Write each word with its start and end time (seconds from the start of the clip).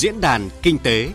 Diễn 0.00 0.20
đàn 0.20 0.48
Kinh 0.62 0.78
tế 0.78 1.08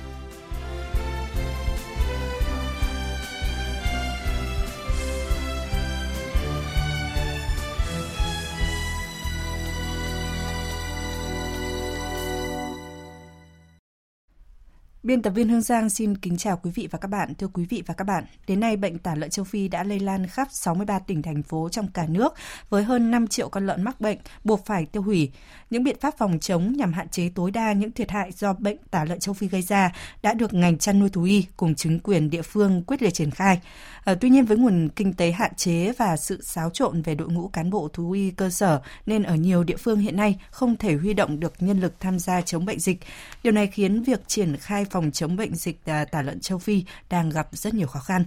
Biên 15.15 15.21
tập 15.21 15.29
viên 15.29 15.49
Hương 15.49 15.61
Giang 15.61 15.89
xin 15.89 16.17
kính 16.17 16.37
chào 16.37 16.59
quý 16.63 16.71
vị 16.75 16.87
và 16.91 16.99
các 16.99 17.07
bạn. 17.07 17.33
Thưa 17.35 17.47
quý 17.47 17.65
vị 17.69 17.83
và 17.85 17.93
các 17.93 18.03
bạn, 18.03 18.23
đến 18.47 18.59
nay 18.59 18.77
bệnh 18.77 18.97
tả 18.97 19.15
lợn 19.15 19.29
châu 19.29 19.45
Phi 19.45 19.67
đã 19.67 19.83
lây 19.83 19.99
lan 19.99 20.27
khắp 20.27 20.47
63 20.51 20.99
tỉnh 20.99 21.21
thành 21.21 21.43
phố 21.43 21.69
trong 21.71 21.87
cả 21.87 22.05
nước 22.07 22.33
với 22.69 22.83
hơn 22.83 23.11
5 23.11 23.27
triệu 23.27 23.49
con 23.49 23.67
lợn 23.67 23.83
mắc 23.83 24.01
bệnh 24.01 24.17
buộc 24.43 24.65
phải 24.65 24.85
tiêu 24.85 25.01
hủy. 25.01 25.31
Những 25.69 25.83
biện 25.83 25.97
pháp 26.01 26.17
phòng 26.17 26.39
chống 26.39 26.73
nhằm 26.77 26.93
hạn 26.93 27.09
chế 27.09 27.29
tối 27.35 27.51
đa 27.51 27.73
những 27.73 27.91
thiệt 27.91 28.11
hại 28.11 28.31
do 28.31 28.53
bệnh 28.53 28.77
tả 28.91 29.05
lợn 29.05 29.19
châu 29.19 29.33
Phi 29.33 29.47
gây 29.47 29.61
ra 29.61 29.91
đã 30.23 30.33
được 30.33 30.53
ngành 30.53 30.77
chăn 30.77 30.99
nuôi 30.99 31.09
thú 31.09 31.23
y 31.23 31.45
cùng 31.57 31.75
chính 31.75 31.99
quyền 31.99 32.29
địa 32.29 32.41
phương 32.41 32.83
quyết 32.83 33.01
liệt 33.01 33.13
triển 33.13 33.31
khai. 33.31 33.59
À, 34.05 34.15
tuy 34.21 34.29
nhiên 34.29 34.45
với 34.45 34.57
nguồn 34.57 34.89
kinh 34.95 35.13
tế 35.13 35.31
hạn 35.31 35.55
chế 35.55 35.91
và 35.97 36.17
sự 36.17 36.41
xáo 36.41 36.69
trộn 36.69 37.01
về 37.01 37.15
đội 37.15 37.29
ngũ 37.29 37.47
cán 37.47 37.69
bộ 37.69 37.89
thú 37.93 38.11
y 38.11 38.31
cơ 38.31 38.49
sở 38.49 38.81
nên 39.05 39.23
ở 39.23 39.35
nhiều 39.35 39.63
địa 39.63 39.77
phương 39.77 39.99
hiện 39.99 40.15
nay 40.15 40.39
không 40.51 40.77
thể 40.77 40.95
huy 40.95 41.13
động 41.13 41.39
được 41.39 41.53
nhân 41.59 41.79
lực 41.79 41.99
tham 41.99 42.19
gia 42.19 42.41
chống 42.41 42.65
bệnh 42.65 42.79
dịch. 42.79 42.99
Điều 43.43 43.53
này 43.53 43.67
khiến 43.67 44.03
việc 44.03 44.27
triển 44.27 44.57
khai 44.57 44.85
phòng 44.85 45.04
chống 45.11 45.35
bệnh 45.35 45.55
dịch 45.55 45.85
à, 45.85 46.05
tả 46.05 46.21
lợn 46.21 46.39
châu 46.39 46.57
Phi 46.57 46.83
đang 47.09 47.29
gặp 47.29 47.47
rất 47.51 47.73
nhiều 47.73 47.87
khó 47.87 47.99
khăn. 47.99 48.25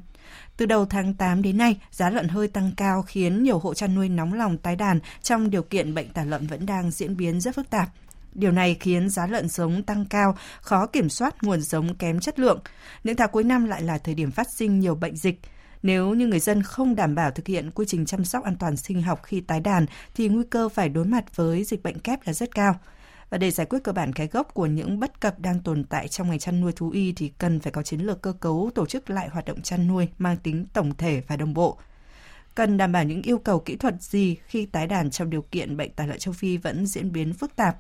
Từ 0.57 0.67
đầu 0.67 0.87
tháng 0.87 1.15
8 1.15 1.43
đến 1.43 1.59
nay, 1.59 1.81
giá 1.91 2.11
lợn 2.11 2.29
hơi 2.29 2.49
tăng 2.49 2.73
cao 2.77 3.03
khiến 3.03 3.43
nhiều 3.43 3.59
hộ 3.59 3.75
chăn 3.75 3.95
nuôi 3.95 4.09
nóng 4.09 4.35
lòng 4.35 4.59
tái 4.59 4.77
đàn 4.77 5.01
trong 5.23 5.51
điều 5.51 5.63
kiện 5.63 5.95
bệnh 5.95 6.09
tả 6.09 6.25
lợn 6.25 6.47
vẫn 6.47 6.67
đang 6.67 6.91
diễn 6.91 7.17
biến 7.17 7.41
rất 7.41 7.55
phức 7.55 7.71
tạp. 7.71 7.89
Điều 8.35 8.53
này 8.53 8.77
khiến 8.81 9.09
giá 9.09 9.27
lợn 9.27 9.49
giống 9.49 9.83
tăng 9.83 10.05
cao, 10.05 10.37
khó 10.61 10.87
kiểm 10.87 11.09
soát 11.09 11.43
nguồn 11.43 11.61
giống 11.61 11.95
kém 11.95 12.21
chất 12.21 12.39
lượng. 12.39 12.61
Những 13.05 13.17
tháng 13.17 13.31
cuối 13.33 13.45
năm 13.45 13.65
lại 13.65 13.83
là 13.83 13.99
thời 13.99 14.15
điểm 14.15 14.31
phát 14.31 14.47
sinh 14.57 14.81
nhiều 14.81 14.95
bệnh 14.95 15.17
dịch. 15.17 15.41
Nếu 15.83 16.15
như 16.15 16.27
người 16.27 16.41
dân 16.41 16.63
không 16.63 16.95
đảm 16.95 17.15
bảo 17.15 17.31
thực 17.31 17.47
hiện 17.47 17.71
quy 17.71 17.85
trình 17.89 18.07
chăm 18.07 18.25
sóc 18.25 18.45
an 18.45 18.57
toàn 18.57 18.77
sinh 18.77 19.03
học 19.03 19.21
khi 19.23 19.41
tái 19.41 19.61
đàn 19.61 19.87
thì 20.15 20.29
nguy 20.29 20.45
cơ 20.51 20.69
phải 20.69 20.89
đối 20.89 21.05
mặt 21.05 21.37
với 21.37 21.65
dịch 21.65 21.83
bệnh 21.83 21.99
kép 21.99 22.27
là 22.27 22.33
rất 22.33 22.55
cao. 22.55 22.75
Và 23.31 23.39
để 23.39 23.51
giải 23.51 23.67
quyết 23.67 23.79
cơ 23.85 23.93
bản 23.93 24.13
cái 24.13 24.27
gốc 24.27 24.55
của 24.55 24.67
những 24.67 25.01
bất 25.01 25.21
cập 25.21 25.41
đang 25.41 25.61
tồn 25.61 25.85
tại 25.85 26.09
trong 26.09 26.31
ngành 26.31 26.39
chăn 26.39 26.61
nuôi 26.61 26.73
thú 26.73 26.91
y 26.91 27.13
thì 27.13 27.29
cần 27.39 27.61
phải 27.61 27.73
có 27.73 27.83
chiến 27.83 28.01
lược 28.01 28.23
cơ 28.23 28.33
cấu, 28.33 28.71
tổ 28.75 28.87
chức 28.87 29.11
lại 29.11 29.29
hoạt 29.29 29.45
động 29.45 29.63
chăn 29.63 29.87
nuôi 29.89 30.09
mang 30.19 30.37
tính 30.37 30.67
tổng 30.73 30.95
thể 30.97 31.23
và 31.29 31.37
đồng 31.37 31.55
bộ. 31.55 31.79
Cần 32.55 32.77
đảm 32.77 32.93
bảo 32.93 33.05
những 33.05 33.23
yêu 33.23 33.39
cầu 33.39 33.61
kỹ 33.61 33.77
thuật 33.77 34.03
gì 34.03 34.37
khi 34.47 34.67
tái 34.67 34.87
đàn 34.87 35.11
trong 35.11 35.31
điều 35.31 35.43
kiện 35.43 35.77
bệnh 35.77 35.93
tả 35.93 36.07
lợn 36.07 36.19
châu 36.19 36.35
Phi 36.35 36.57
vẫn 36.57 36.87
diễn 36.87 37.13
biến 37.13 37.33
phức 37.33 37.57
tạp 37.57 37.77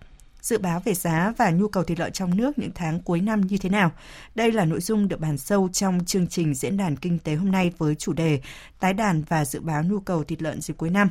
dự 0.48 0.58
báo 0.58 0.80
về 0.84 0.94
giá 0.94 1.32
và 1.36 1.50
nhu 1.50 1.68
cầu 1.68 1.84
thịt 1.84 1.98
lợn 1.98 2.12
trong 2.12 2.36
nước 2.36 2.58
những 2.58 2.70
tháng 2.74 3.00
cuối 3.00 3.20
năm 3.20 3.40
như 3.40 3.58
thế 3.58 3.68
nào. 3.68 3.92
Đây 4.34 4.52
là 4.52 4.64
nội 4.64 4.80
dung 4.80 5.08
được 5.08 5.20
bàn 5.20 5.38
sâu 5.38 5.68
trong 5.72 6.04
chương 6.04 6.26
trình 6.26 6.54
diễn 6.54 6.76
đàn 6.76 6.96
kinh 6.96 7.18
tế 7.18 7.34
hôm 7.34 7.52
nay 7.52 7.72
với 7.78 7.94
chủ 7.94 8.12
đề 8.12 8.40
tái 8.80 8.94
đàn 8.94 9.22
và 9.22 9.44
dự 9.44 9.60
báo 9.60 9.82
nhu 9.82 10.00
cầu 10.00 10.24
thịt 10.24 10.42
lợn 10.42 10.60
dịp 10.60 10.74
cuối 10.76 10.90
năm. 10.90 11.10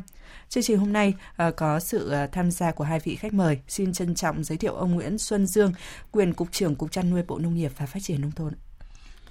Chương 0.49 0.63
trình 0.63 0.77
hôm 0.77 0.93
nay 0.93 1.13
uh, 1.47 1.55
có 1.57 1.79
sự 1.79 2.23
uh, 2.23 2.31
tham 2.31 2.51
gia 2.51 2.71
của 2.71 2.83
hai 2.83 2.99
vị 2.99 3.15
khách 3.15 3.33
mời. 3.33 3.59
Xin 3.67 3.93
trân 3.93 4.15
trọng 4.15 4.43
giới 4.43 4.57
thiệu 4.57 4.75
ông 4.75 4.91
Nguyễn 4.91 5.17
Xuân 5.17 5.47
Dương, 5.47 5.73
quyền 6.11 6.33
cục 6.33 6.51
trưởng 6.51 6.75
cục 6.75 6.91
chăn 6.91 7.09
nuôi 7.09 7.23
Bộ 7.27 7.39
Nông 7.39 7.55
nghiệp 7.55 7.71
và 7.77 7.85
Phát 7.85 7.99
triển 8.03 8.21
nông 8.21 8.31
thôn. 8.31 8.53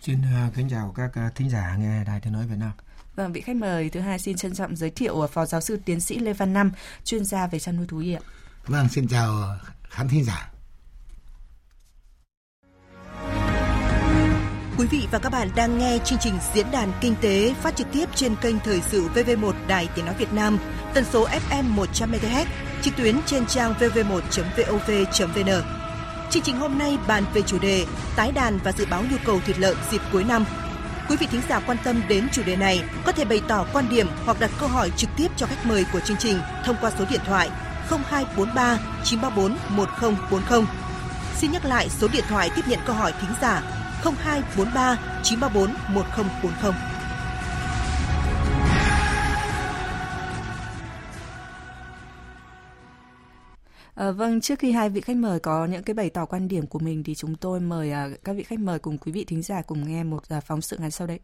Xin 0.03 0.19
uh, 0.19 0.55
kính 0.55 0.69
chào 0.69 0.95
các 0.97 1.33
thính 1.35 1.51
giả 1.51 1.77
nghe 1.77 2.05
Đài 2.05 2.21
Tiếng 2.21 2.33
nói 2.33 2.47
Việt 2.47 2.59
Nam. 2.59 2.73
Vâng, 3.15 3.33
vị 3.33 3.41
khách 3.41 3.57
mời 3.57 3.91
thứ 3.91 4.01
hai 4.01 4.19
xin 4.19 4.37
trân 4.37 4.55
trọng 4.55 4.77
giới 4.77 4.91
thiệu 4.91 5.27
Phó 5.27 5.47
giáo 5.47 5.61
sư 5.61 5.81
tiến 5.85 6.01
sĩ 6.01 6.19
Lê 6.19 6.33
Văn 6.33 6.53
Năm, 6.53 6.73
chuyên 7.05 7.25
gia 7.25 7.47
về 7.47 7.59
chăn 7.59 7.77
nuôi 7.77 7.87
thú 7.87 7.99
y 7.99 8.13
ạ. 8.13 8.21
Vâng, 8.67 8.89
xin 8.89 9.09
chào 9.09 9.59
khán 9.89 10.09
thính 10.09 10.25
giả. 10.25 10.51
Quý 14.79 14.87
vị 14.91 15.09
và 15.11 15.19
các 15.19 15.33
bạn 15.33 15.49
đang 15.57 15.79
nghe 15.79 15.99
chương 16.05 16.19
trình 16.19 16.35
diễn 16.55 16.67
đàn 16.71 16.93
kinh 17.01 17.15
tế 17.21 17.55
phát 17.63 17.77
trực 17.77 17.87
tiếp 17.93 18.09
trên 18.15 18.37
kênh 18.37 18.59
thời 18.59 18.81
sự 18.81 19.09
VV1 19.15 19.53
Đài 19.69 19.89
Tiếng 19.95 20.05
nói 20.05 20.15
Việt 20.19 20.33
Nam, 20.33 20.59
tần 20.95 21.05
số 21.13 21.29
FM 21.29 21.75
100MHz, 21.77 22.45
trực 22.83 22.97
tuyến 22.97 23.17
trên 23.27 23.47
trang 23.47 23.75
vv1.vov.vn. 23.81 25.51
Chương 26.31 26.43
trình 26.43 26.57
hôm 26.57 26.79
nay 26.79 26.99
bàn 27.09 27.25
về 27.35 27.43
chủ 27.43 27.59
đề 27.59 27.87
tái 28.17 28.33
đàn 28.33 28.59
và 28.65 28.73
dự 28.73 28.87
báo 28.91 29.03
nhu 29.11 29.17
cầu 29.25 29.41
thịt 29.47 29.59
lợn 29.59 29.77
dịp 29.91 30.01
cuối 30.13 30.25
năm. 30.25 30.45
Quý 31.09 31.17
vị 31.17 31.27
thính 31.31 31.43
giả 31.49 31.61
quan 31.67 31.79
tâm 31.85 32.03
đến 32.09 32.29
chủ 32.33 32.43
đề 32.47 32.57
này 32.57 32.83
có 33.05 33.13
thể 33.13 33.25
bày 33.25 33.43
tỏ 33.49 33.67
quan 33.73 33.89
điểm 33.91 34.07
hoặc 34.25 34.41
đặt 34.41 34.51
câu 34.59 34.69
hỏi 34.69 34.91
trực 34.97 35.11
tiếp 35.17 35.29
cho 35.37 35.47
khách 35.47 35.67
mời 35.67 35.85
của 35.93 36.01
chương 36.01 36.17
trình 36.17 36.39
thông 36.65 36.77
qua 36.81 36.91
số 36.99 37.05
điện 37.11 37.21
thoại 37.27 37.51
0243 37.91 38.79
934 39.05 39.77
1040. 39.77 40.65
Xin 41.37 41.53
nhắc 41.53 41.65
lại 41.65 41.89
số 41.89 42.09
điện 42.13 42.25
thoại 42.29 42.51
tiếp 42.57 42.63
nhận 42.69 42.79
câu 42.87 42.97
hỏi 42.97 43.13
thính 43.21 43.31
giả 43.43 43.63
0243 44.05 44.97
934 45.23 45.95
1040. 45.95 46.73
À, 53.97 54.11
vâng, 54.11 54.41
trước 54.41 54.59
khi 54.59 54.73
hai 54.73 54.91
vị 54.91 55.01
khách 55.01 55.17
mời 55.17 55.41
có 55.41 55.67
những 55.67 55.83
cái 55.83 55.95
bày 55.95 56.11
tỏ 56.11 56.25
quan 56.25 56.49
điểm 56.49 56.67
của 56.67 56.79
mình 56.79 57.05
thì 57.05 57.15
chúng 57.15 57.35
tôi 57.35 57.61
mời 57.61 57.91
à, 57.91 58.09
các 58.25 58.37
vị 58.37 58.43
khách 58.43 58.59
mời 58.59 58.79
cùng 58.79 58.99
quý 58.99 59.13
vị 59.13 59.25
thính 59.25 59.43
giả 59.43 59.63
cùng 59.63 59.89
nghe 59.89 60.05
một 60.05 60.29
à, 60.29 60.41
phóng 60.41 60.61
sự 60.61 60.77
ngắn 60.81 60.91
sau 60.91 61.07
đây. 61.07 61.21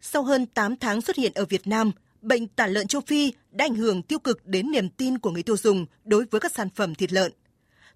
Sau 0.00 0.22
hơn 0.22 0.46
8 0.46 0.76
tháng 0.76 1.00
xuất 1.00 1.16
hiện 1.16 1.32
ở 1.34 1.44
Việt 1.44 1.66
Nam, 1.66 1.92
bệnh 2.22 2.48
tả 2.48 2.66
lợn 2.66 2.86
châu 2.86 3.00
Phi 3.00 3.32
đã 3.50 3.64
ảnh 3.64 3.74
hưởng 3.74 4.02
tiêu 4.02 4.18
cực 4.18 4.46
đến 4.46 4.70
niềm 4.70 4.88
tin 4.88 5.18
của 5.18 5.30
người 5.30 5.42
tiêu 5.42 5.56
dùng 5.56 5.86
đối 6.04 6.24
với 6.24 6.40
các 6.40 6.52
sản 6.54 6.68
phẩm 6.70 6.94
thịt 6.94 7.12
lợn. 7.12 7.32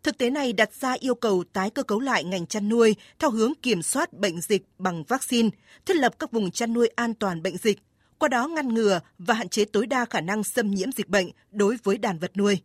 Thực 0.03 0.19
tế 0.19 0.31
này 0.31 0.53
đặt 0.53 0.71
ra 0.81 0.93
yêu 0.93 1.15
cầu 1.15 1.45
tái 1.53 1.71
cơ 1.71 1.83
cấu 1.83 2.01
lại 2.01 2.25
ngành 2.25 2.47
chăn 2.47 2.69
nuôi 2.69 2.97
theo 3.19 3.31
hướng 3.31 3.53
kiểm 3.63 3.83
soát 3.83 4.13
bệnh 4.13 4.41
dịch 4.41 4.63
bằng 4.79 5.05
vaccine, 5.05 5.49
thiết 5.87 5.97
lập 5.97 6.15
các 6.19 6.33
vùng 6.33 6.51
chăn 6.51 6.73
nuôi 6.73 6.89
an 6.89 7.15
toàn 7.15 7.43
bệnh 7.43 7.57
dịch, 7.57 7.79
qua 8.19 8.29
đó 8.29 8.49
ngăn 8.49 8.75
ngừa 8.75 9.01
và 9.19 9.35
hạn 9.35 9.49
chế 9.49 9.65
tối 9.65 9.87
đa 9.87 10.05
khả 10.05 10.21
năng 10.21 10.45
xâm 10.45 10.71
nhiễm 10.71 10.93
dịch 10.93 11.09
bệnh 11.09 11.31
đối 11.51 11.77
với 11.83 11.99
đàn 11.99 12.19
vật 12.19 12.37
nuôi. 12.37 12.59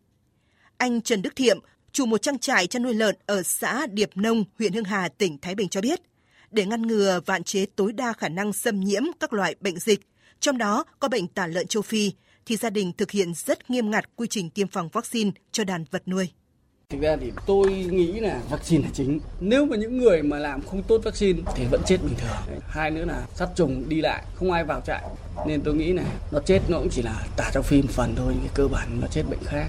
Anh 0.78 1.02
Trần 1.02 1.22
Đức 1.22 1.36
Thiệm, 1.36 1.60
chủ 1.92 2.06
một 2.06 2.22
trang 2.22 2.40
trại 2.40 2.68
chăn 2.68 2.84
nuôi 2.84 2.94
lợn 2.94 3.16
ở 3.26 3.44
xã 3.44 3.88
Điệp 3.88 4.10
Nông, 4.16 4.44
huyện 4.60 4.74
Hưng 4.74 4.84
Hà, 4.84 5.10
tỉnh 5.10 5.38
Thái 5.38 5.56
Bình 5.56 5.70
cho 5.70 5.82
biết, 5.82 6.02
để 6.52 6.66
ngăn 6.66 6.82
ngừa 6.82 7.22
và 7.26 7.34
hạn 7.34 7.44
chế 7.44 7.66
tối 7.66 7.94
đa 7.94 8.14
khả 8.14 8.30
năng 8.30 8.54
xâm 8.54 8.80
nhiễm 8.80 9.04
các 9.20 9.34
loại 9.34 9.56
bệnh 9.60 9.80
dịch, 9.80 10.00
trong 10.40 10.58
đó 10.58 10.84
có 11.00 11.08
bệnh 11.08 11.28
tả 11.28 11.48
lợn 11.48 11.68
châu 11.68 11.84
Phi, 11.84 12.12
thì 12.46 12.58
gia 12.58 12.70
đình 12.70 12.92
thực 12.98 13.12
hiện 13.12 13.34
rất 13.34 13.70
nghiêm 13.70 13.90
ngặt 13.90 14.10
quy 14.16 14.28
trình 14.30 14.50
tiêm 14.50 14.68
phòng 14.68 14.90
vaccine 14.94 15.32
cho 15.52 15.64
đàn 15.64 15.86
vật 15.92 16.08
nuôi. 16.08 16.30
Thực 16.90 17.02
ra 17.02 17.18
thì 17.22 17.32
tôi 17.48 17.72
nghĩ 17.72 18.20
là 18.20 18.42
vaccine 18.50 18.84
là 18.84 18.90
chính. 18.94 19.20
Nếu 19.40 19.66
mà 19.66 19.78
những 19.78 19.98
người 19.98 20.24
mà 20.24 20.40
làm 20.40 20.62
không 20.62 20.84
tốt 20.84 21.02
vaccine 21.04 21.40
thì 21.56 21.66
vẫn 21.72 21.82
chết 21.86 21.98
bình 22.04 22.14
thường. 22.18 22.60
Hai 22.68 22.92
nữa 22.92 23.06
là 23.06 23.28
sát 23.36 23.50
trùng 23.56 23.90
đi 23.90 24.02
lại, 24.02 24.26
không 24.36 24.52
ai 24.52 24.64
vào 24.64 24.82
trại. 24.82 25.04
Nên 25.48 25.62
tôi 25.62 25.76
nghĩ 25.76 25.94
là 25.94 26.04
nó 26.32 26.40
chết 26.46 26.62
nó 26.70 26.80
cũng 26.80 26.90
chỉ 26.92 27.02
là 27.02 27.28
tả 27.38 27.52
trong 27.54 27.64
phim 27.64 27.88
phần 27.88 28.14
thôi, 28.18 28.34
cái 28.40 28.52
cơ 28.56 28.68
bản 28.68 29.02
nó 29.02 29.08
chết 29.08 29.24
bệnh 29.30 29.44
khác. 29.44 29.68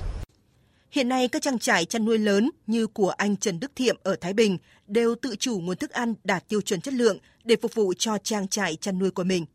Hiện 0.90 1.08
nay 1.08 1.28
các 1.28 1.42
trang 1.42 1.58
trại 1.58 1.84
chăn 1.84 2.04
nuôi 2.04 2.18
lớn 2.18 2.50
như 2.66 2.86
của 2.86 3.10
anh 3.10 3.36
Trần 3.36 3.60
Đức 3.60 3.72
Thiệm 3.76 3.96
ở 4.02 4.16
Thái 4.20 4.32
Bình 4.32 4.58
đều 4.86 5.14
tự 5.14 5.36
chủ 5.36 5.60
nguồn 5.60 5.76
thức 5.76 5.90
ăn 5.90 6.14
đạt 6.24 6.48
tiêu 6.48 6.60
chuẩn 6.60 6.80
chất 6.80 6.94
lượng 6.94 7.18
để 7.44 7.56
phục 7.62 7.74
vụ 7.74 7.94
cho 7.98 8.18
trang 8.18 8.48
trại 8.48 8.76
chăn 8.76 8.98
nuôi 8.98 9.10
của 9.10 9.24
mình. 9.24 9.46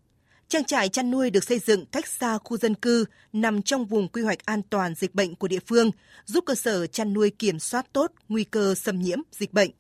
Trang 0.54 0.64
trại 0.64 0.90
chăn 0.90 1.12
nuôi 1.12 1.30
được 1.30 1.44
xây 1.44 1.60
dựng 1.60 1.86
cách 1.86 2.08
xa 2.08 2.38
khu 2.38 2.58
dân 2.58 2.76
cư, 2.76 3.06
nằm 3.34 3.62
trong 3.62 3.86
vùng 3.86 4.08
quy 4.08 4.22
hoạch 4.22 4.46
an 4.46 4.62
toàn 4.70 4.96
dịch 4.96 5.16
bệnh 5.16 5.36
của 5.36 5.48
địa 5.48 5.60
phương, 5.68 5.92
giúp 6.26 6.44
cơ 6.48 6.56
sở 6.56 6.88
chăn 6.88 7.14
nuôi 7.14 7.30
kiểm 7.30 7.60
soát 7.60 7.86
tốt 7.94 8.12
nguy 8.30 8.44
cơ 8.44 8.76
xâm 8.76 9.02
nhiễm 9.02 9.20
dịch 9.32 9.54
bệnh. 9.54 9.72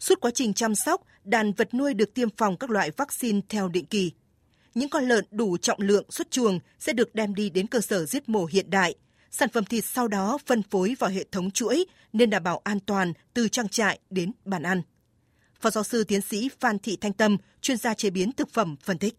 Suốt 0.00 0.20
quá 0.20 0.30
trình 0.34 0.54
chăm 0.54 0.74
sóc, 0.74 1.02
đàn 1.24 1.52
vật 1.52 1.74
nuôi 1.74 1.94
được 1.94 2.14
tiêm 2.14 2.28
phòng 2.36 2.56
các 2.56 2.70
loại 2.70 2.90
vaccine 2.90 3.40
theo 3.48 3.68
định 3.68 3.84
kỳ. 3.84 4.12
Những 4.74 4.88
con 4.88 5.04
lợn 5.08 5.24
đủ 5.30 5.56
trọng 5.56 5.80
lượng 5.80 6.10
xuất 6.10 6.30
chuồng 6.30 6.60
sẽ 6.78 6.92
được 6.92 7.14
đem 7.14 7.34
đi 7.34 7.50
đến 7.50 7.66
cơ 7.66 7.80
sở 7.80 8.04
giết 8.04 8.28
mổ 8.28 8.44
hiện 8.44 8.70
đại. 8.70 8.94
Sản 9.30 9.48
phẩm 9.48 9.64
thịt 9.64 9.84
sau 9.84 10.08
đó 10.08 10.38
phân 10.46 10.62
phối 10.62 10.96
vào 10.98 11.10
hệ 11.10 11.24
thống 11.32 11.50
chuỗi 11.50 11.84
nên 12.12 12.30
đảm 12.30 12.42
bảo 12.42 12.60
an 12.64 12.80
toàn 12.80 13.12
từ 13.34 13.48
trang 13.48 13.68
trại 13.68 13.98
đến 14.10 14.32
bàn 14.44 14.62
ăn. 14.62 14.82
Phó 15.60 15.70
giáo 15.70 15.84
sư 15.84 16.04
tiến 16.04 16.20
sĩ 16.20 16.48
Phan 16.60 16.78
Thị 16.78 16.96
Thanh 17.00 17.12
Tâm, 17.12 17.36
chuyên 17.60 17.76
gia 17.76 17.94
chế 17.94 18.10
biến 18.10 18.32
thực 18.32 18.50
phẩm 18.50 18.76
phân 18.84 18.98
tích. 18.98 19.14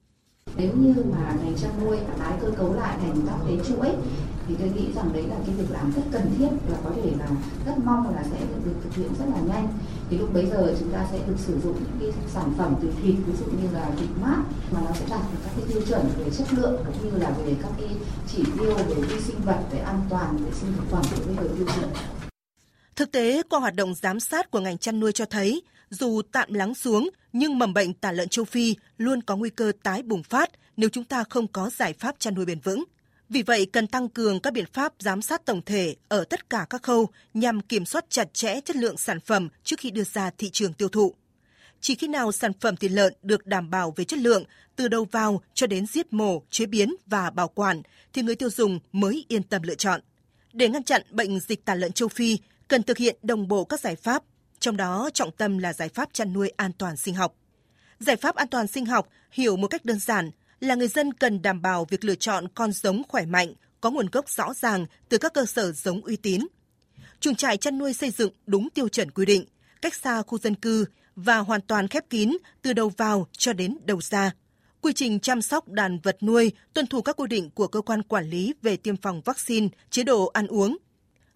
Nếu 0.58 0.74
như 0.76 0.94
mà 1.12 1.36
ngành 1.44 1.56
chăn 1.62 1.72
nuôi 1.86 1.98
tái 2.20 2.34
cơ 2.42 2.52
cấu 2.58 2.74
lại 2.74 2.98
thành 3.02 3.22
các 3.28 3.36
cái 3.48 3.60
chuỗi 3.68 3.90
thì 4.48 4.56
tôi 4.60 4.70
nghĩ 4.70 4.86
rằng 4.96 5.14
đấy 5.14 5.24
là 5.24 5.36
cái 5.46 5.56
việc 5.56 5.72
làm 5.72 5.92
rất 5.96 6.02
cần 6.12 6.22
thiết 6.38 6.50
và 6.70 6.78
có 6.84 6.92
thể 6.96 7.12
là 7.20 7.28
rất 7.66 7.74
mong 7.84 8.16
là 8.16 8.24
sẽ 8.24 8.40
được 8.66 8.74
thực 8.84 8.96
hiện 8.96 9.10
rất 9.20 9.26
là 9.34 9.40
nhanh. 9.40 9.68
Thì 10.10 10.18
lúc 10.18 10.34
bấy 10.34 10.46
giờ 10.46 10.76
chúng 10.80 10.92
ta 10.92 11.08
sẽ 11.12 11.20
được 11.28 11.36
sử 11.38 11.60
dụng 11.64 11.74
những 11.74 12.14
cái 12.14 12.22
sản 12.34 12.54
phẩm 12.58 12.76
từ 12.82 12.88
thịt 13.02 13.16
ví 13.28 13.34
dụ 13.40 13.46
như 13.46 13.68
là 13.74 13.92
thịt 14.00 14.10
mát 14.22 14.44
mà 14.72 14.82
nó 14.86 14.92
sẽ 14.94 15.06
đạt 15.10 15.22
được 15.32 15.38
các 15.44 15.52
cái 15.58 15.66
tiêu 15.74 15.82
chuẩn 15.88 16.10
về 16.18 16.32
chất 16.38 16.48
lượng 16.54 16.84
cũng 16.86 17.12
như 17.12 17.18
là 17.20 17.30
về 17.46 17.56
các 17.62 17.72
cái 17.80 17.90
chỉ 18.28 18.44
tiêu 18.44 18.76
về 18.76 18.96
vi 18.96 19.22
sinh 19.22 19.42
vật 19.46 19.60
về 19.72 19.80
an 19.80 20.02
toàn 20.10 20.38
vệ 20.38 20.52
sinh 20.62 20.74
thực 20.76 20.90
phẩm 20.92 21.04
của 21.16 21.32
người 21.34 21.50
tiêu 21.58 21.68
dùng. 21.76 21.92
Thực 22.96 23.12
tế, 23.12 23.42
qua 23.50 23.60
hoạt 23.60 23.76
động 23.76 23.94
giám 23.96 24.20
sát 24.20 24.52
của 24.52 24.60
ngành 24.60 24.78
chăn 24.78 25.00
nuôi 25.00 25.12
cho 25.12 25.26
thấy, 25.26 25.62
dù 25.90 26.22
tạm 26.32 26.54
lắng 26.54 26.76
xuống, 26.76 27.10
nhưng 27.34 27.60
mầm 27.60 27.74
bệnh 27.74 27.94
tả 27.94 28.12
lợn 28.12 28.30
châu 28.30 28.46
Phi 28.46 28.76
luôn 28.98 29.22
có 29.22 29.36
nguy 29.36 29.50
cơ 29.50 29.72
tái 29.84 30.04
bùng 30.04 30.24
phát 30.24 30.50
nếu 30.78 30.90
chúng 30.90 31.04
ta 31.04 31.24
không 31.30 31.48
có 31.48 31.70
giải 31.70 31.94
pháp 31.94 32.16
chăn 32.20 32.36
nuôi 32.36 32.46
bền 32.46 32.60
vững. 32.60 32.84
Vì 33.30 33.42
vậy, 33.42 33.66
cần 33.66 33.88
tăng 33.88 34.10
cường 34.10 34.40
các 34.40 34.54
biện 34.54 34.66
pháp 34.74 34.94
giám 35.00 35.22
sát 35.22 35.46
tổng 35.46 35.62
thể 35.66 35.96
ở 36.08 36.24
tất 36.24 36.50
cả 36.50 36.66
các 36.70 36.84
khâu 36.84 37.10
nhằm 37.34 37.62
kiểm 37.62 37.86
soát 37.86 38.06
chặt 38.10 38.34
chẽ 38.34 38.62
chất 38.62 38.76
lượng 38.76 38.98
sản 38.98 39.20
phẩm 39.20 39.50
trước 39.64 39.80
khi 39.80 39.92
đưa 39.92 40.04
ra 40.04 40.32
thị 40.38 40.50
trường 40.50 40.74
tiêu 40.74 40.90
thụ. 40.90 41.14
Chỉ 41.82 41.96
khi 41.96 42.08
nào 42.08 42.32
sản 42.32 42.52
phẩm 42.60 42.76
thịt 42.76 42.92
lợn 42.92 43.14
được 43.22 43.46
đảm 43.46 43.70
bảo 43.70 43.94
về 43.96 44.04
chất 44.04 44.20
lượng 44.20 44.44
từ 44.76 44.88
đầu 44.88 45.06
vào 45.12 45.42
cho 45.54 45.68
đến 45.68 45.86
giết 45.86 46.14
mổ, 46.14 46.42
chế 46.50 46.66
biến 46.66 46.96
và 47.06 47.30
bảo 47.30 47.48
quản 47.48 47.82
thì 48.14 48.22
người 48.22 48.36
tiêu 48.36 48.50
dùng 48.50 48.80
mới 48.92 49.26
yên 49.28 49.44
tâm 49.44 49.62
lựa 49.62 49.76
chọn. 49.76 50.02
Để 50.54 50.70
ngăn 50.70 50.84
chặn 50.84 51.02
bệnh 51.12 51.40
dịch 51.40 51.66
tả 51.66 51.76
lợn 51.76 51.92
châu 51.92 52.08
Phi, 52.10 52.38
cần 52.68 52.84
thực 52.84 52.98
hiện 52.98 53.16
đồng 53.24 53.48
bộ 53.48 53.64
các 53.64 53.80
giải 53.80 53.96
pháp, 53.96 54.24
trong 54.60 54.78
đó 54.78 55.10
trọng 55.14 55.32
tâm 55.32 55.58
là 55.58 55.74
giải 55.74 55.90
pháp 55.90 56.10
chăn 56.14 56.34
nuôi 56.34 56.50
an 56.50 56.72
toàn 56.78 56.98
sinh 56.98 57.16
học. 57.16 57.36
Giải 58.00 58.16
pháp 58.16 58.36
an 58.36 58.48
toàn 58.48 58.68
sinh 58.68 58.86
học 58.86 59.10
hiểu 59.32 59.58
một 59.58 59.68
cách 59.68 59.86
đơn 59.86 60.00
giản 60.00 60.32
là 60.60 60.76
người 60.76 60.88
dân 60.88 61.14
cần 61.14 61.42
đảm 61.42 61.62
bảo 61.62 61.86
việc 61.86 62.04
lựa 62.04 62.16
chọn 62.16 62.48
con 62.48 62.72
giống 62.72 63.04
khỏe 63.08 63.26
mạnh, 63.26 63.54
có 63.82 63.92
nguồn 63.92 64.08
gốc 64.12 64.30
rõ 64.30 64.54
ràng 64.54 64.86
từ 65.10 65.18
các 65.18 65.34
cơ 65.34 65.46
sở 65.46 65.72
giống 65.72 66.02
uy 66.02 66.16
tín. 66.16 66.42
Chuồng 67.20 67.36
trại 67.36 67.58
chăn 67.58 67.78
nuôi 67.78 67.94
xây 67.94 68.12
dựng 68.12 68.32
đúng 68.46 68.70
tiêu 68.70 68.90
chuẩn 68.90 69.12
quy 69.12 69.26
định, 69.26 69.46
cách 69.82 69.96
xa 69.96 70.22
khu 70.22 70.38
dân 70.38 70.56
cư 70.56 70.86
và 71.16 71.38
hoàn 71.38 71.62
toàn 71.62 71.88
khép 71.88 72.10
kín 72.10 72.38
từ 72.62 72.74
đầu 72.74 72.90
vào 72.98 73.28
cho 73.32 73.54
đến 73.54 73.78
đầu 73.86 74.02
ra. 74.02 74.32
Quy 74.82 74.94
trình 74.94 75.20
chăm 75.20 75.42
sóc 75.42 75.68
đàn 75.68 76.00
vật 76.00 76.18
nuôi 76.24 76.52
tuân 76.74 76.88
thủ 76.88 77.02
các 77.02 77.16
quy 77.16 77.28
định 77.28 77.50
của 77.50 77.68
cơ 77.68 77.82
quan 77.82 78.04
quản 78.04 78.30
lý 78.30 78.54
về 78.62 78.78
tiêm 78.78 78.98
phòng 78.98 79.22
vaccine, 79.22 79.68
chế 79.90 80.04
độ 80.04 80.26
ăn 80.26 80.48
uống. 80.48 80.78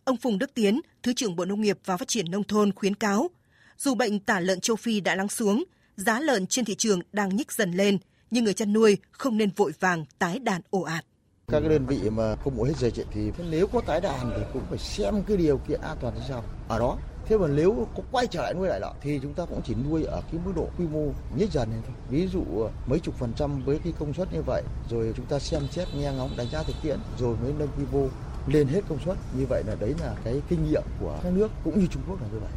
Ông 0.05 0.17
Phùng 0.17 0.39
Đức 0.39 0.53
Tiến, 0.53 0.81
Thứ 1.03 1.13
trưởng 1.13 1.35
Bộ 1.35 1.45
Nông 1.45 1.61
nghiệp 1.61 1.79
và 1.85 1.97
Phát 1.97 2.07
triển 2.07 2.31
Nông 2.31 2.43
thôn 2.43 2.71
khuyến 2.71 2.95
cáo, 2.95 3.29
dù 3.77 3.95
bệnh 3.95 4.19
tả 4.19 4.39
lợn 4.39 4.59
châu 4.59 4.75
Phi 4.75 4.99
đã 4.99 5.15
lắng 5.15 5.29
xuống, 5.29 5.63
giá 5.95 6.19
lợn 6.19 6.47
trên 6.47 6.65
thị 6.65 6.75
trường 6.75 6.99
đang 7.11 7.35
nhích 7.35 7.51
dần 7.51 7.71
lên, 7.71 7.97
nhưng 8.31 8.43
người 8.43 8.53
chăn 8.53 8.73
nuôi 8.73 8.97
không 9.11 9.37
nên 9.37 9.49
vội 9.55 9.71
vàng 9.79 10.05
tái 10.19 10.39
đàn 10.39 10.61
ồ 10.69 10.81
ạt. 10.81 11.05
Các 11.47 11.59
cái 11.59 11.69
đơn 11.69 11.85
vị 11.85 12.09
mà 12.09 12.35
không 12.35 12.55
mua 12.55 12.63
hết 12.63 12.77
dây 12.77 12.91
chuyện 12.91 13.07
thì 13.13 13.31
nếu 13.49 13.67
có 13.67 13.81
tái 13.81 14.01
đàn 14.01 14.31
thì 14.37 14.43
cũng 14.53 14.63
phải 14.69 14.77
xem 14.77 15.23
cái 15.27 15.37
điều 15.37 15.57
kiện 15.57 15.81
an 15.81 15.97
toàn 16.01 16.15
như 16.15 16.21
sao 16.27 16.43
ở 16.67 16.79
đó 16.79 16.97
Thế 17.25 17.37
mà 17.37 17.47
nếu 17.47 17.87
có 17.95 18.03
quay 18.11 18.27
trở 18.27 18.41
lại 18.41 18.53
nuôi 18.53 18.67
lại 18.67 18.79
lợn 18.79 18.91
thì 19.01 19.19
chúng 19.21 19.33
ta 19.33 19.45
cũng 19.45 19.61
chỉ 19.65 19.75
nuôi 19.89 20.03
ở 20.03 20.21
cái 20.31 20.41
mức 20.45 20.51
độ 20.55 20.67
quy 20.77 20.85
mô 20.87 21.05
nhích 21.37 21.51
dần 21.51 21.69
này 21.71 21.79
thôi. 21.87 21.95
Ví 22.09 22.27
dụ 22.27 22.43
ờ, 22.63 22.71
mấy 22.87 22.99
chục 22.99 23.15
phần 23.19 23.33
trăm 23.35 23.63
với 23.65 23.79
cái 23.83 23.93
công 23.99 24.13
suất 24.13 24.33
như 24.33 24.41
vậy, 24.45 24.63
rồi 24.89 25.13
chúng 25.15 25.25
ta 25.25 25.39
xem 25.39 25.61
xét 25.71 25.87
nghe 25.95 26.11
ngóng 26.11 26.37
đánh 26.37 26.47
giá 26.51 26.63
thực 26.63 26.75
tiễn, 26.83 26.99
rồi 27.19 27.35
mới 27.43 27.53
nâng 27.59 27.67
quy 27.77 27.83
mô 27.91 28.07
lên 28.47 28.67
hết 28.67 28.81
công 28.89 28.99
suất. 29.05 29.17
Như 29.37 29.45
vậy 29.45 29.63
là 29.67 29.75
đấy 29.79 29.95
là 29.99 30.15
cái 30.23 30.41
kinh 30.49 30.69
nghiệm 30.69 30.83
của 30.99 31.19
các 31.23 31.33
nước 31.33 31.51
cũng 31.63 31.79
như 31.79 31.87
Trung 31.87 32.03
Quốc 32.07 32.21
là 32.21 32.27
như 32.33 32.39
vậy. 32.39 32.51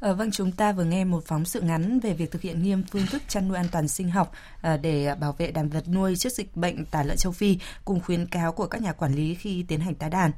À, 0.00 0.12
vâng, 0.12 0.30
chúng 0.30 0.52
ta 0.52 0.72
vừa 0.72 0.84
nghe 0.84 1.04
một 1.04 1.24
phóng 1.26 1.44
sự 1.44 1.60
ngắn 1.60 2.00
về 2.00 2.14
việc 2.14 2.30
thực 2.30 2.42
hiện 2.42 2.62
nghiêm 2.62 2.84
phương 2.90 3.06
thức 3.06 3.22
chăn 3.28 3.48
nuôi 3.48 3.56
an 3.56 3.66
toàn 3.72 3.88
sinh 3.88 4.10
học 4.10 4.32
à, 4.62 4.76
để 4.76 5.14
bảo 5.14 5.32
vệ 5.32 5.50
đàn 5.50 5.68
vật 5.68 5.88
nuôi 5.88 6.16
trước 6.16 6.32
dịch 6.32 6.56
bệnh 6.56 6.84
tả 6.84 7.02
lợn 7.02 7.16
châu 7.16 7.32
Phi 7.32 7.58
cùng 7.84 8.00
khuyến 8.00 8.26
cáo 8.26 8.52
của 8.52 8.66
các 8.66 8.82
nhà 8.82 8.92
quản 8.92 9.14
lý 9.14 9.34
khi 9.34 9.64
tiến 9.68 9.80
hành 9.80 9.94
tái 9.94 10.10
đàn. 10.10 10.30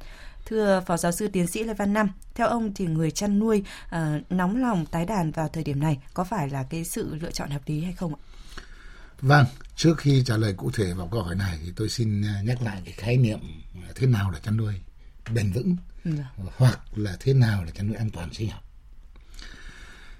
Thưa 0.45 0.83
Phó 0.85 0.97
Giáo 0.97 1.11
sư 1.11 1.27
Tiến 1.27 1.47
sĩ 1.47 1.63
Lê 1.63 1.73
Văn 1.73 1.93
Năm, 1.93 2.09
theo 2.35 2.47
ông 2.47 2.73
thì 2.73 2.85
người 2.85 3.11
chăn 3.11 3.39
nuôi 3.39 3.63
uh, 3.85 4.31
nóng 4.31 4.61
lòng 4.61 4.85
tái 4.85 5.05
đàn 5.05 5.31
vào 5.31 5.47
thời 5.47 5.63
điểm 5.63 5.79
này 5.79 5.99
có 6.13 6.23
phải 6.23 6.49
là 6.49 6.63
cái 6.69 6.83
sự 6.83 7.15
lựa 7.21 7.31
chọn 7.31 7.49
hợp 7.49 7.61
lý 7.65 7.81
hay 7.81 7.93
không 7.93 8.15
ạ? 8.15 8.19
Vâng, 9.21 9.45
trước 9.75 9.97
khi 9.97 10.23
trả 10.25 10.37
lời 10.37 10.53
cụ 10.53 10.71
thể 10.71 10.93
vào 10.93 11.07
câu 11.07 11.23
hỏi 11.23 11.35
này 11.35 11.59
thì 11.63 11.71
tôi 11.75 11.89
xin 11.89 12.21
nhắc 12.21 12.61
lại 12.61 12.81
cái 12.85 12.93
khái 12.97 13.17
niệm 13.17 13.39
thế 13.95 14.07
nào 14.07 14.31
là 14.31 14.39
chăn 14.39 14.57
nuôi 14.57 14.73
bền 15.33 15.51
vững 15.51 15.75
dạ. 16.05 16.29
hoặc 16.57 16.79
là 16.95 17.17
thế 17.19 17.33
nào 17.33 17.63
là 17.63 17.71
chăn 17.71 17.87
nuôi 17.87 17.95
an 17.95 18.09
toàn 18.09 18.33
sinh 18.33 18.49
học. 18.49 18.63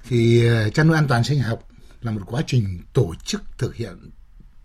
Thì 0.03 0.47
ờ, 0.47 0.69
chăn 0.69 0.87
nuôi 0.87 0.95
an 0.95 1.07
toàn 1.07 1.23
sinh 1.23 1.39
học 1.39 1.67
là 2.01 2.11
một 2.11 2.21
quá 2.25 2.41
trình 2.47 2.81
tổ 2.93 3.13
chức 3.25 3.41
thực 3.57 3.75
hiện 3.75 4.09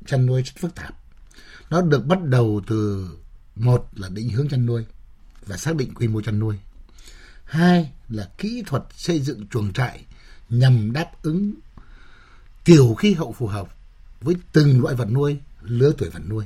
chăn 0.07 0.27
nuôi 0.27 0.43
rất 0.43 0.53
phức 0.59 0.75
tạp. 0.75 0.95
Nó 1.71 1.83
được 1.83 2.07
bắt 2.07 2.23
đầu 2.23 2.61
từ 2.67 3.09
một 3.55 3.89
là 3.93 4.09
định 4.09 4.29
hướng 4.29 4.49
chăn 4.49 4.67
nuôi 4.67 4.87
và 5.47 5.57
xác 5.57 5.77
định 5.77 5.95
quy 5.95 6.09
mô 6.09 6.23
chăn 6.23 6.39
nuôi. 6.39 6.57
Hai 7.45 7.93
là 8.09 8.29
kỹ 8.39 8.63
thuật 8.67 8.83
xây 8.97 9.21
dựng 9.21 9.47
chuồng 9.47 9.73
trại 9.73 10.05
nhằm 10.49 10.93
đáp 10.93 11.23
ứng 11.23 11.55
kiểu 12.65 12.95
khí 12.95 13.15
hậu 13.15 13.33
phù 13.33 13.47
hợp 13.47 13.76
với 14.21 14.35
từng 14.53 14.83
loại 14.83 14.95
vật 14.95 15.11
nuôi, 15.11 15.39
lứa 15.63 15.93
tuổi 15.99 16.11
vật 16.11 16.23
nuôi. 16.29 16.45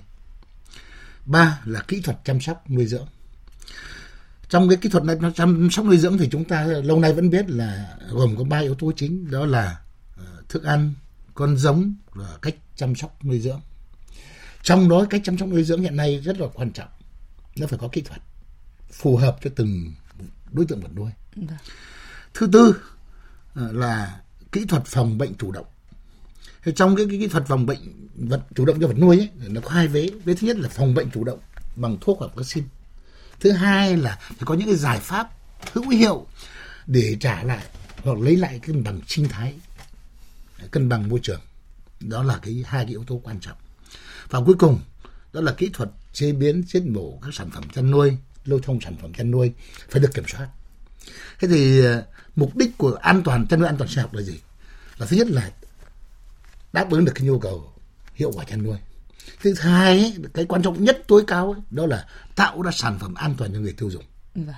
Ba 1.27 1.61
là 1.65 1.81
kỹ 1.81 2.01
thuật 2.01 2.19
chăm 2.25 2.41
sóc 2.41 2.71
nuôi 2.71 2.87
dưỡng. 2.87 3.07
Trong 4.49 4.69
cái 4.69 4.77
kỹ 4.77 4.89
thuật 4.89 5.05
này, 5.05 5.17
chăm 5.35 5.71
sóc 5.71 5.87
nuôi 5.87 5.99
dưỡng 5.99 6.19
thì 6.19 6.29
chúng 6.31 6.45
ta 6.45 6.65
lâu 6.65 7.01
nay 7.01 7.13
vẫn 7.13 7.31
biết 7.31 7.51
là 7.51 7.97
gồm 8.11 8.37
có 8.37 8.45
ba 8.45 8.59
yếu 8.59 8.75
tố 8.75 8.93
chính 8.97 9.31
đó 9.31 9.47
là 9.47 9.81
ờ, 10.17 10.43
thức 10.49 10.65
ăn, 10.65 10.95
con 11.35 11.57
giống 11.57 11.95
và 12.11 12.39
cách 12.43 12.55
chăm 12.77 12.95
sóc 12.95 13.25
nuôi 13.25 13.41
dưỡng. 13.41 13.61
Trong 14.63 14.89
đó 14.89 15.07
cách 15.11 15.21
chăm 15.25 15.39
sóc 15.39 15.49
nuôi 15.49 15.65
dưỡng 15.65 15.83
hiện 15.83 15.97
nay 15.97 16.21
rất 16.25 16.41
là 16.41 16.47
quan 16.55 16.73
trọng. 16.73 16.89
Nó 17.57 17.67
phải 17.67 17.79
có 17.79 17.89
kỹ 17.93 18.01
thuật 18.01 18.21
phù 18.93 19.17
hợp 19.17 19.37
cho 19.45 19.51
từng 19.57 19.95
đối 20.53 20.67
tượng 20.67 20.81
vật 20.81 20.91
nuôi. 20.95 21.11
Vâng. 21.37 21.47
Thứ 22.35 22.49
tư 22.53 22.77
ờ, 23.55 23.73
là 23.73 24.21
kỹ 24.53 24.65
thuật 24.65 24.83
phòng 24.87 25.19
bệnh 25.19 25.35
chủ 25.35 25.53
động. 25.53 25.67
Thì 26.65 26.73
trong 26.77 26.97
cái, 26.97 27.07
cái 27.09 27.19
kỹ 27.19 27.27
thuật 27.27 27.45
phòng 27.47 27.67
bệnh 27.67 27.79
vật 28.15 28.43
chủ 28.55 28.65
động 28.65 28.81
cho 28.81 28.87
vật 28.87 28.99
nuôi 28.99 29.19
ấy, 29.19 29.29
nó 29.49 29.61
có 29.61 29.71
hai 29.71 29.89
vế. 29.89 30.11
Vế 30.25 30.35
thứ 30.35 30.47
nhất 30.47 30.57
là 30.57 30.69
phòng 30.69 30.95
bệnh 30.95 31.11
chủ 31.11 31.25
động 31.25 31.39
bằng 31.77 31.97
thuốc 32.01 32.19
hoặc 32.19 32.35
vaccine. 32.35 32.67
Thứ 33.41 33.51
hai 33.51 33.97
là 33.97 34.19
phải 34.21 34.37
có 34.45 34.55
những 34.55 34.69
cái 34.69 34.77
giải 34.77 34.99
pháp 35.01 35.31
hữu 35.73 35.89
hiệu 35.89 36.27
để 36.87 37.17
trả 37.21 37.43
lại 37.43 37.65
hoặc 38.03 38.19
lấy 38.19 38.37
lại 38.37 38.61
cân 38.67 38.85
bằng 38.85 39.01
sinh 39.07 39.29
thái, 39.29 39.55
cân 40.71 40.89
bằng 40.89 41.09
môi 41.09 41.21
trường. 41.23 41.41
Đó 42.01 42.23
là 42.23 42.39
cái 42.43 42.65
hai 42.67 42.85
cái 42.85 42.91
yếu 42.91 43.05
tố 43.05 43.21
quan 43.25 43.41
trọng. 43.41 43.57
Và 44.31 44.41
cuối 44.47 44.55
cùng 44.59 44.81
đó 45.33 45.41
là 45.41 45.53
kỹ 45.53 45.71
thuật 45.73 45.91
chế 46.13 46.33
biến 46.33 46.63
giết 46.69 46.83
mổ 46.87 47.19
các 47.23 47.35
sản 47.35 47.51
phẩm 47.51 47.65
chăn 47.75 47.91
nuôi 47.91 48.17
lưu 48.45 48.61
thông 48.63 48.81
sản 48.81 48.97
phẩm 49.03 49.13
chăn 49.13 49.31
nuôi 49.31 49.53
phải 49.91 50.03
được 50.03 50.15
kiểm 50.15 50.25
soát. 50.29 50.49
Thế 51.41 51.49
thì 51.49 51.85
à, 51.85 52.03
mục 52.37 52.57
đích 52.57 52.79
của 52.79 52.93
an 52.93 53.23
toàn 53.25 53.47
chăn 53.47 53.59
nuôi 53.59 53.69
an 53.69 53.77
toàn 53.77 53.91
sinh 53.91 54.03
học 54.03 54.15
là 54.15 54.23
gì? 54.23 54.41
Là 54.99 55.07
thứ 55.07 55.17
nhất 55.17 55.31
là 55.31 55.51
đáp 56.73 56.91
ứng 56.91 57.05
được 57.05 57.13
cái 57.15 57.27
nhu 57.27 57.39
cầu 57.39 57.73
hiệu 58.15 58.33
quả 58.35 58.45
chăn 58.45 58.63
nuôi. 58.63 58.77
Thứ 59.43 59.55
hai, 59.55 60.17
cái 60.35 60.45
quan 60.45 60.63
trọng 60.63 60.85
nhất 60.85 61.03
tối 61.09 61.25
cao 61.27 61.53
ấy, 61.53 61.61
đó 61.71 61.87
là 61.87 62.07
tạo 62.37 62.63
ra 62.63 62.71
sản 62.71 62.99
phẩm 62.99 63.15
an 63.15 63.35
toàn 63.39 63.53
cho 63.53 63.61
người 63.61 63.73
tiêu 63.73 63.91
dùng. 63.91 64.05
Vâng. 64.35 64.55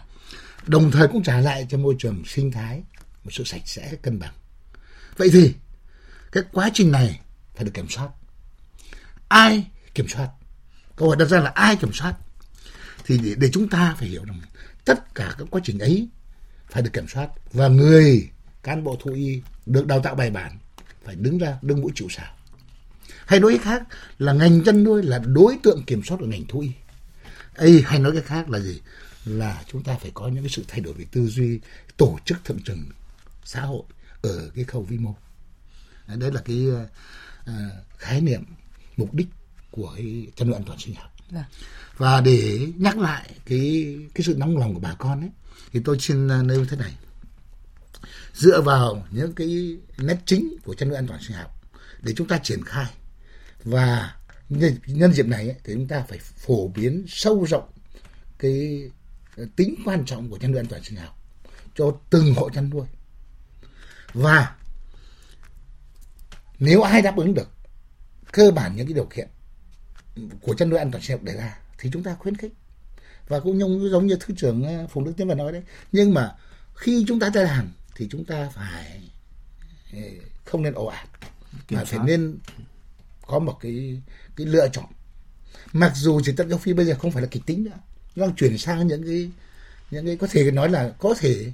Đồng 0.67 0.91
thời 0.91 1.09
cũng 1.09 1.23
trả 1.23 1.41
lại 1.41 1.67
cho 1.71 1.79
môi 1.79 1.97
trường 1.99 2.23
sinh 2.27 2.53
thái 2.53 2.83
một 3.25 3.31
sự 3.33 3.45
sạch 3.45 3.63
sẽ 3.65 3.95
cân 4.03 4.19
bằng. 4.19 4.33
Vậy 5.17 5.31
thì 5.33 5.55
cái 6.33 6.43
quá 6.53 6.71
trình 6.75 6.93
này 6.93 7.21
phải 7.55 7.65
được 7.65 7.75
kiểm 7.75 7.89
soát. 7.89 8.09
Ai 9.29 9.67
kiểm 9.95 10.09
soát? 10.09 10.29
Câu 10.97 11.09
hỏi 11.09 11.17
đặt 11.17 11.25
ra 11.25 11.41
là 11.41 11.51
ai 11.51 11.77
kiểm 11.77 11.93
soát? 11.93 12.15
thì 13.05 13.19
để, 13.19 13.35
để 13.39 13.51
chúng 13.53 13.69
ta 13.69 13.95
phải 13.99 14.09
hiểu 14.09 14.25
rằng 14.25 14.41
tất 14.85 15.15
cả 15.15 15.35
các 15.39 15.47
quá 15.51 15.61
trình 15.65 15.79
ấy 15.79 16.09
phải 16.71 16.83
được 16.83 16.91
kiểm 16.93 17.09
soát 17.09 17.29
và 17.53 17.69
người 17.69 18.29
cán 18.63 18.85
bộ 18.85 18.97
thú 19.01 19.13
y 19.13 19.43
được 19.67 19.87
đào 19.87 20.01
tạo 20.01 20.15
bài 20.15 20.31
bản 20.31 20.59
phải 21.05 21.15
đứng 21.15 21.39
ra 21.39 21.59
đứng 21.63 21.81
mũi 21.81 21.93
chịu 21.95 22.09
sào. 22.09 22.35
Hay 23.27 23.41
nói 23.41 23.53
cách 23.53 23.65
khác 23.65 23.83
là 24.19 24.33
ngành 24.33 24.65
chăn 24.65 24.85
nuôi 24.85 25.03
là 25.03 25.19
đối 25.19 25.59
tượng 25.63 25.83
kiểm 25.87 26.03
soát 26.05 26.17
của 26.21 26.27
ngành 26.27 26.47
thú 26.47 26.61
y. 26.61 26.71
Ấy 27.55 27.83
hay 27.87 27.99
nói 27.99 28.13
cách 28.15 28.27
khác 28.27 28.51
là 28.51 28.61
gì? 28.61 28.81
Là 29.25 29.65
chúng 29.69 29.83
ta 29.83 29.97
phải 30.01 30.11
có 30.15 30.29
những 30.29 30.43
cái 30.43 30.51
sự 30.51 30.65
thay 30.69 30.81
đổi 30.81 30.95
về 30.95 31.05
tư 31.13 31.27
duy 31.27 31.61
tổ 31.97 32.19
chức 32.25 32.45
thượng 32.45 32.63
trừng 32.63 32.85
xã 33.45 33.61
hội 33.61 33.83
ở 34.23 34.51
cái 34.55 34.65
khâu 34.65 34.83
vi 34.83 34.99
mô. 34.99 35.15
Đấy 36.07 36.33
là 36.33 36.41
cái 36.41 36.67
uh, 36.67 37.53
khái 37.99 38.21
niệm 38.21 38.45
mục 38.97 39.15
đích 39.15 39.27
của 39.71 39.93
cái 39.97 40.27
chăn 40.37 40.49
nuôi 40.49 40.57
an 40.57 40.65
toàn 40.65 40.79
sinh 40.79 40.95
học. 40.95 41.13
Vâng. 41.31 41.45
Và 41.97 42.21
để 42.21 42.69
nhắc 42.77 42.99
lại 42.99 43.31
cái 43.47 43.97
cái 44.15 44.25
sự 44.25 44.35
nóng 44.39 44.59
lòng 44.59 44.75
của 44.75 44.81
bà 44.81 44.95
con 44.95 45.21
ấy 45.21 45.31
thì 45.73 45.81
tôi 45.85 45.99
xin 45.99 46.29
à, 46.29 46.43
nêu 46.43 46.67
thế 46.67 46.77
này. 46.77 46.93
Dựa 48.35 48.61
vào 48.61 49.07
những 49.11 49.33
cái 49.33 49.77
nét 49.99 50.17
chính 50.27 50.57
của 50.65 50.75
chăn 50.75 50.89
nuôi 50.89 50.97
an 50.97 51.07
toàn 51.07 51.21
sinh 51.23 51.37
học 51.37 51.61
để 52.03 52.13
chúng 52.17 52.29
ta 52.29 52.39
triển 52.39 52.65
khai. 52.65 52.87
Và 53.65 54.17
nhân, 54.49 54.77
nhân 54.87 55.13
dịp 55.13 55.27
này 55.27 55.49
ấy, 55.49 55.57
thì 55.65 55.73
chúng 55.75 55.89
ta 55.89 56.05
phải 56.09 56.19
phổ 56.19 56.69
biến 56.69 57.05
sâu 57.09 57.45
rộng 57.45 57.71
cái 58.39 58.83
tính 59.57 59.75
quan 59.85 60.05
trọng 60.05 60.31
của 60.31 60.39
chăn 60.39 60.53
nuôi 60.53 60.61
an 60.61 60.67
toàn 60.67 60.83
sinh 60.85 60.99
học 60.99 61.19
cho 61.75 61.97
từng 62.11 62.35
hộ 62.35 62.51
chăn 62.51 62.71
nuôi. 62.71 62.87
Và 64.15 64.57
nếu 66.59 66.83
ai 66.83 67.03
đáp 67.03 67.17
ứng 67.17 67.35
được 67.35 67.49
cơ 68.33 68.51
bản 68.51 68.77
những 68.77 68.87
cái 68.87 68.95
điều 68.95 69.05
kiện 69.05 69.29
của 70.41 70.55
chăn 70.55 70.71
nuôi 70.71 70.79
an 70.79 70.91
toàn 70.91 71.03
sinh 71.03 71.17
học 71.17 71.25
đề 71.25 71.33
ra 71.33 71.59
thì 71.79 71.91
chúng 71.93 72.03
ta 72.03 72.15
khuyến 72.15 72.37
khích. 72.37 72.53
Và 73.29 73.41
cũng 73.41 73.59
giống 73.91 74.07
như 74.07 74.17
thứ 74.21 74.35
trưởng 74.37 74.65
ờ, 74.65 74.87
phùng 74.87 75.05
đức 75.05 75.13
tiến 75.17 75.29
vừa 75.29 75.35
nói 75.35 75.53
đấy 75.53 75.63
nhưng 75.93 76.15
mà 76.15 76.35
khi 76.75 77.05
chúng 77.09 77.21
ta 77.21 77.31
ra 77.31 77.45
hàng 77.45 77.71
thì 77.97 78.09
chúng 78.11 78.25
ta 78.25 78.51
phải 78.55 79.11
ờ, 79.93 80.01
không 80.45 80.63
nên 80.63 80.75
ồ 80.75 80.87
ạt 80.87 81.09
mà 81.71 81.85
phải 81.85 82.01
nên 82.07 82.39
có 83.27 83.39
một 83.39 83.59
cái 83.61 84.03
cái 84.37 84.47
lựa 84.47 84.69
chọn. 84.73 84.85
Mặc 85.73 85.93
dù 85.95 86.21
dịch 86.21 86.37
tận 86.37 86.49
châu 86.49 86.59
phi 86.59 86.73
bây 86.73 86.87
giờ 86.87 86.95
không 86.99 87.11
phải 87.11 87.23
là 87.23 87.29
kịch 87.31 87.43
tính 87.47 87.65
nữa 87.65 87.79
nó 88.17 88.27
đang 88.27 88.37
chuyển 88.37 88.59
sang 88.59 88.87
những 88.87 89.07
cái 89.07 89.31
những 89.91 90.07
cái 90.07 90.17
có 90.17 90.27
thể 90.31 90.51
nói 90.51 90.69
là 90.69 90.93
có 90.99 91.15
thể 91.19 91.53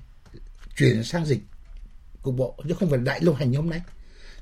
chuyển 0.76 1.04
sang 1.04 1.26
dịch 1.26 1.40
cục 2.22 2.36
bộ 2.36 2.54
chứ 2.68 2.74
không 2.80 2.90
phải 2.90 2.98
đại 2.98 3.20
lưu 3.20 3.34
hành 3.34 3.50
như 3.50 3.58
hôm 3.58 3.70
nay. 3.70 3.80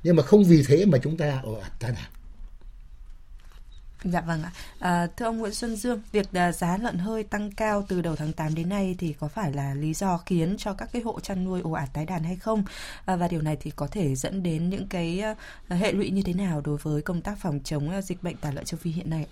Nhưng 0.03 0.15
mà 0.15 0.23
không 0.23 0.43
vì 0.43 0.63
thế 0.63 0.85
mà 0.85 0.97
chúng 1.03 1.17
ta 1.17 1.39
ồ 1.43 1.53
ạt 1.53 1.71
tai 1.79 1.91
nạn 1.91 2.11
Dạ 4.03 4.21
vâng 4.21 4.43
ạ. 4.43 4.51
À, 4.79 5.07
thưa 5.17 5.25
ông 5.25 5.37
Nguyễn 5.37 5.53
Xuân 5.53 5.75
Dương, 5.75 6.01
việc 6.11 6.33
à, 6.33 6.51
giá 6.51 6.77
lợn 6.77 6.97
hơi 6.97 7.23
tăng 7.23 7.51
cao 7.51 7.85
từ 7.87 8.01
đầu 8.01 8.15
tháng 8.15 8.33
8 8.33 8.55
đến 8.55 8.69
nay 8.69 8.95
thì 8.99 9.13
có 9.13 9.27
phải 9.27 9.53
là 9.53 9.73
lý 9.73 9.93
do 9.93 10.17
khiến 10.17 10.55
cho 10.57 10.73
các 10.73 10.89
cái 10.93 11.01
hộ 11.01 11.19
chăn 11.19 11.43
nuôi 11.43 11.61
ồ 11.61 11.71
ạt 11.71 11.89
tái 11.93 12.05
đàn 12.05 12.23
hay 12.23 12.35
không? 12.35 12.63
À, 13.05 13.15
và 13.15 13.27
điều 13.27 13.41
này 13.41 13.57
thì 13.61 13.71
có 13.71 13.87
thể 13.87 14.15
dẫn 14.15 14.43
đến 14.43 14.69
những 14.69 14.87
cái 14.87 15.21
à, 15.67 15.75
hệ 15.75 15.91
lụy 15.91 16.09
như 16.09 16.21
thế 16.21 16.33
nào 16.33 16.61
đối 16.65 16.77
với 16.77 17.01
công 17.01 17.21
tác 17.21 17.37
phòng 17.37 17.59
chống 17.63 18.01
dịch 18.01 18.23
bệnh 18.23 18.37
tả 18.37 18.51
lợn 18.51 18.65
châu 18.65 18.77
Phi 18.77 18.91
hiện 18.91 19.09
nay? 19.09 19.27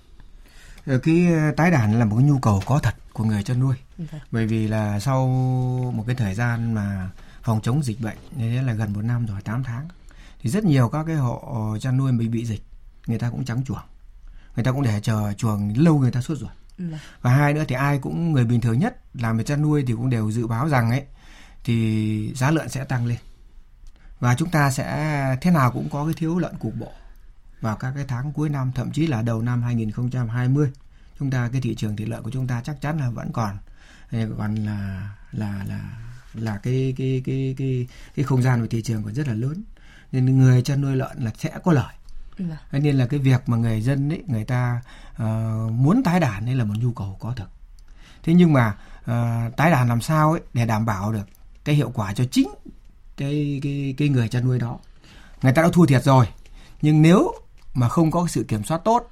Ờ, 0.86 0.98
cái 0.98 1.28
tái 1.58 1.72
đàn 1.72 2.00
là 2.00 2.06
một 2.06 2.16
cái 2.16 2.26
nhu 2.26 2.40
cầu 2.40 2.62
có 2.66 2.80
thật 2.80 2.96
của 3.14 3.24
người 3.24 3.44
chăn 3.44 3.60
nuôi. 3.60 3.76
Vâng. 3.98 4.22
Bởi 4.32 4.46
vì 4.48 4.68
là 4.68 5.00
sau 5.00 5.28
một 5.96 6.04
cái 6.08 6.16
thời 6.16 6.36
gian 6.36 6.74
mà 6.74 7.10
phòng 7.42 7.62
chống 7.62 7.84
dịch 7.84 8.02
bệnh, 8.02 8.18
thế 8.38 8.62
là 8.62 8.74
gần 8.74 8.94
một 8.94 9.02
năm 9.02 9.26
rồi, 9.26 9.42
8 9.42 9.64
tháng, 9.64 9.88
thì 10.42 10.50
rất 10.50 10.64
nhiều 10.64 10.90
các 10.90 11.04
cái 11.08 11.16
hộ 11.16 11.78
chăn 11.82 11.98
nuôi 11.98 12.12
bị 12.12 12.28
bị 12.28 12.46
dịch, 12.46 12.62
người 13.08 13.20
ta 13.20 13.30
cũng 13.30 13.46
trắng 13.46 13.64
chuồng 13.66 13.78
người 14.56 14.66
ta 14.66 14.72
cũng 14.72 14.84
để 14.84 15.00
chờ 15.04 15.34
chuồng 15.38 15.74
lâu 15.78 16.00
người 16.00 16.12
ta 16.12 16.22
suốt 16.22 16.36
rồi. 16.36 16.50
Ừ. 16.78 16.86
và 17.22 17.32
hai 17.32 17.54
nữa 17.54 17.64
thì 17.68 17.76
ai 17.76 18.00
cũng 18.00 18.32
người 18.32 18.46
bình 18.46 18.62
thường 18.62 18.80
nhất 18.80 18.98
làm 19.14 19.38
về 19.38 19.44
chăn 19.44 19.62
nuôi 19.62 19.84
thì 19.88 19.94
cũng 19.94 20.10
đều 20.10 20.32
dự 20.32 20.48
báo 20.48 20.70
rằng 20.70 20.90
ấy 20.90 21.04
thì 21.64 22.34
giá 22.36 22.52
lợn 22.52 22.70
sẽ 22.70 22.84
tăng 22.84 23.06
lên. 23.06 23.18
Và 24.20 24.36
chúng 24.36 24.50
ta 24.50 24.72
sẽ 24.72 25.38
thế 25.42 25.52
nào 25.52 25.72
cũng 25.72 25.90
có 25.90 26.06
cái 26.06 26.14
thiếu 26.14 26.40
lợn 26.40 26.58
cục 26.58 26.76
bộ 26.76 26.92
vào 27.62 27.76
các 27.76 27.92
cái 27.96 28.06
tháng 28.08 28.34
cuối 28.34 28.50
năm 28.50 28.72
thậm 28.76 28.92
chí 28.92 29.08
là 29.08 29.22
đầu 29.22 29.42
năm 29.42 29.64
2020 29.64 30.72
chúng 31.20 31.32
ta 31.32 31.50
cái 31.52 31.62
thị 31.62 31.76
trường 31.76 31.96
thịt 31.96 32.08
lợn 32.08 32.24
của 32.24 32.32
chúng 32.32 32.48
ta 32.48 32.62
chắc 32.62 32.82
chắn 32.82 33.00
là 33.00 33.10
vẫn 33.10 33.32
còn 33.34 33.58
còn 34.38 34.56
là 34.56 35.10
là 35.32 35.64
là 35.68 35.80
là 36.34 36.58
cái 36.58 36.94
cái 36.98 37.22
cái 37.26 37.56
cái 37.58 37.88
cái 38.16 38.26
không 38.26 38.42
gian 38.42 38.62
của 38.62 38.68
thị 38.68 38.82
trường 38.82 39.04
còn 39.04 39.14
rất 39.14 39.28
là 39.28 39.34
lớn. 39.34 39.64
Nên 40.12 40.40
người 40.40 40.62
chăn 40.62 40.82
nuôi 40.82 40.96
lợn 40.96 41.18
là 41.20 41.32
sẽ 41.38 41.52
có 41.64 41.74
lợi 41.74 41.94
Vâng. 42.38 42.58
nên 42.72 42.98
là 42.98 43.08
cái 43.08 43.20
việc 43.20 43.50
mà 43.50 43.58
người 43.58 43.82
dân 43.82 44.10
ấy 44.10 44.24
người 44.28 44.44
ta 44.44 44.82
uh, 45.14 45.72
muốn 45.72 46.04
tái 46.04 46.20
đàn 46.20 46.50
ấy 46.50 46.56
là 46.56 46.64
một 46.64 46.74
nhu 46.78 46.92
cầu 46.92 47.18
có 47.20 47.34
thực. 47.36 47.50
Thế 48.24 48.34
nhưng 48.34 48.54
mà 48.54 48.76
uh, 49.00 49.56
tái 49.58 49.72
đàn 49.72 49.90
làm 49.90 50.02
sao 50.02 50.32
ấy 50.32 50.42
để 50.54 50.66
đảm 50.66 50.86
bảo 50.86 51.12
được 51.12 51.28
cái 51.64 51.76
hiệu 51.76 51.92
quả 51.94 52.14
cho 52.14 52.24
chính 52.32 52.50
cái 53.18 53.60
cái 53.64 53.96
cái 53.98 54.10
người 54.10 54.28
chăn 54.28 54.46
nuôi 54.46 54.60
đó. 54.60 54.80
Người 55.42 55.54
ta 55.54 55.62
đã 55.62 55.70
thua 55.74 55.86
thiệt 55.86 56.04
rồi 56.04 56.28
nhưng 56.82 57.02
nếu 57.02 57.34
mà 57.74 57.90
không 57.90 58.12
có 58.12 58.28
sự 58.28 58.46
kiểm 58.48 58.64
soát 58.64 58.82
tốt 58.84 59.10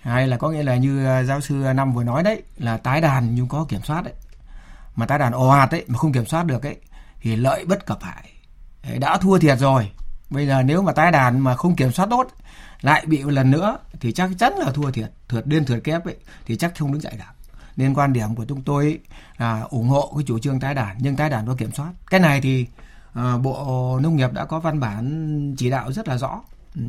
hay 0.00 0.28
là 0.28 0.36
có 0.36 0.50
nghĩa 0.50 0.62
là 0.62 0.76
như 0.76 1.06
ờ, 1.06 1.24
giáo 1.24 1.40
sư 1.40 1.54
năm 1.54 1.92
vừa 1.92 2.04
nói 2.04 2.22
đấy 2.22 2.42
là 2.58 2.76
tái 2.76 3.00
đàn 3.00 3.34
nhưng 3.34 3.48
có 3.48 3.66
kiểm 3.68 3.82
soát 3.82 4.04
đấy 4.04 4.14
mà 4.96 5.06
tái 5.06 5.18
đàn 5.18 5.32
ồ 5.32 5.48
ạt 5.48 5.70
ấy 5.70 5.84
mà 5.88 5.98
không 5.98 6.12
kiểm 6.12 6.26
soát 6.26 6.46
được 6.46 6.62
ấy 6.62 6.76
thì 7.20 7.36
lợi 7.36 7.64
bất 7.64 7.86
cập 7.86 8.02
hại. 8.02 8.30
Đã 8.98 9.18
thua 9.18 9.38
thiệt 9.38 9.58
rồi 9.58 9.90
bây 10.30 10.46
giờ 10.46 10.62
nếu 10.62 10.82
mà 10.82 10.92
tái 10.92 11.12
đàn 11.12 11.38
mà 11.38 11.56
không 11.56 11.76
kiểm 11.76 11.92
soát 11.92 12.06
tốt 12.10 12.28
lại 12.80 13.04
bị 13.06 13.24
một 13.24 13.30
lần 13.30 13.50
nữa 13.50 13.78
thì 14.00 14.12
chắc 14.12 14.30
chắn 14.38 14.52
là 14.52 14.72
thua 14.72 14.90
thiệt 14.90 15.10
thượt 15.28 15.46
điên 15.46 15.64
thượt 15.64 15.84
kép 15.84 16.04
ấy 16.04 16.16
thì 16.46 16.56
chắc 16.56 16.78
không 16.78 16.92
đứng 16.92 17.02
dậy 17.02 17.12
được. 17.18 17.58
Nên 17.76 17.94
quan 17.94 18.12
điểm 18.12 18.34
của 18.34 18.44
chúng 18.44 18.62
tôi 18.62 18.98
là 19.36 19.60
ủng 19.60 19.88
hộ 19.88 20.12
cái 20.16 20.24
chủ 20.26 20.38
trương 20.38 20.60
tái 20.60 20.74
đàn 20.74 20.96
nhưng 21.00 21.16
tái 21.16 21.30
đàn 21.30 21.46
có 21.46 21.54
kiểm 21.54 21.72
soát. 21.72 21.92
Cái 22.10 22.20
này 22.20 22.40
thì 22.40 22.66
uh, 23.18 23.42
bộ 23.42 23.98
nông 24.02 24.16
nghiệp 24.16 24.32
đã 24.32 24.44
có 24.44 24.60
văn 24.60 24.80
bản 24.80 25.54
chỉ 25.58 25.70
đạo 25.70 25.92
rất 25.92 26.08
là 26.08 26.18
rõ. 26.18 26.42
Ừ. 26.74 26.82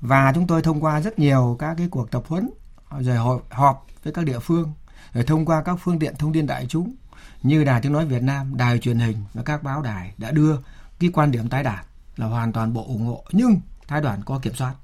Và 0.00 0.32
chúng 0.34 0.46
tôi 0.46 0.62
thông 0.62 0.84
qua 0.84 1.00
rất 1.00 1.18
nhiều 1.18 1.56
các 1.58 1.74
cái 1.78 1.88
cuộc 1.90 2.10
tập 2.10 2.22
huấn 2.28 2.50
rồi 2.98 3.16
hội 3.16 3.40
họp 3.50 3.86
với 4.04 4.12
các 4.12 4.24
địa 4.24 4.38
phương 4.38 4.72
rồi 5.12 5.24
thông 5.24 5.46
qua 5.46 5.62
các 5.62 5.76
phương 5.80 5.98
tiện 5.98 6.16
thông 6.16 6.32
tin 6.32 6.46
đại 6.46 6.66
chúng 6.66 6.94
như 7.42 7.64
đài 7.64 7.80
tiếng 7.80 7.92
nói 7.92 8.06
Việt 8.06 8.22
Nam, 8.22 8.56
đài 8.56 8.78
truyền 8.78 8.98
hình 8.98 9.16
và 9.34 9.42
các 9.42 9.62
báo 9.62 9.82
đài 9.82 10.12
đã 10.18 10.30
đưa 10.30 10.56
cái 11.00 11.10
quan 11.12 11.30
điểm 11.30 11.48
tái 11.48 11.62
đàn 11.62 11.84
là 12.20 12.26
hoàn 12.26 12.52
toàn 12.52 12.72
bộ 12.72 12.84
ủng 12.86 13.06
hộ. 13.06 13.24
Nhưng 13.32 13.60
tái 13.86 14.00
đàn 14.00 14.22
có 14.24 14.38
kiểm 14.42 14.54
soát. 14.54 14.74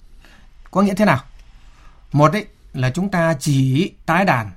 Có 0.70 0.82
nghĩa 0.82 0.94
thế 0.94 1.04
nào? 1.04 1.20
Một 2.12 2.32
ấy 2.32 2.46
là 2.72 2.90
chúng 2.90 3.10
ta 3.10 3.34
chỉ 3.40 3.92
tái 4.06 4.24
đàn 4.24 4.50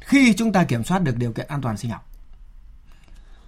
khi 0.00 0.34
chúng 0.36 0.52
ta 0.52 0.64
kiểm 0.64 0.84
soát 0.84 0.98
được 0.98 1.16
điều 1.16 1.32
kiện 1.32 1.46
an 1.48 1.60
toàn 1.62 1.76
sinh 1.76 1.90
học. 1.90 2.04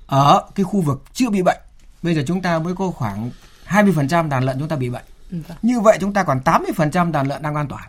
Ở 0.06 0.49
cái 0.54 0.64
khu 0.64 0.80
vực 0.80 1.04
chưa 1.12 1.30
bị 1.30 1.42
bệnh 1.42 1.60
bây 2.02 2.14
giờ 2.14 2.22
chúng 2.26 2.42
ta 2.42 2.58
mới 2.58 2.75
có 2.75 2.90
khoảng 2.90 3.30
20% 3.68 4.28
đàn 4.28 4.44
lợn 4.44 4.58
chúng 4.58 4.68
ta 4.68 4.76
bị 4.76 4.90
bệnh. 4.90 5.04
Ừ, 5.30 5.38
vâng. 5.49 5.58
như 5.62 5.80
vậy 5.80 5.99
chúng 6.00 6.12
ta 6.12 6.22
còn 6.22 6.40
80% 6.44 7.12
đàn 7.12 7.26
lợn 7.26 7.42
đang 7.42 7.54
an 7.54 7.68
toàn. 7.68 7.88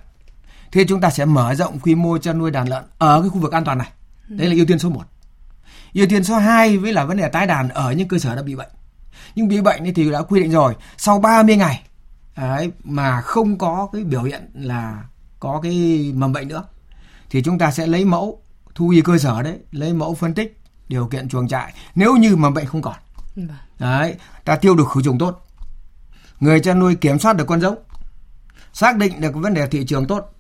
Thì 0.72 0.86
chúng 0.88 1.02
ta 1.02 1.10
sẽ 1.10 1.26
mở 1.26 1.56
rộng 1.56 1.80
quy 1.80 1.96
mô 1.96 2.18
chăn 2.18 2.38
nuôi 2.38 2.52
đàn 2.52 2.70
lợn 2.70 2.84
ở 2.98 3.22
cái 3.22 3.30
khu 3.30 3.40
vực 3.40 3.52
an 3.52 3.64
toàn 3.66 3.78
này. 3.78 3.90
Ừ. 4.30 4.36
đấy 4.36 4.48
là 4.48 4.56
ưu 4.56 4.66
tiên 4.66 4.80
số 4.80 4.90
1 4.90 5.04
ưu 5.94 6.06
tiên 6.08 6.24
số 6.24 6.36
2 6.36 6.78
với 6.78 6.94
là 6.94 7.06
vấn 7.06 7.18
đề 7.18 7.30
tái 7.30 7.48
đàn 7.48 7.70
ở 7.70 7.92
những 7.92 8.08
cơ 8.08 8.20
sở 8.20 8.36
đã 8.36 8.42
bị 8.42 8.56
bệnh 8.56 8.70
nhưng 9.36 9.48
bị 9.48 9.62
bệnh 9.62 9.94
thì 9.94 10.12
đã 10.12 10.22
quy 10.22 10.40
định 10.40 10.52
rồi. 10.52 10.76
Sau 10.98 11.20
30 11.20 11.56
ngày 11.56 11.84
ấy, 12.36 12.72
mà 12.84 13.22
không 13.22 13.58
có 13.58 13.90
cái 13.94 14.04
biểu 14.04 14.24
hiện 14.24 14.50
là 14.54 15.04
có 15.40 15.60
cái 15.64 16.12
mầm 16.16 16.34
bệnh 16.34 16.48
nữa 16.48 16.64
thì 17.30 17.42
chúng 17.44 17.58
ta 17.58 17.72
sẽ 17.72 17.88
lấy 17.88 18.06
mẫu 18.06 18.42
thu 18.76 18.90
y 18.90 19.02
cơ 19.02 19.18
sở 19.18 19.42
đấy 19.42 19.60
lấy 19.72 19.94
mẫu 19.94 20.16
phân 20.16 20.34
tích 20.34 20.60
điều 20.88 21.08
kiện 21.08 21.30
chuồng 21.30 21.48
trại. 21.48 21.74
Nếu 21.96 22.16
như 22.16 22.36
mầm 22.36 22.54
bệnh 22.54 22.66
không 22.66 22.82
còn 22.82 22.96
vâng. 23.36 23.48
đấy 23.80 24.16
ta 24.46 24.56
tiêu 24.56 24.76
được 24.76 24.88
khử 24.94 25.02
trùng 25.02 25.18
tốt. 25.18 25.48
Người 26.40 26.60
chăn 26.60 26.80
nuôi 26.80 26.96
kiểm 26.96 27.20
soát 27.20 27.34
được 27.34 27.46
con 27.48 27.62
giống 27.62 27.76
xác 28.74 28.98
định 28.98 29.22
được 29.22 29.36
vấn 29.36 29.54
đề 29.54 29.68
thị 29.68 29.86
trường 29.86 30.08
tốt 30.08 30.34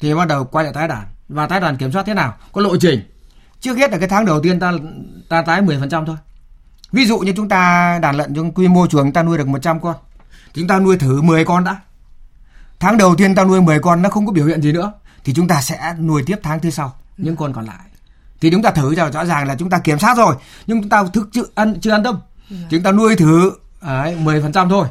thì 0.00 0.14
bắt 0.14 0.28
đầu 0.28 0.44
quay 0.44 0.64
lại 0.64 0.74
tái 0.74 0.88
đàn. 0.88 1.06
Và 1.28 1.46
tái 1.46 1.60
đàn 1.60 1.76
kiểm 1.76 1.92
soát 1.92 2.02
thế 2.06 2.14
nào? 2.14 2.34
Có 2.52 2.60
lộ 2.60 2.76
trình. 2.76 3.00
Trước 3.60 3.76
hết 3.76 3.90
là 3.90 3.98
cái 3.98 4.08
tháng 4.08 4.24
đầu 4.24 4.40
tiên 4.40 4.60
ta 4.60 4.72
ta 5.28 5.42
tái 5.42 5.62
10% 5.62 6.06
thôi 6.06 6.16
ví 6.94 7.06
dụ 7.06 7.18
như 7.18 7.32
chúng 7.36 7.48
ta 7.48 7.98
đàn 8.02 8.16
lợn 8.16 8.34
trong 8.34 8.52
quy 8.52 8.68
mô 8.68 8.86
chuồng 8.86 9.12
ta 9.12 9.22
nuôi 9.22 9.38
được 9.38 9.48
100 9.48 9.80
con. 9.80 9.96
Chúng 10.54 10.66
ta 10.66 10.78
nuôi 10.78 10.96
thử 10.96 11.22
10 11.22 11.44
con 11.44 11.64
đã. 11.64 11.76
Tháng 12.80 12.98
đầu 12.98 13.14
tiên 13.16 13.34
ta 13.34 13.44
nuôi 13.44 13.60
10 13.60 13.80
con 13.80 14.02
nó 14.02 14.10
không 14.10 14.26
có 14.26 14.32
biểu 14.32 14.46
hiện 14.46 14.62
gì 14.62 14.72
nữa. 14.72 14.92
Thì 15.24 15.34
chúng 15.34 15.48
ta 15.48 15.60
sẽ 15.60 15.94
nuôi 15.98 16.22
tiếp 16.26 16.36
tháng 16.42 16.60
thứ 16.60 16.70
sau 16.70 16.96
những 17.16 17.36
con 17.36 17.52
còn 17.52 17.64
lại. 17.64 17.84
Thì 18.40 18.50
chúng 18.50 18.62
ta 18.62 18.70
thử 18.70 18.94
cho 18.94 19.10
rõ 19.10 19.24
ràng 19.24 19.48
là 19.48 19.54
chúng 19.54 19.70
ta 19.70 19.78
kiểm 19.78 19.98
soát 19.98 20.16
rồi 20.16 20.34
nhưng 20.66 20.80
chúng 20.80 20.88
ta 20.88 21.04
thực 21.12 21.28
sự 21.32 21.52
ăn 21.54 21.80
chưa 21.80 21.90
an 21.90 22.02
tâm. 22.02 22.20
Dạ. 22.50 22.56
chúng 22.70 22.82
ta 22.82 22.92
nuôi 22.92 23.16
thử 23.16 23.52
ấy, 23.80 24.16
10% 24.16 24.68
thôi. 24.68 24.86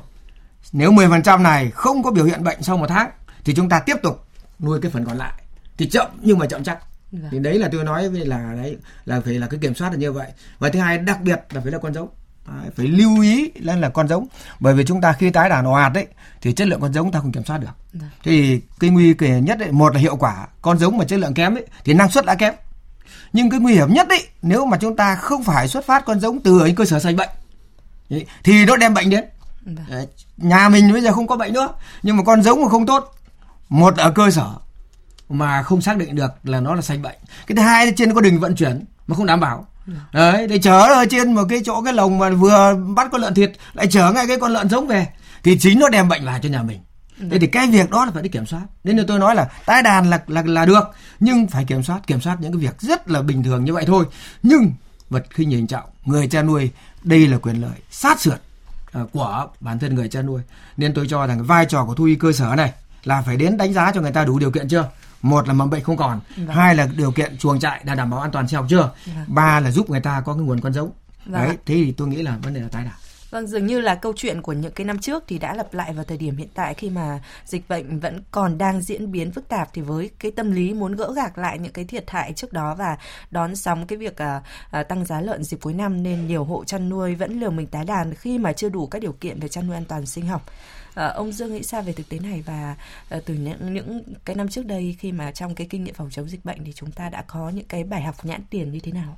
Nếu 0.72 0.91
10% 0.91 1.41
này 1.41 1.72
không 1.72 2.03
có 2.03 2.12
biểu 2.12 2.25
hiện 2.25 2.43
bệnh 2.43 2.63
sau 2.63 2.77
một 2.77 2.88
tháng 2.89 3.10
thì 3.43 3.55
chúng 3.55 3.69
ta 3.69 3.79
tiếp 3.79 3.95
tục 4.03 4.25
nuôi 4.60 4.79
cái 4.81 4.91
phần 4.91 5.05
còn 5.05 5.17
lại. 5.17 5.33
Thì 5.77 5.89
chậm 5.89 6.07
nhưng 6.22 6.39
mà 6.39 6.45
chậm 6.45 6.63
chắc 6.63 6.79
dạ. 7.22 7.27
thì 7.32 7.39
đấy 7.39 7.60
là 7.60 7.70
tôi 7.72 7.84
nói 7.84 8.10
là 8.12 8.53
đấy 8.55 8.77
là 9.05 9.22
phải 9.22 9.34
là 9.34 9.48
cái 9.48 9.60
kiểm 9.60 9.75
soát 9.75 9.89
là 9.89 9.96
như 9.96 10.12
vậy. 10.12 10.27
Và 10.60 10.70
thứ 10.70 10.79
hai 10.79 10.98
đặc 10.98 11.22
biệt 11.22 11.41
là 11.51 11.62
phải 11.62 11.72
là 11.72 11.77
con 11.77 11.93
giống. 11.93 12.10
Đấy, 12.48 12.72
phải 12.75 12.88
lưu 12.88 13.22
ý 13.22 13.51
lên 13.55 13.82
là 13.82 13.89
con 13.89 14.08
giống. 14.08 14.27
Bởi 14.60 14.74
vì 14.74 14.84
chúng 14.86 15.01
ta 15.01 15.13
khi 15.13 15.29
tái 15.29 15.50
đàn 15.50 15.65
ồ 15.65 15.72
ạt 15.72 15.93
đấy 15.93 16.08
thì 16.41 16.53
chất 16.53 16.67
lượng 16.67 16.82
con 16.82 16.93
giống 16.93 17.12
ta 17.12 17.20
không 17.20 17.32
kiểm 17.32 17.43
soát 17.46 17.58
được. 17.58 17.67
Được. 17.93 18.05
thì 18.24 18.62
cái 18.79 18.89
nguy 18.89 19.13
cơ 19.13 19.27
nhất 19.27 19.60
ấy, 19.60 19.72
một 19.72 19.93
là 19.93 20.00
hiệu 20.00 20.15
quả 20.15 20.48
con 20.62 20.77
giống 20.77 20.98
mà 20.98 21.05
chất 21.05 21.20
lượng 21.20 21.34
kém 21.34 21.55
ấy, 21.55 21.65
thì 21.86 21.93
năng 21.93 22.12
suất 22.12 22.25
đã 22.25 22.36
kém. 22.36 22.53
Nhưng 23.34 23.50
cái 23.50 23.60
nguy 23.60 23.74
hiểm 23.74 23.93
nhất 23.93 24.10
ấy 24.10 24.27
nếu 24.41 24.65
mà 24.65 24.77
chúng 24.77 24.96
ta 24.96 25.15
không 25.15 25.43
phải 25.43 25.67
xuất 25.67 25.86
phát 25.86 26.05
con 26.05 26.20
giống 26.20 26.39
từ 26.39 26.60
ở 26.60 26.70
cơ 26.75 26.86
sở 26.86 27.00
sạch 27.00 27.15
bệnh 27.15 27.29
đấy, 28.10 28.25
thì 28.43 28.65
nó 28.65 28.77
đem 28.77 28.93
bệnh 28.93 29.10
đến. 29.10 29.24
Đấy, 29.62 30.08
nhà 30.38 30.70
mình 30.70 30.91
bây 30.93 31.01
giờ 31.01 31.12
không 31.12 31.27
có 31.27 31.36
bệnh 31.36 31.53
nữa 31.53 31.70
nhưng 32.03 32.17
mà 32.17 32.24
con 32.24 32.43
giống 32.43 32.62
mà 32.62 32.70
không 32.70 32.86
tốt 32.86 33.15
một 33.70 33.98
ở 33.98 34.12
cơ 34.12 34.32
sở 34.32 34.53
mà 35.30 35.63
không 35.63 35.82
xác 35.82 35.98
định 35.98 36.15
được 36.15 36.32
là 36.44 36.60
nó 36.60 36.75
là 36.75 36.82
sạch 36.82 37.00
bệnh 37.01 37.15
cái 37.48 37.56
thứ 37.56 37.62
hai 37.62 37.86
là 37.86 37.92
trên 37.96 38.13
có 38.13 38.22
đình 38.22 38.39
vận 38.39 38.56
chuyển 38.56 38.86
mà 39.08 39.15
không 39.15 39.25
đảm 39.25 39.39
bảo 39.39 39.68
đấy 40.13 40.48
để 40.48 40.58
chở 40.58 40.80
ở 40.80 41.06
trên 41.10 41.34
một 41.34 41.44
cái 41.50 41.62
chỗ 41.65 41.82
cái 41.82 41.94
lồng 41.94 42.18
mà 42.18 42.30
vừa 42.30 42.75
bắt 42.96 43.08
con 43.12 43.22
lợn 43.22 43.34
thịt 43.34 43.51
lại 43.74 43.88
chở 43.88 44.12
ngay 44.12 44.27
cái 44.27 44.39
con 44.39 44.51
lợn 44.51 44.70
giống 44.70 44.88
về 44.88 45.08
thì 45.44 45.60
chính 45.60 45.80
nó 45.80 45.89
đem 45.89 46.08
bệnh 46.08 46.25
vào 46.25 46.39
cho 46.39 46.50
nhà 46.50 46.63
mình 46.63 46.80
Thế 47.32 47.39
thì 47.39 47.48
cái 47.48 47.68
việc 47.68 47.89
đó 47.89 48.06
là 48.06 48.12
phải 48.12 48.24
đi 48.24 48.30
kiểm 48.30 48.46
soát. 48.46 48.62
Nên 48.84 48.98
là 48.98 49.03
tôi 49.08 49.20
nói 49.20 49.36
là 49.36 49.50
tái 49.65 49.84
đàn 49.84 50.10
là 50.10 50.24
là 50.27 50.44
là 50.46 50.65
được, 50.65 50.84
nhưng 51.20 51.48
phải 51.48 51.65
kiểm 51.65 51.84
soát, 51.84 52.08
kiểm 52.08 52.22
soát 52.22 52.38
những 52.42 52.51
cái 52.51 52.60
việc 52.60 52.82
rất 52.82 53.10
là 53.10 53.22
bình 53.22 53.44
thường 53.44 53.65
như 53.65 53.74
vậy 53.74 53.84
thôi. 53.88 54.06
Nhưng 54.44 54.72
vật 55.10 55.25
khi 55.30 55.46
nhìn 55.46 55.68
trọng, 55.68 55.89
người 56.06 56.27
chăn 56.27 56.48
nuôi 56.48 56.72
đây 57.03 57.27
là 57.27 57.38
quyền 57.38 57.62
lợi 57.62 57.80
sát 57.92 58.22
sườn 58.22 58.38
uh, 59.01 59.12
của 59.12 59.48
bản 59.60 59.80
thân 59.80 59.96
người 59.96 60.08
chăn 60.08 60.25
nuôi. 60.25 60.42
Nên 60.77 60.94
tôi 60.94 61.08
cho 61.10 61.27
rằng 61.27 61.44
vai 61.44 61.65
trò 61.65 61.86
của 61.86 61.96
thú 61.96 62.03
y 62.03 62.15
cơ 62.15 62.32
sở 62.32 62.53
này 62.58 62.72
là 63.03 63.22
phải 63.22 63.38
đến 63.38 63.58
đánh 63.58 63.74
giá 63.74 63.92
cho 63.92 64.01
người 64.01 64.12
ta 64.12 64.25
đủ 64.25 64.39
điều 64.39 64.51
kiện 64.51 64.68
chưa 64.68 64.89
một 65.24 65.48
là 65.48 65.53
mầm 65.53 65.70
bệnh 65.70 65.84
không 65.84 65.98
còn 65.98 66.20
vâng. 66.38 66.48
hai 66.48 66.75
là 66.75 66.88
điều 66.98 67.12
kiện 67.12 67.38
chuồng 67.38 67.60
trại 67.60 67.82
đã 67.84 67.96
đảm 67.96 68.10
bảo 68.10 68.20
an 68.20 68.32
toàn 68.32 68.48
sinh 68.48 68.58
học 68.58 68.65
chưa 68.70 68.92
vâng. 69.06 69.25
ba 69.27 69.60
là 69.60 69.72
giúp 69.72 69.89
người 69.89 70.01
ta 70.01 70.22
có 70.25 70.34
cái 70.34 70.44
nguồn 70.44 70.62
con 70.62 70.74
giống 70.74 70.92
vâng. 71.25 71.34
đấy 71.34 71.58
thế 71.65 71.75
thì 71.75 71.92
tôi 71.92 72.08
nghĩ 72.08 72.22
là 72.22 72.38
vấn 72.44 72.53
đề 72.53 72.62
là 72.62 72.68
tái 72.72 72.84
đàn 72.84 72.94
Vâng, 73.34 73.48
dường 73.48 73.65
như 73.65 73.82
là 73.82 73.96
câu 73.96 74.13
chuyện 74.15 74.42
của 74.42 74.53
những 74.53 74.72
cái 74.72 74.86
năm 74.86 75.00
trước 75.00 75.24
thì 75.27 75.39
đã 75.39 75.53
lặp 75.53 75.74
lại 75.74 75.94
vào 75.94 76.03
thời 76.03 76.18
điểm 76.18 76.38
hiện 76.38 76.48
tại 76.53 76.74
khi 76.74 76.89
mà 76.89 77.20
dịch 77.46 77.70
bệnh 77.70 78.00
vẫn 78.00 78.24
còn 78.32 78.58
đang 78.58 78.82
diễn 78.82 79.12
biến 79.12 79.32
phức 79.32 79.48
tạp 79.48 79.70
thì 79.74 79.82
với 79.82 80.10
cái 80.20 80.32
tâm 80.32 80.51
lý 80.51 80.74
muốn 80.74 80.96
gỡ 80.96 81.13
gạc 81.15 81.38
lại 81.38 81.60
những 81.60 81.74
cái 81.74 81.86
thiệt 81.86 82.12
hại 82.12 82.34
trước 82.34 82.53
đó 82.53 82.75
và 82.75 82.98
đón 83.32 83.56
sóng 83.56 83.88
cái 83.88 83.98
việc 83.98 84.18
à, 84.18 84.42
à, 84.72 84.84
tăng 84.84 85.06
giá 85.06 85.22
lợn 85.22 85.44
dịp 85.44 85.58
cuối 85.62 85.74
năm 85.74 86.03
nên 86.03 86.27
nhiều 86.27 86.44
hộ 86.44 86.63
chăn 86.63 86.89
nuôi 86.89 87.15
vẫn 87.15 87.39
liều 87.39 87.51
mình 87.51 87.68
tái 87.68 87.86
đàn 87.86 88.13
khi 88.13 88.38
mà 88.38 88.53
chưa 88.53 88.70
đủ 88.70 88.88
các 88.88 89.01
điều 89.01 89.13
kiện 89.13 89.39
về 89.39 89.48
chăn 89.48 89.68
nuôi 89.68 89.75
an 89.75 89.86
toàn 89.86 90.06
sinh 90.06 90.27
học. 90.27 90.46
À, 90.96 91.08
ông 91.08 91.32
Dương 91.32 91.54
nghĩ 91.54 91.64
sao 91.64 91.82
về 91.82 91.94
thực 91.94 92.10
tế 92.10 92.20
này 92.20 92.44
và 92.46 92.76
à, 93.10 93.18
từ 93.26 93.34
những 93.34 93.74
những 93.74 94.04
cái 94.26 94.36
năm 94.36 94.48
trước 94.50 94.66
đây 94.66 94.96
khi 95.00 95.12
mà 95.12 95.32
trong 95.32 95.56
cái 95.56 95.68
kinh 95.70 95.84
nghiệm 95.84 95.96
phòng 95.96 96.10
chống 96.10 96.30
dịch 96.30 96.46
bệnh 96.46 96.64
thì 96.64 96.74
chúng 96.74 96.92
ta 96.92 97.10
đã 97.10 97.24
có 97.28 97.50
những 97.50 97.66
cái 97.66 97.84
bài 97.84 98.02
học 98.02 98.16
nhãn 98.24 98.42
tiền 98.50 98.72
như 98.72 98.80
thế 98.80 98.92
nào? 98.92 99.18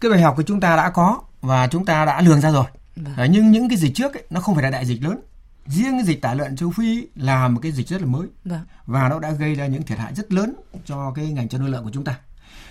Cái 0.00 0.10
bài 0.10 0.20
học 0.20 0.34
của 0.36 0.42
chúng 0.42 0.60
ta 0.60 0.76
đã 0.76 0.90
có 0.90 1.20
và 1.40 1.66
chúng 1.66 1.84
ta 1.84 2.04
đã 2.04 2.20
lường 2.20 2.40
ra 2.40 2.50
rồi. 2.50 2.64
Vâng. 2.96 3.14
À, 3.16 3.26
nhưng 3.26 3.50
những 3.50 3.68
cái 3.68 3.78
dịch 3.78 3.94
trước 3.94 4.14
ấy, 4.14 4.22
nó 4.30 4.40
không 4.40 4.54
phải 4.54 4.64
là 4.64 4.70
đại 4.70 4.86
dịch 4.86 5.02
lớn. 5.02 5.20
Riêng 5.66 5.92
cái 5.92 6.04
dịch 6.04 6.22
tả 6.22 6.34
lợn 6.34 6.56
châu 6.56 6.70
Phi 6.70 7.06
là 7.14 7.48
một 7.48 7.60
cái 7.62 7.72
dịch 7.72 7.88
rất 7.88 8.00
là 8.00 8.06
mới 8.06 8.26
vâng. 8.44 8.60
và 8.86 9.08
nó 9.08 9.18
đã 9.18 9.30
gây 9.30 9.54
ra 9.54 9.66
những 9.66 9.82
thiệt 9.82 9.98
hại 9.98 10.14
rất 10.14 10.32
lớn 10.32 10.54
cho 10.84 11.12
cái 11.14 11.26
ngành 11.26 11.48
chăn 11.48 11.60
nuôi 11.60 11.70
lợn 11.70 11.84
của 11.84 11.90
chúng 11.92 12.04
ta. 12.04 12.18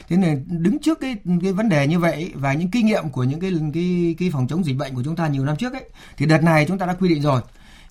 Thế 0.09 0.17
nên 0.17 0.45
đứng 0.47 0.79
trước 0.79 0.99
cái 1.01 1.15
cái 1.41 1.53
vấn 1.53 1.69
đề 1.69 1.87
như 1.87 1.99
vậy 1.99 2.31
và 2.35 2.53
những 2.53 2.71
kinh 2.71 2.85
nghiệm 2.85 3.09
của 3.09 3.23
những 3.23 3.39
cái 3.39 3.51
cái 3.73 4.15
cái 4.19 4.29
phòng 4.33 4.47
chống 4.47 4.65
dịch 4.65 4.77
bệnh 4.77 4.95
của 4.95 5.03
chúng 5.03 5.15
ta 5.15 5.27
nhiều 5.27 5.45
năm 5.45 5.57
trước 5.57 5.73
ấy 5.73 5.83
thì 6.17 6.25
đợt 6.25 6.43
này 6.43 6.65
chúng 6.67 6.77
ta 6.77 6.85
đã 6.85 6.93
quy 6.93 7.09
định 7.09 7.21
rồi. 7.21 7.41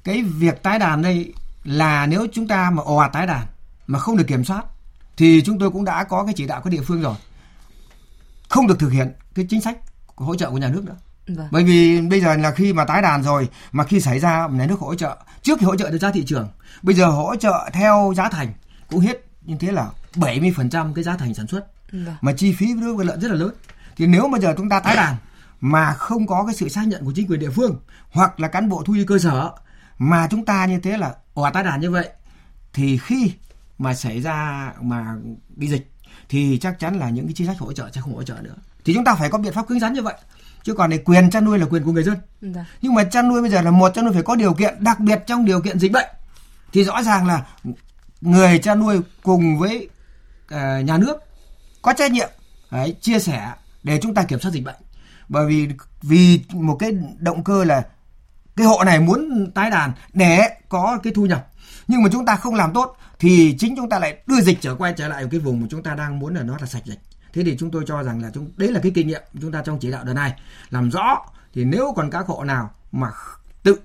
Cái 0.05 0.23
việc 0.23 0.63
tái 0.63 0.79
đàn 0.79 1.03
đây 1.03 1.33
là 1.65 2.07
nếu 2.07 2.27
chúng 2.33 2.49
ta 2.49 2.71
mà 2.71 2.83
ồ 2.83 2.97
ạt 2.97 3.13
tái 3.13 3.27
đàn 3.27 3.47
mà 3.87 3.99
không 3.99 4.17
được 4.17 4.25
kiểm 4.27 4.45
soát 4.45 4.65
thì 5.17 5.43
chúng 5.47 5.59
tôi 5.59 5.71
cũng 5.71 5.85
đã 5.85 6.05
có 6.05 6.25
cái 6.25 6.35
chỉ 6.37 6.47
đạo 6.47 6.61
các 6.65 6.71
địa 6.71 6.83
phương 6.83 7.03
rồi. 7.03 7.15
Không 8.49 8.67
được 8.67 8.79
thực 8.79 8.89
hiện 8.89 9.13
cái 9.35 9.47
chính 9.49 9.61
sách 9.61 9.79
của 10.07 10.25
hỗ 10.25 10.37
trợ 10.37 10.51
của 10.51 10.59
nhà 10.59 10.69
nước 10.69 10.85
nữa. 10.85 10.97
Vâng. 11.29 11.49
Bởi 11.51 11.65
vì 11.65 12.01
bây 12.01 12.21
giờ 12.21 12.37
là 12.37 12.51
khi 12.51 12.73
mà 12.73 12.85
tái 12.85 13.03
đàn 13.03 13.23
rồi 13.23 13.49
mà 13.73 13.85
khi 13.85 14.01
xảy 14.01 14.19
ra 14.19 14.49
nhà 14.49 14.67
nước 14.67 14.81
hỗ 14.81 14.95
trợ 14.95 15.17
trước 15.43 15.59
khi 15.61 15.67
hỗ 15.67 15.77
trợ 15.77 15.91
được 15.91 15.99
giá 15.99 16.11
thị 16.11 16.25
trường, 16.27 16.49
bây 16.83 16.95
giờ 16.95 17.07
hỗ 17.07 17.37
trợ 17.37 17.71
theo 17.73 18.13
giá 18.17 18.29
thành 18.29 18.53
cũng 18.91 19.01
hết 19.01 19.27
như 19.43 19.57
thế 19.61 19.73
là 19.73 19.91
70% 20.15 20.95
cái 20.95 21.05
giá 21.05 21.17
thành 21.17 21.35
sản 21.35 21.47
xuất. 21.47 21.67
Vâng. 21.93 22.17
Mà 22.21 22.33
chi 22.33 22.53
phí 22.53 22.75
đối 22.81 22.95
với 22.95 23.07
lợn 23.07 23.21
rất 23.21 23.29
là 23.29 23.35
lớn. 23.35 23.55
Thì 23.97 24.07
nếu 24.07 24.29
bây 24.33 24.41
giờ 24.41 24.55
chúng 24.57 24.69
ta 24.69 24.81
tái 24.81 24.97
đàn 24.97 25.17
mà 25.61 25.95
không 25.95 26.27
có 26.27 26.45
cái 26.47 26.55
sự 26.55 26.69
xác 26.69 26.89
nhận 26.89 27.05
của 27.05 27.13
chính 27.15 27.29
quyền 27.29 27.41
địa 27.41 27.51
phương 27.51 27.81
hoặc 28.11 28.41
là 28.41 28.49
cán 28.49 28.69
bộ 28.69 28.83
thu 28.87 28.93
y 28.93 29.05
cơ 29.05 29.19
sở 29.19 29.51
mà 29.99 30.29
chúng 30.31 30.45
ta 30.45 30.67
như 30.67 30.81
thế 30.81 30.99
là 30.99 31.15
ồ 31.35 31.51
tái 31.51 31.65
đàn 31.65 31.81
như 31.81 31.91
vậy 31.91 32.09
thì 32.73 32.99
khi 32.99 33.33
mà 33.79 33.95
xảy 33.95 34.21
ra 34.21 34.73
mà 34.81 35.15
bị 35.49 35.69
dịch 35.69 35.93
thì 36.29 36.59
chắc 36.59 36.79
chắn 36.79 36.99
là 36.99 37.11
những 37.11 37.27
cái 37.27 37.35
chính 37.37 37.47
sách 37.47 37.59
hỗ 37.59 37.73
trợ 37.73 37.91
sẽ 37.95 38.01
không 38.01 38.15
hỗ 38.15 38.23
trợ 38.23 38.35
nữa. 38.43 38.55
Thì 38.85 38.95
chúng 38.95 39.05
ta 39.05 39.15
phải 39.15 39.31
có 39.31 39.39
biện 39.39 39.53
pháp 39.53 39.69
cứng 39.69 39.81
rắn 39.81 39.93
như 39.93 40.03
vậy. 40.03 40.15
Chứ 40.63 40.75
còn 40.75 40.91
này 40.91 40.99
quyền 41.05 41.31
chăn 41.31 41.45
nuôi 41.45 41.59
là 41.59 41.67
quyền 41.67 41.85
của 41.85 41.93
người 41.93 42.03
dân. 42.03 42.17
Dạ. 42.41 42.65
nhưng 42.83 42.95
mà 42.95 43.05
chăn 43.05 43.29
nuôi 43.29 43.41
bây 43.41 43.51
giờ 43.51 43.63
là 43.63 43.71
một 43.71 43.95
chăn 43.95 44.05
nuôi 44.05 44.15
phải 44.15 44.23
có 44.23 44.35
điều 44.35 44.55
kiện 44.55 44.85
đặc 44.85 45.01
biệt 45.01 45.23
trong 45.27 45.45
điều 45.45 45.61
kiện 45.61 45.79
dịch 45.79 45.93
bệnh. 45.93 46.09
Thì 46.73 46.85
rõ 46.85 47.03
ràng 47.03 47.27
là 47.27 47.47
người 48.21 48.59
chăn 48.59 48.81
nuôi 48.81 49.01
cùng 49.23 49.59
với 49.59 49.89
uh, 50.45 50.85
nhà 50.85 50.99
nước 50.99 51.17
có 51.83 51.93
trách 51.93 52.13
nhiệm 52.13 52.31
đấy, 52.71 52.97
chia 53.01 53.19
sẻ 53.19 53.53
để 53.83 53.99
chúng 54.03 54.15
ta 54.15 54.23
kiểm 54.23 54.41
soát 54.41 54.51
dịch 54.51 54.65
bệnh. 54.65 54.81
Bởi 55.29 55.47
vì 55.47 55.69
vì 56.03 56.41
một 56.53 56.77
cái 56.81 56.93
động 57.19 57.45
cơ 57.45 57.65
là 57.65 57.83
cái 58.57 58.67
hộ 58.67 58.85
này 58.85 59.01
muốn 59.01 59.51
tái 59.55 59.71
đàn 59.71 59.93
để 60.13 60.41
có 60.69 60.99
cái 61.03 61.13
thu 61.17 61.27
nhập. 61.27 61.49
Nhưng 61.89 62.03
mà 62.03 62.09
chúng 62.13 62.27
ta 62.27 62.37
không 62.37 62.55
làm 62.55 62.73
tốt 62.73 62.97
thì 63.19 63.57
chính 63.59 63.77
chúng 63.77 63.89
ta 63.89 63.99
lại 63.99 64.23
đưa 64.27 64.41
dịch 64.41 64.59
trở 64.61 64.75
quay 64.75 64.95
trở 64.97 65.09
lại 65.09 65.25
cái 65.31 65.41
vùng 65.41 65.61
mà 65.61 65.67
chúng 65.71 65.83
ta 65.83 65.95
đang 65.95 66.19
muốn 66.19 66.35
là 66.35 66.43
nó 66.43 66.57
là 66.61 66.67
sạch 66.67 66.83
dịch. 66.85 67.01
Thế 67.33 67.43
thì 67.45 67.57
chúng 67.59 67.71
tôi 67.71 67.85
cho 67.87 68.03
rằng 68.03 68.23
là 68.23 68.31
chúng 68.35 68.51
đấy 68.57 68.73
là 68.73 68.81
cái 68.83 68.93
kinh 68.95 69.07
nghiệm 69.07 69.23
chúng 69.41 69.53
ta 69.53 69.63
trong 69.65 69.79
chỉ 69.79 69.91
đạo 69.91 70.05
đợt 70.05 70.15
này. 70.15 70.35
Làm 70.71 70.91
rõ 70.91 71.19
thì 71.55 71.65
nếu 71.65 71.93
còn 71.97 72.11
các 72.11 72.27
hộ 72.27 72.45
nào 72.45 72.71
mà 72.93 73.11
tự 73.63 73.81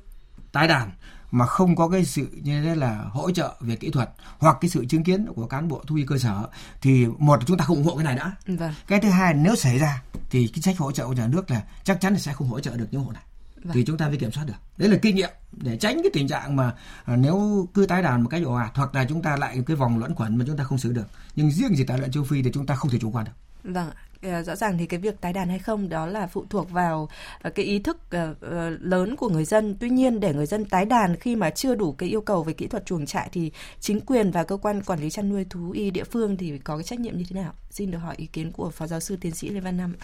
tái 0.51 0.67
đàn 0.67 0.91
mà 1.31 1.45
không 1.45 1.75
có 1.75 1.89
cái 1.89 2.05
sự 2.05 2.27
như 2.43 2.63
thế 2.63 2.75
là 2.75 3.05
hỗ 3.11 3.31
trợ 3.31 3.55
về 3.59 3.75
kỹ 3.75 3.89
thuật 3.89 4.09
hoặc 4.39 4.57
cái 4.61 4.69
sự 4.69 4.85
chứng 4.85 5.03
kiến 5.03 5.25
của 5.35 5.47
cán 5.47 5.67
bộ 5.67 5.83
thú 5.87 5.95
y 5.95 6.03
cơ 6.03 6.17
sở 6.17 6.47
thì 6.81 7.05
một 7.17 7.39
chúng 7.45 7.57
ta 7.57 7.65
không 7.65 7.77
ủng 7.77 7.85
hộ 7.85 7.95
cái 7.95 8.03
này 8.03 8.15
đã 8.15 8.31
vâng. 8.47 8.73
cái 8.87 8.99
thứ 8.99 9.09
hai 9.09 9.33
nếu 9.33 9.55
xảy 9.55 9.77
ra 9.77 10.01
thì 10.29 10.47
chính 10.53 10.63
sách 10.63 10.77
hỗ 10.77 10.91
trợ 10.91 11.05
của 11.07 11.13
nhà 11.13 11.27
nước 11.27 11.51
là 11.51 11.63
chắc 11.83 12.01
chắn 12.01 12.13
là 12.13 12.19
sẽ 12.19 12.33
không 12.33 12.47
hỗ 12.47 12.59
trợ 12.59 12.77
được 12.77 12.87
những 12.91 13.03
hộ 13.03 13.11
này 13.11 13.23
vâng. 13.63 13.73
thì 13.73 13.83
chúng 13.87 13.97
ta 13.97 14.07
mới 14.07 14.17
kiểm 14.17 14.31
soát 14.31 14.43
được. 14.47 14.53
Đấy 14.77 14.89
là 14.89 14.97
kinh 15.01 15.15
nghiệm 15.15 15.29
để 15.51 15.77
tránh 15.77 15.95
cái 16.03 16.11
tình 16.13 16.27
trạng 16.27 16.55
mà 16.55 16.73
à, 17.05 17.15
nếu 17.15 17.67
cứ 17.73 17.85
tái 17.85 18.03
đàn 18.03 18.21
một 18.23 18.29
cách 18.29 18.41
ồ 18.45 18.53
ạt 18.53 18.71
hoặc 18.75 18.95
là 18.95 19.05
chúng 19.09 19.21
ta 19.21 19.37
lại 19.37 19.63
cái 19.67 19.75
vòng 19.75 19.99
luẩn 19.99 20.15
quẩn 20.15 20.37
mà 20.37 20.45
chúng 20.47 20.57
ta 20.57 20.63
không 20.63 20.77
xử 20.77 20.91
được. 20.91 21.07
Nhưng 21.35 21.51
riêng 21.51 21.77
dịch 21.77 21.87
tả 21.87 21.97
lợn 21.97 22.11
châu 22.11 22.23
phi 22.23 22.41
thì 22.41 22.51
chúng 22.53 22.65
ta 22.65 22.75
không 22.75 22.91
thể 22.91 22.99
chủ 23.01 23.11
quan 23.11 23.25
được. 23.25 23.31
Vâng 23.63 23.91
ờ, 24.21 24.43
rõ 24.43 24.55
ràng 24.55 24.77
thì 24.77 24.85
cái 24.85 24.99
việc 24.99 25.21
tái 25.21 25.33
đàn 25.33 25.49
hay 25.49 25.59
không 25.59 25.89
đó 25.89 26.05
là 26.05 26.27
phụ 26.27 26.45
thuộc 26.49 26.71
vào 26.71 27.09
ờ, 27.41 27.49
cái 27.49 27.65
ý 27.65 27.79
thức 27.79 27.97
ờ, 28.09 28.69
lớn 28.69 29.15
của 29.15 29.29
người 29.29 29.45
dân. 29.45 29.75
Tuy 29.79 29.89
nhiên 29.89 30.19
để 30.19 30.33
người 30.33 30.45
dân 30.45 30.65
tái 30.65 30.85
đàn 30.85 31.15
khi 31.15 31.35
mà 31.35 31.49
chưa 31.49 31.75
đủ 31.75 31.91
cái 31.91 32.09
yêu 32.09 32.21
cầu 32.21 32.43
về 32.43 32.53
kỹ 32.53 32.67
thuật 32.67 32.85
chuồng 32.85 33.05
trại 33.05 33.29
thì 33.31 33.51
chính 33.79 33.99
quyền 33.99 34.31
và 34.31 34.43
cơ 34.43 34.57
quan 34.57 34.83
quản 34.83 34.99
lý 34.99 35.09
chăn 35.09 35.29
nuôi 35.29 35.45
thú 35.49 35.71
y 35.71 35.91
địa 35.91 36.03
phương 36.03 36.37
thì 36.37 36.57
có 36.57 36.77
cái 36.77 36.83
trách 36.83 36.99
nhiệm 36.99 37.17
như 37.17 37.23
thế 37.29 37.41
nào? 37.41 37.53
Xin 37.71 37.91
được 37.91 37.97
hỏi 37.97 38.15
ý 38.17 38.25
kiến 38.25 38.51
của 38.51 38.69
phó 38.69 38.87
giáo 38.87 38.99
sư 38.99 39.17
tiến 39.21 39.31
sĩ 39.31 39.49
lê 39.49 39.59
văn 39.59 39.77
năm 39.77 39.95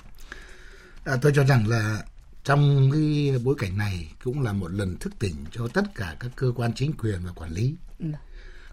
à, 1.05 1.13
tôi 1.21 1.31
cho 1.35 1.43
rằng 1.43 1.67
là 1.67 2.03
trong 2.43 2.89
cái 2.91 3.33
bối 3.43 3.55
cảnh 3.57 3.77
này 3.77 4.11
cũng 4.23 4.41
là 4.41 4.53
một 4.53 4.71
lần 4.71 4.97
thức 4.97 5.13
tỉnh 5.19 5.35
cho 5.51 5.67
tất 5.67 5.95
cả 5.95 6.15
các 6.19 6.31
cơ 6.35 6.51
quan 6.55 6.73
chính 6.73 6.93
quyền 6.93 7.25
và 7.25 7.31
quản 7.31 7.51
lý. 7.51 7.75
Ừ. 7.99 8.05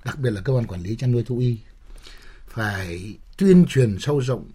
đặc 0.04 0.18
biệt 0.18 0.30
là 0.30 0.40
cơ 0.40 0.52
quan 0.52 0.66
quản 0.66 0.83
lý 0.83 0.96
chăn 0.96 1.12
nuôi 1.12 1.24
thú 1.24 1.38
y. 1.38 1.59
Phải 2.48 3.14
tuyên 3.37 3.66
truyền 3.68 3.98
sâu 4.00 4.18
rộng 4.20 4.50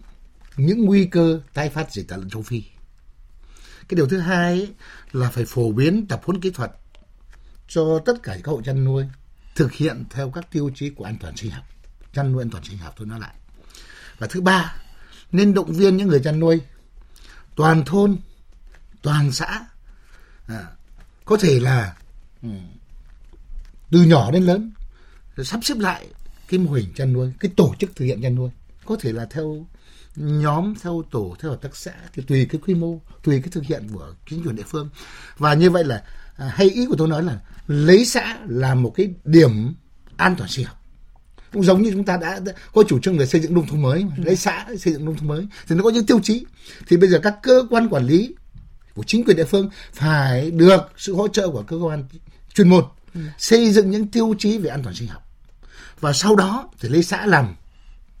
những 0.56 0.84
nguy 0.84 1.04
cơ 1.04 1.40
tái 1.54 1.68
phát 1.70 1.92
dịch 1.92 2.08
tả 2.08 2.16
lợn 2.16 2.30
châu 2.30 2.42
phi. 2.42 2.62
Cái 3.88 3.96
điều 3.96 4.08
thứ 4.08 4.18
hai 4.18 4.52
ấy, 4.52 4.74
là 5.12 5.30
phải 5.30 5.44
phổ 5.44 5.72
biến 5.72 6.06
tập 6.06 6.20
huấn 6.24 6.40
kỹ 6.40 6.50
thuật 6.50 6.72
cho 7.68 7.98
tất 8.06 8.22
cả 8.22 8.32
các 8.34 8.46
hộ 8.46 8.62
chăn 8.62 8.84
nuôi 8.84 9.04
thực 9.54 9.72
hiện 9.72 10.04
theo 10.10 10.30
các 10.30 10.50
tiêu 10.52 10.70
chí 10.74 10.90
của 10.90 11.04
an 11.04 11.16
toàn 11.20 11.36
sinh 11.36 11.50
học 11.50 11.64
chăn 12.12 12.32
nuôi 12.32 12.42
an 12.42 12.50
toàn 12.50 12.64
sinh 12.64 12.78
học 12.78 12.94
tôi 12.96 13.06
nói 13.06 13.20
lại. 13.20 13.34
Và 14.18 14.26
thứ 14.26 14.40
ba 14.40 14.76
nên 15.32 15.54
động 15.54 15.72
viên 15.72 15.96
những 15.96 16.08
người 16.08 16.20
chăn 16.24 16.40
nuôi 16.40 16.60
toàn 17.56 17.84
thôn 17.84 18.16
toàn 19.06 19.32
xã. 19.32 19.66
À, 20.46 20.66
có 21.24 21.36
thể 21.40 21.60
là 21.60 21.96
ừ, 22.42 22.48
từ 23.90 24.02
nhỏ 24.02 24.30
đến 24.30 24.42
lớn 24.42 24.72
sắp 25.44 25.60
xếp 25.62 25.74
lại 25.78 26.06
cái 26.48 26.60
mô 26.60 26.72
hình 26.72 26.92
chăn 26.94 27.12
nuôi 27.12 27.32
cái 27.40 27.50
tổ 27.56 27.74
chức 27.78 27.96
thực 27.96 28.04
hiện 28.04 28.22
chăn 28.22 28.34
nuôi. 28.34 28.50
Có 28.84 28.96
thể 29.00 29.12
là 29.12 29.26
theo 29.30 29.66
nhóm 30.16 30.74
theo 30.82 31.04
tổ 31.10 31.36
theo 31.40 31.50
hợp 31.50 31.62
tác 31.62 31.76
xã 31.76 31.92
thì 32.14 32.22
tùy 32.22 32.46
cái 32.46 32.60
quy 32.66 32.74
mô 32.74 33.00
tùy 33.22 33.40
cái 33.40 33.48
thực 33.50 33.64
hiện 33.64 33.88
của 33.92 34.14
chính 34.30 34.42
quyền 34.42 34.56
địa 34.56 34.62
phương. 34.66 34.88
Và 35.38 35.54
như 35.54 35.70
vậy 35.70 35.84
là 35.84 36.02
à, 36.36 36.52
hay 36.54 36.70
ý 36.70 36.86
của 36.86 36.96
tôi 36.98 37.08
nói 37.08 37.22
là 37.22 37.40
lấy 37.66 38.04
xã 38.04 38.38
làm 38.46 38.82
một 38.82 38.92
cái 38.96 39.14
điểm 39.24 39.74
an 40.16 40.34
toàn 40.38 40.50
sinh 40.50 40.66
học. 40.66 40.82
Cũng 41.52 41.64
giống 41.64 41.82
như 41.82 41.90
chúng 41.90 42.04
ta 42.04 42.16
đã, 42.16 42.38
đã 42.38 42.52
có 42.74 42.82
chủ 42.88 42.98
trương 42.98 43.18
về 43.18 43.26
xây 43.26 43.40
dựng 43.40 43.54
nông 43.54 43.66
thôn 43.66 43.82
mới 43.82 44.00
ừ. 44.00 44.22
lấy 44.24 44.36
xã 44.36 44.66
xây 44.78 44.92
dựng 44.92 45.04
nông 45.04 45.16
thôn 45.16 45.28
mới 45.28 45.46
thì 45.68 45.76
nó 45.76 45.82
có 45.82 45.90
những 45.90 46.06
tiêu 46.06 46.20
chí. 46.22 46.44
Thì 46.88 46.96
bây 46.96 47.08
giờ 47.08 47.20
các 47.22 47.34
cơ 47.42 47.62
quan 47.70 47.88
quản 47.88 48.06
lý 48.06 48.34
của 48.96 49.02
chính 49.06 49.24
quyền 49.24 49.36
địa 49.36 49.44
phương 49.44 49.70
phải 49.92 50.50
được 50.50 50.80
sự 50.96 51.14
hỗ 51.14 51.28
trợ 51.28 51.48
của 51.48 51.62
cơ 51.62 51.76
quan 51.76 52.04
chuyên 52.54 52.68
môn 52.68 52.84
ừ. 53.14 53.20
xây 53.38 53.72
dựng 53.72 53.90
những 53.90 54.06
tiêu 54.06 54.34
chí 54.38 54.58
về 54.58 54.70
an 54.70 54.82
toàn 54.82 54.94
sinh 54.94 55.08
học. 55.08 55.22
Và 56.00 56.12
sau 56.12 56.36
đó 56.36 56.68
thì 56.80 56.88
lấy 56.88 57.02
xã 57.02 57.26
làm 57.26 57.54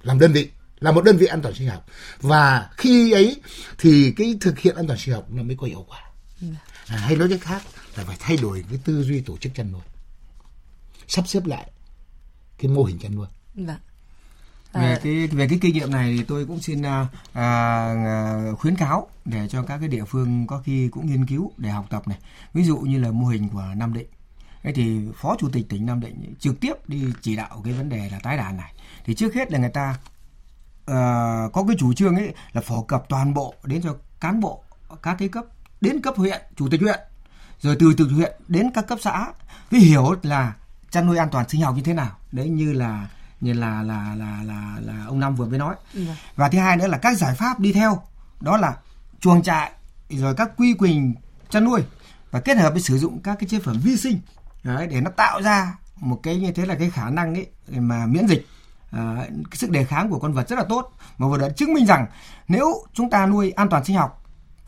làm 0.02 0.18
đơn 0.18 0.32
vị 0.32 0.48
là 0.80 0.92
một 0.92 1.04
đơn 1.04 1.16
vị 1.16 1.26
an 1.26 1.42
toàn 1.42 1.54
sinh 1.54 1.68
học. 1.68 1.86
Và 2.20 2.70
khi 2.76 3.12
ấy 3.12 3.36
thì 3.78 4.12
cái 4.16 4.34
thực 4.40 4.58
hiện 4.58 4.76
an 4.76 4.86
toàn 4.86 4.98
sinh 4.98 5.14
học 5.14 5.26
nó 5.30 5.42
mới 5.42 5.56
có 5.56 5.66
hiệu 5.66 5.84
quả. 5.88 6.00
Ừ. 6.40 6.46
à, 6.86 6.96
hay 6.96 7.16
nói 7.16 7.28
cách 7.28 7.40
khác 7.40 7.62
là 7.96 8.04
phải 8.04 8.16
thay 8.20 8.36
đổi 8.36 8.64
cái 8.70 8.78
tư 8.84 9.02
duy 9.02 9.20
tổ 9.20 9.36
chức 9.36 9.54
chăn 9.54 9.72
nuôi 9.72 9.82
sắp 11.08 11.28
xếp 11.28 11.46
lại 11.46 11.70
cái 12.58 12.70
mô 12.70 12.84
hình 12.84 12.98
chăn 12.98 13.14
nuôi. 13.14 13.26
Vâng 13.54 13.76
về 14.80 14.92
à, 14.92 14.98
cái 15.02 15.26
về 15.26 15.48
cái 15.48 15.58
kinh 15.62 15.74
nghiệm 15.74 15.90
này 15.90 16.14
thì 16.18 16.24
tôi 16.24 16.46
cũng 16.46 16.60
xin 16.60 16.82
à, 16.82 17.06
à, 17.32 17.94
khuyến 18.58 18.76
cáo 18.76 19.08
để 19.24 19.48
cho 19.48 19.62
các 19.62 19.78
cái 19.78 19.88
địa 19.88 20.04
phương 20.04 20.46
có 20.46 20.62
khi 20.64 20.88
cũng 20.88 21.06
nghiên 21.06 21.26
cứu 21.26 21.52
để 21.56 21.70
học 21.70 21.86
tập 21.90 22.08
này. 22.08 22.18
Ví 22.54 22.64
dụ 22.64 22.78
như 22.78 22.98
là 22.98 23.10
mô 23.10 23.26
hình 23.26 23.48
của 23.48 23.64
Nam 23.76 23.92
Định. 23.92 24.06
Thế 24.62 24.72
thì 24.72 25.00
phó 25.20 25.36
chủ 25.38 25.48
tịch 25.52 25.68
tỉnh 25.68 25.86
Nam 25.86 26.00
Định 26.00 26.34
trực 26.38 26.60
tiếp 26.60 26.88
đi 26.88 27.04
chỉ 27.20 27.36
đạo 27.36 27.62
cái 27.64 27.72
vấn 27.72 27.88
đề 27.88 28.10
là 28.10 28.18
tái 28.18 28.36
đàn 28.36 28.56
này. 28.56 28.72
Thì 29.04 29.14
trước 29.14 29.34
hết 29.34 29.52
là 29.52 29.58
người 29.58 29.70
ta 29.70 29.90
uh, 30.90 31.52
có 31.52 31.64
cái 31.68 31.76
chủ 31.78 31.92
trương 31.92 32.16
ấy 32.16 32.34
là 32.52 32.60
phổ 32.60 32.82
cập 32.82 33.08
toàn 33.08 33.34
bộ 33.34 33.54
đến 33.64 33.82
cho 33.82 33.96
cán 34.20 34.40
bộ 34.40 34.62
các 35.02 35.16
cái 35.18 35.28
cấp 35.28 35.44
đến 35.80 36.00
cấp 36.02 36.14
huyện 36.16 36.42
chủ 36.56 36.68
tịch 36.68 36.80
huyện 36.80 37.00
rồi 37.60 37.76
từ 37.80 37.94
từ 37.98 38.08
huyện 38.08 38.32
đến 38.48 38.70
các 38.74 38.86
cấp 38.86 38.98
xã. 39.02 39.26
Với 39.70 39.80
hiểu 39.80 40.14
là 40.22 40.52
chăn 40.90 41.06
nuôi 41.06 41.16
an 41.16 41.28
toàn 41.32 41.48
sinh 41.48 41.60
học 41.60 41.76
như 41.76 41.82
thế 41.82 41.94
nào. 41.94 42.16
Đấy 42.32 42.48
như 42.48 42.72
là 42.72 43.08
như 43.40 43.52
là 43.52 43.82
là 43.82 44.14
là 44.16 44.42
là 44.44 44.76
là 44.80 45.04
ông 45.06 45.20
Năm 45.20 45.34
vừa 45.34 45.46
mới 45.46 45.58
nói. 45.58 45.74
Ừ. 45.94 46.00
Và 46.36 46.48
thứ 46.48 46.58
hai 46.58 46.76
nữa 46.76 46.86
là 46.86 46.98
các 46.98 47.16
giải 47.16 47.34
pháp 47.34 47.60
đi 47.60 47.72
theo 47.72 48.02
đó 48.40 48.56
là 48.56 48.76
chuồng 49.20 49.42
trại 49.42 49.72
rồi 50.08 50.34
các 50.34 50.50
quy 50.56 50.74
trình 50.80 51.14
chăn 51.50 51.64
nuôi 51.64 51.82
và 52.30 52.40
kết 52.40 52.56
hợp 52.56 52.70
với 52.70 52.82
sử 52.82 52.98
dụng 52.98 53.18
các 53.22 53.36
cái 53.40 53.48
chế 53.48 53.58
phẩm 53.60 53.80
vi 53.84 53.96
sinh 53.96 54.20
đấy, 54.62 54.86
để 54.86 55.00
nó 55.00 55.10
tạo 55.10 55.42
ra 55.42 55.74
một 55.96 56.20
cái 56.22 56.36
như 56.36 56.52
thế 56.52 56.66
là 56.66 56.74
cái 56.74 56.90
khả 56.90 57.10
năng 57.10 57.34
ấy 57.34 57.46
mà 57.68 58.06
miễn 58.06 58.28
dịch 58.28 58.46
à, 58.90 59.16
cái 59.50 59.56
sức 59.56 59.70
đề 59.70 59.84
kháng 59.84 60.10
của 60.10 60.18
con 60.18 60.32
vật 60.32 60.48
rất 60.48 60.58
là 60.58 60.64
tốt 60.68 60.92
mà 61.18 61.28
vừa 61.28 61.38
đã 61.38 61.48
chứng 61.48 61.74
minh 61.74 61.86
rằng 61.86 62.06
nếu 62.48 62.84
chúng 62.92 63.10
ta 63.10 63.26
nuôi 63.26 63.50
an 63.50 63.68
toàn 63.68 63.84
sinh 63.84 63.96
học 63.96 64.22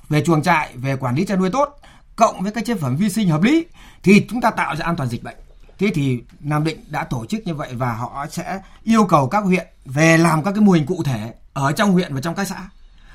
về 0.09 0.25
chuồng 0.25 0.43
trại 0.43 0.77
về 0.77 0.97
quản 0.97 1.15
lý 1.15 1.25
chăn 1.25 1.39
nuôi 1.39 1.51
tốt 1.51 1.81
cộng 2.17 2.43
với 2.43 2.53
các 2.53 2.65
chế 2.65 2.75
phẩm 2.75 2.97
vi 2.97 3.11
sinh 3.11 3.29
hợp 3.29 3.43
lý 3.43 3.67
thì 4.03 4.27
chúng 4.31 4.41
ta 4.41 4.51
tạo 4.51 4.77
ra 4.77 4.85
an 4.85 4.97
toàn 4.97 5.09
dịch 5.09 5.23
bệnh 5.23 5.37
thế 5.79 5.91
thì 5.95 6.23
Nam 6.41 6.65
Định 6.65 6.85
đã 6.89 7.05
tổ 7.05 7.27
chức 7.27 7.47
như 7.47 7.55
vậy 7.55 7.69
và 7.73 7.93
họ 7.93 8.27
sẽ 8.31 8.61
yêu 8.83 9.05
cầu 9.05 9.29
các 9.29 9.45
huyện 9.45 9.67
về 9.85 10.19
làm 10.19 10.45
các 10.45 10.53
cái 10.53 10.61
mô 10.61 10.73
hình 10.73 10.87
cụ 10.87 11.03
thể 11.03 11.35
ở 11.53 11.73
trong 11.73 11.93
huyện 11.93 12.15
và 12.15 12.21
trong 12.21 12.35
các 12.35 12.49
xã. 12.49 12.69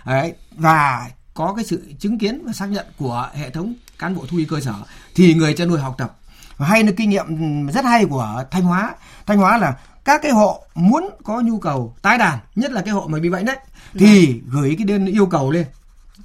Đấy, 0.05 0.33
và 0.55 1.09
có 1.33 1.53
cái 1.53 1.65
sự 1.65 1.93
chứng 1.99 2.17
kiến 2.17 2.45
và 2.45 2.53
xác 2.53 2.65
nhận 2.65 2.85
của 2.97 3.29
hệ 3.33 3.49
thống 3.49 3.73
cán 3.99 4.15
bộ 4.15 4.25
thú 4.25 4.37
y 4.37 4.45
cơ 4.45 4.59
sở 4.59 4.73
thì 5.15 5.33
người 5.33 5.53
chăn 5.53 5.67
nuôi 5.67 5.79
học 5.79 5.95
tập. 5.97 6.17
Và 6.57 6.67
hay 6.67 6.83
là 6.83 6.91
kinh 6.97 7.09
nghiệm 7.09 7.67
rất 7.67 7.85
hay 7.85 8.05
của 8.05 8.43
Thanh 8.51 8.63
Hóa. 8.63 8.95
Thanh 9.25 9.37
Hóa 9.37 9.57
là 9.57 9.77
các 10.05 10.21
cái 10.23 10.31
hộ 10.31 10.63
muốn 10.75 11.09
có 11.23 11.41
nhu 11.41 11.59
cầu 11.59 11.95
tái 12.01 12.17
đàn 12.17 12.39
nhất 12.55 12.71
là 12.71 12.81
cái 12.81 12.93
hộ 12.93 13.07
mà 13.07 13.19
bị 13.19 13.29
bệnh 13.29 13.45
đấy 13.45 13.57
thì 13.93 14.41
gửi 14.47 14.75
cái 14.77 14.85
đơn 14.85 15.05
yêu 15.05 15.25
cầu 15.25 15.51
lên. 15.51 15.65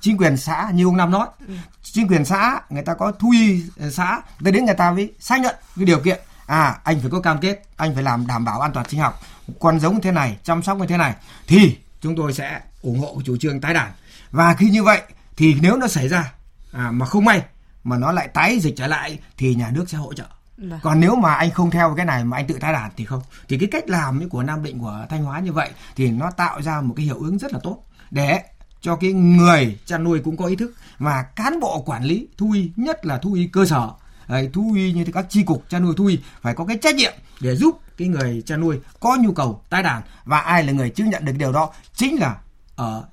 Chính 0.01 0.19
quyền 0.19 0.37
xã 0.37 0.71
như 0.75 0.85
ông 0.85 0.97
Năm 0.97 1.11
nói 1.11 1.27
ừ. 1.49 1.55
chính 1.83 2.09
quyền 2.09 2.25
xã 2.25 2.61
người 2.71 2.83
ta 2.83 2.95
có 2.95 3.13
thu 3.13 3.31
y 3.31 3.63
xã 3.91 4.21
tới 4.45 4.53
đến 4.53 4.65
người 4.65 4.75
ta 4.75 4.91
mới 4.91 5.13
xác 5.21 5.41
nhận 5.41 5.55
cái 5.77 5.85
điều 5.85 6.01
kiện 6.01 6.21
à 6.49 6.81
anh 6.85 7.01
phải 7.01 7.11
có 7.11 7.21
cam 7.21 7.39
kết 7.39 7.63
anh 7.77 7.95
phải 7.95 8.03
làm 8.03 8.27
đảm 8.27 8.45
bảo 8.45 8.61
an 8.61 8.73
toàn 8.73 8.89
sinh 8.89 9.01
học 9.01 9.21
con 9.61 9.81
giống 9.81 9.95
như 9.95 10.01
thế 10.01 10.13
này 10.13 10.37
chăm 10.43 10.63
sóc 10.63 10.79
như 10.79 10.87
thế 10.87 10.97
này 10.97 11.15
thì 11.47 11.79
chúng 12.01 12.17
tôi 12.17 12.33
sẽ 12.33 12.61
ủng 12.83 12.99
hộ 13.01 13.21
chủ 13.25 13.37
trương 13.37 13.61
tái 13.61 13.75
đàn 13.75 13.93
và 14.31 14.55
khi 14.55 14.71
như 14.71 14.83
vậy 14.83 15.03
thì 15.37 15.57
nếu 15.61 15.77
nó 15.77 15.87
xảy 15.87 16.09
ra 16.09 16.33
à, 16.73 16.91
mà 16.91 17.07
không 17.07 17.25
may 17.25 17.43
mà 17.85 17.97
nó 17.97 18.13
lại 18.13 18.29
tái 18.29 18.59
dịch 18.61 18.75
trở 18.77 18.87
lại 18.87 19.19
thì 19.37 19.55
nhà 19.55 19.71
nước 19.71 19.85
sẽ 19.89 19.99
hỗ 19.99 20.15
trợ 20.15 20.25
Vâng. 20.59 20.81
Còn 20.83 21.01
nếu 21.01 21.17
mà 21.17 21.35
anh 21.35 21.51
không 21.51 21.71
theo 21.71 21.95
cái 21.97 22.07
này 22.07 22.25
mà 22.25 22.37
anh 22.37 22.47
tự 22.47 22.59
tái 22.61 22.73
đàn 22.73 22.91
thì 22.97 23.05
không. 23.05 23.23
Thì 23.49 23.59
cái 23.59 23.69
cách 23.73 23.89
làm 23.89 24.29
của 24.29 24.43
Nam 24.43 24.63
Định 24.63 24.79
của 24.79 25.07
Thanh 25.11 25.25
Hóa 25.25 25.41
như 25.41 25.53
vậy 25.53 25.71
thì 25.97 26.11
nó 26.11 26.31
tạo 26.31 26.63
ra 26.63 26.81
một 26.81 26.95
cái 26.97 27.07
hiệu 27.07 27.19
ứng 27.19 27.39
rất 27.39 27.53
là 27.53 27.59
tốt 27.63 27.83
để 28.11 28.43
cho 28.81 28.97
cái 28.97 29.13
người 29.13 29.79
chăn 29.87 30.05
nuôi 30.05 30.21
cũng 30.25 30.37
có 30.37 30.47
ý 30.47 30.57
thức 30.57 30.75
và 30.99 31.23
cán 31.23 31.61
bộ 31.61 31.83
quản 31.87 32.05
lý 32.05 32.29
thú 32.37 32.53
y 32.53 32.71
nhất 32.77 33.07
là 33.07 33.19
thú 33.19 33.33
y 33.33 33.47
cơ 33.47 33.65
sở 33.65 33.91
Đấy, 34.29 34.51
thú 34.53 34.73
y 34.77 34.93
như 34.93 35.05
các 35.15 35.27
chi 35.29 35.43
cục 35.43 35.65
chăn 35.69 35.83
nuôi 35.83 35.95
thú 35.97 36.07
y 36.07 36.19
phải 36.43 36.55
có 36.55 36.65
cái 36.65 36.79
trách 36.83 36.95
nhiệm 36.95 37.13
để 37.41 37.57
giúp 37.57 37.81
cái 37.97 38.09
người 38.09 38.43
chăn 38.47 38.61
nuôi 38.61 38.81
có 39.01 39.17
nhu 39.21 39.33
cầu 39.33 39.63
tái 39.71 39.83
đàn 39.83 40.03
và 40.25 40.39
ai 40.39 40.65
là 40.65 40.73
người 40.73 40.91
chứng 40.91 41.11
nhận 41.11 41.25
được 41.25 41.33
điều 41.39 41.53
đó 41.53 41.73
chính 41.95 42.21
là 42.21 42.37
ở 42.77 43.05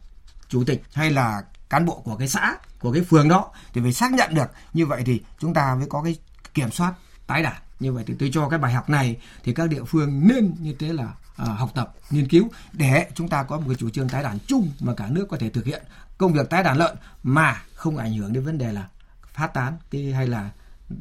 chủ 0.50 0.64
tịch 0.64 0.84
hay 0.94 1.12
là 1.12 1.44
cán 1.70 1.86
bộ 1.86 2.02
của 2.06 2.16
cái 2.16 2.28
xã 2.28 2.56
của 2.80 2.92
cái 2.92 3.04
phường 3.04 3.30
đó. 3.30 3.52
Thì 3.74 3.82
phải 3.82 3.94
xác 3.94 4.14
nhận 4.14 4.34
được 4.34 4.52
như 4.74 4.86
vậy 4.86 5.04
thì 5.06 5.22
chúng 5.40 5.54
ta 5.54 5.76
mới 5.76 5.88
có 5.90 6.02
cái 6.04 6.16
kiểm 6.54 6.72
soát 6.72 6.94
tái 7.28 7.44
đàn. 7.44 7.56
Như 7.80 7.94
vậy 7.94 8.04
thì 8.08 8.14
tôi 8.20 8.30
cho 8.34 8.50
cái 8.50 8.60
bài 8.60 8.74
học 8.74 8.90
này 8.90 9.18
thì 9.44 9.54
các 9.54 9.70
địa 9.70 9.84
phương 9.84 10.28
nên 10.28 10.56
như 10.60 10.76
thế 10.80 10.94
là 10.94 11.14
à, 11.36 11.46
học 11.46 11.72
tập 11.76 11.94
nghiên 12.10 12.28
cứu 12.28 12.50
để 12.74 13.08
chúng 13.16 13.30
ta 13.30 13.44
có 13.44 13.58
một 13.58 13.64
cái 13.68 13.76
chủ 13.76 13.90
trương 13.90 14.10
tái 14.10 14.24
đàn 14.24 14.40
chung 14.48 14.72
mà 14.80 14.94
cả 14.94 15.08
nước 15.10 15.28
có 15.30 15.38
thể 15.38 15.50
thực 15.50 15.66
hiện 15.66 15.84
công 16.18 16.34
việc 16.34 16.50
tái 16.50 16.64
đàn 16.64 16.78
lợn 16.78 16.96
mà 17.24 17.62
không 17.74 17.98
ảnh 17.98 18.14
hưởng 18.14 18.34
đến 18.34 18.44
vấn 18.44 18.58
đề 18.58 18.72
là 18.72 18.88
phát 19.34 19.54
tán 19.54 19.78
cái 19.92 20.14
hay 20.14 20.28
là 20.28 20.50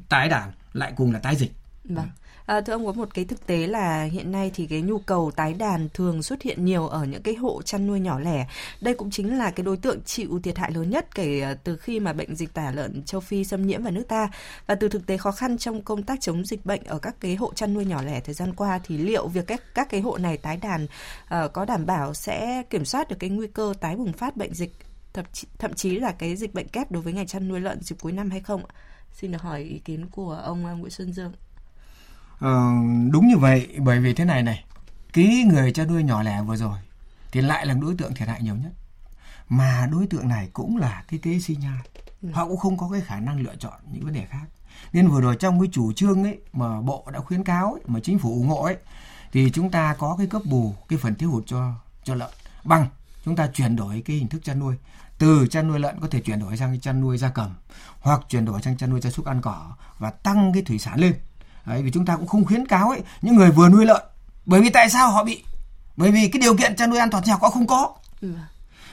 tái 0.08 0.28
đàn 0.28 0.52
lại 0.72 0.92
cùng 0.96 1.12
là 1.12 1.18
tái 1.18 1.36
dịch. 1.36 1.52
Vâng. 1.84 2.08
À, 2.46 2.60
thưa 2.60 2.72
ông 2.72 2.86
có 2.86 2.92
một 2.92 3.14
cái 3.14 3.24
thực 3.24 3.46
tế 3.46 3.66
là 3.66 4.04
hiện 4.04 4.32
nay 4.32 4.50
thì 4.54 4.66
cái 4.66 4.82
nhu 4.82 4.98
cầu 4.98 5.30
tái 5.36 5.54
đàn 5.54 5.88
thường 5.94 6.22
xuất 6.22 6.42
hiện 6.42 6.64
nhiều 6.64 6.88
ở 6.88 7.04
những 7.04 7.22
cái 7.22 7.34
hộ 7.34 7.62
chăn 7.62 7.86
nuôi 7.86 8.00
nhỏ 8.00 8.20
lẻ. 8.20 8.46
Đây 8.80 8.94
cũng 8.94 9.10
chính 9.10 9.38
là 9.38 9.50
cái 9.50 9.64
đối 9.64 9.76
tượng 9.76 10.02
chịu 10.02 10.40
thiệt 10.42 10.58
hại 10.58 10.72
lớn 10.72 10.90
nhất 10.90 11.14
kể 11.14 11.40
à, 11.40 11.54
từ 11.64 11.76
khi 11.76 12.00
mà 12.00 12.12
bệnh 12.12 12.34
dịch 12.36 12.54
tả 12.54 12.70
lợn 12.70 13.02
châu 13.02 13.20
Phi 13.20 13.44
xâm 13.44 13.66
nhiễm 13.66 13.82
vào 13.82 13.92
nước 13.92 14.04
ta. 14.08 14.30
Và 14.66 14.74
từ 14.74 14.88
thực 14.88 15.06
tế 15.06 15.16
khó 15.16 15.30
khăn 15.30 15.58
trong 15.58 15.82
công 15.82 16.02
tác 16.02 16.20
chống 16.20 16.44
dịch 16.44 16.66
bệnh 16.66 16.84
ở 16.84 16.98
các 16.98 17.16
cái 17.20 17.34
hộ 17.34 17.52
chăn 17.54 17.74
nuôi 17.74 17.84
nhỏ 17.84 18.02
lẻ 18.02 18.20
thời 18.20 18.34
gian 18.34 18.54
qua 18.54 18.80
thì 18.84 18.98
liệu 18.98 19.28
việc 19.28 19.46
các 19.46 19.62
các 19.74 19.88
cái 19.90 20.00
hộ 20.00 20.18
này 20.18 20.36
tái 20.36 20.56
đàn 20.56 20.84
uh, 20.84 21.52
có 21.52 21.64
đảm 21.64 21.86
bảo 21.86 22.14
sẽ 22.14 22.62
kiểm 22.70 22.84
soát 22.84 23.08
được 23.08 23.16
cái 23.18 23.30
nguy 23.30 23.46
cơ 23.46 23.74
tái 23.80 23.96
bùng 23.96 24.12
phát 24.12 24.36
bệnh 24.36 24.54
dịch 24.54 24.72
thậm 25.12 25.24
chí, 25.32 25.46
thậm 25.58 25.74
chí 25.74 25.98
là 25.98 26.12
cái 26.12 26.36
dịch 26.36 26.54
bệnh 26.54 26.68
kép 26.68 26.90
đối 26.90 27.02
với 27.02 27.12
ngành 27.12 27.26
chăn 27.26 27.48
nuôi 27.48 27.60
lợn 27.60 27.82
dịp 27.82 27.96
cuối 28.00 28.12
năm 28.12 28.30
hay 28.30 28.40
không? 28.40 28.62
Xin 29.14 29.32
được 29.32 29.42
hỏi 29.42 29.60
ý 29.60 29.78
kiến 29.78 30.06
của 30.06 30.32
ông 30.44 30.62
Nguyễn 30.62 30.90
Xuân 30.90 31.12
Dương. 31.12 31.32
Ờ, 32.38 32.72
đúng 33.10 33.28
như 33.28 33.38
vậy 33.38 33.68
bởi 33.78 34.00
vì 34.00 34.14
thế 34.14 34.24
này 34.24 34.42
này 34.42 34.64
cái 35.12 35.44
người 35.46 35.72
chăn 35.72 35.88
nuôi 35.88 36.02
nhỏ 36.02 36.22
lẻ 36.22 36.42
vừa 36.42 36.56
rồi 36.56 36.78
thì 37.32 37.40
lại 37.40 37.66
là 37.66 37.74
đối 37.74 37.94
tượng 37.94 38.14
thiệt 38.14 38.28
hại 38.28 38.42
nhiều 38.42 38.56
nhất. 38.56 38.72
Mà 39.48 39.88
đối 39.92 40.06
tượng 40.06 40.28
này 40.28 40.48
cũng 40.52 40.76
là 40.76 41.04
cái 41.08 41.20
kế 41.22 41.40
sinh 41.40 41.60
nhai. 41.60 41.78
Ừ. 42.22 42.28
họ 42.32 42.48
cũng 42.48 42.56
không 42.56 42.76
có 42.76 42.88
cái 42.92 43.00
khả 43.00 43.20
năng 43.20 43.40
lựa 43.40 43.54
chọn 43.58 43.72
những 43.92 44.04
vấn 44.04 44.14
đề 44.14 44.26
khác. 44.26 44.46
Nên 44.92 45.08
vừa 45.08 45.20
rồi 45.20 45.36
trong 45.36 45.60
cái 45.60 45.68
chủ 45.72 45.92
trương 45.92 46.24
ấy 46.24 46.38
mà 46.52 46.80
bộ 46.80 47.08
đã 47.12 47.20
khuyến 47.20 47.44
cáo 47.44 47.72
ấy, 47.72 47.82
mà 47.86 48.00
chính 48.02 48.18
phủ 48.18 48.30
ủng 48.30 48.48
hộ 48.48 48.62
ấy 48.62 48.76
thì 49.32 49.50
chúng 49.50 49.70
ta 49.70 49.94
có 49.98 50.14
cái 50.18 50.26
cấp 50.26 50.42
bù 50.44 50.74
cái 50.88 50.98
phần 50.98 51.14
thiếu 51.14 51.30
hụt 51.30 51.46
cho 51.46 51.72
cho 52.04 52.14
lợn. 52.14 52.30
Bằng 52.64 52.86
chúng 53.24 53.36
ta 53.36 53.48
chuyển 53.54 53.76
đổi 53.76 54.02
cái 54.04 54.16
hình 54.16 54.28
thức 54.28 54.44
chăn 54.44 54.58
nuôi 54.58 54.76
từ 55.18 55.46
chăn 55.50 55.68
nuôi 55.68 55.78
lợn 55.78 56.00
có 56.00 56.08
thể 56.10 56.20
chuyển 56.20 56.40
đổi 56.40 56.56
sang 56.56 56.80
chăn 56.80 57.00
nuôi 57.00 57.18
gia 57.18 57.28
cầm 57.28 57.54
hoặc 58.00 58.20
chuyển 58.28 58.44
đổi 58.44 58.62
sang 58.62 58.76
chăn 58.76 58.90
nuôi 58.90 59.00
gia 59.00 59.10
súc 59.10 59.26
ăn 59.26 59.40
cỏ 59.42 59.76
và 59.98 60.10
tăng 60.10 60.52
cái 60.52 60.62
thủy 60.62 60.78
sản 60.78 61.00
lên. 61.00 61.14
Đấy, 61.66 61.82
vì 61.82 61.90
chúng 61.90 62.06
ta 62.06 62.16
cũng 62.16 62.26
không 62.26 62.44
khuyến 62.44 62.66
cáo 62.66 62.90
ấy 62.90 63.02
những 63.22 63.36
người 63.36 63.50
vừa 63.50 63.68
nuôi 63.68 63.86
lợn. 63.86 64.02
Bởi 64.46 64.60
vì 64.60 64.70
tại 64.70 64.90
sao 64.90 65.10
họ 65.10 65.24
bị 65.24 65.44
bởi 65.96 66.10
vì 66.10 66.28
cái 66.28 66.40
điều 66.40 66.56
kiện 66.56 66.76
chăn 66.76 66.90
nuôi 66.90 66.98
an 66.98 67.10
toàn 67.10 67.24
học 67.24 67.42
họ 67.42 67.50
không 67.50 67.66
có. 67.66 67.94
Ừ. 68.20 68.28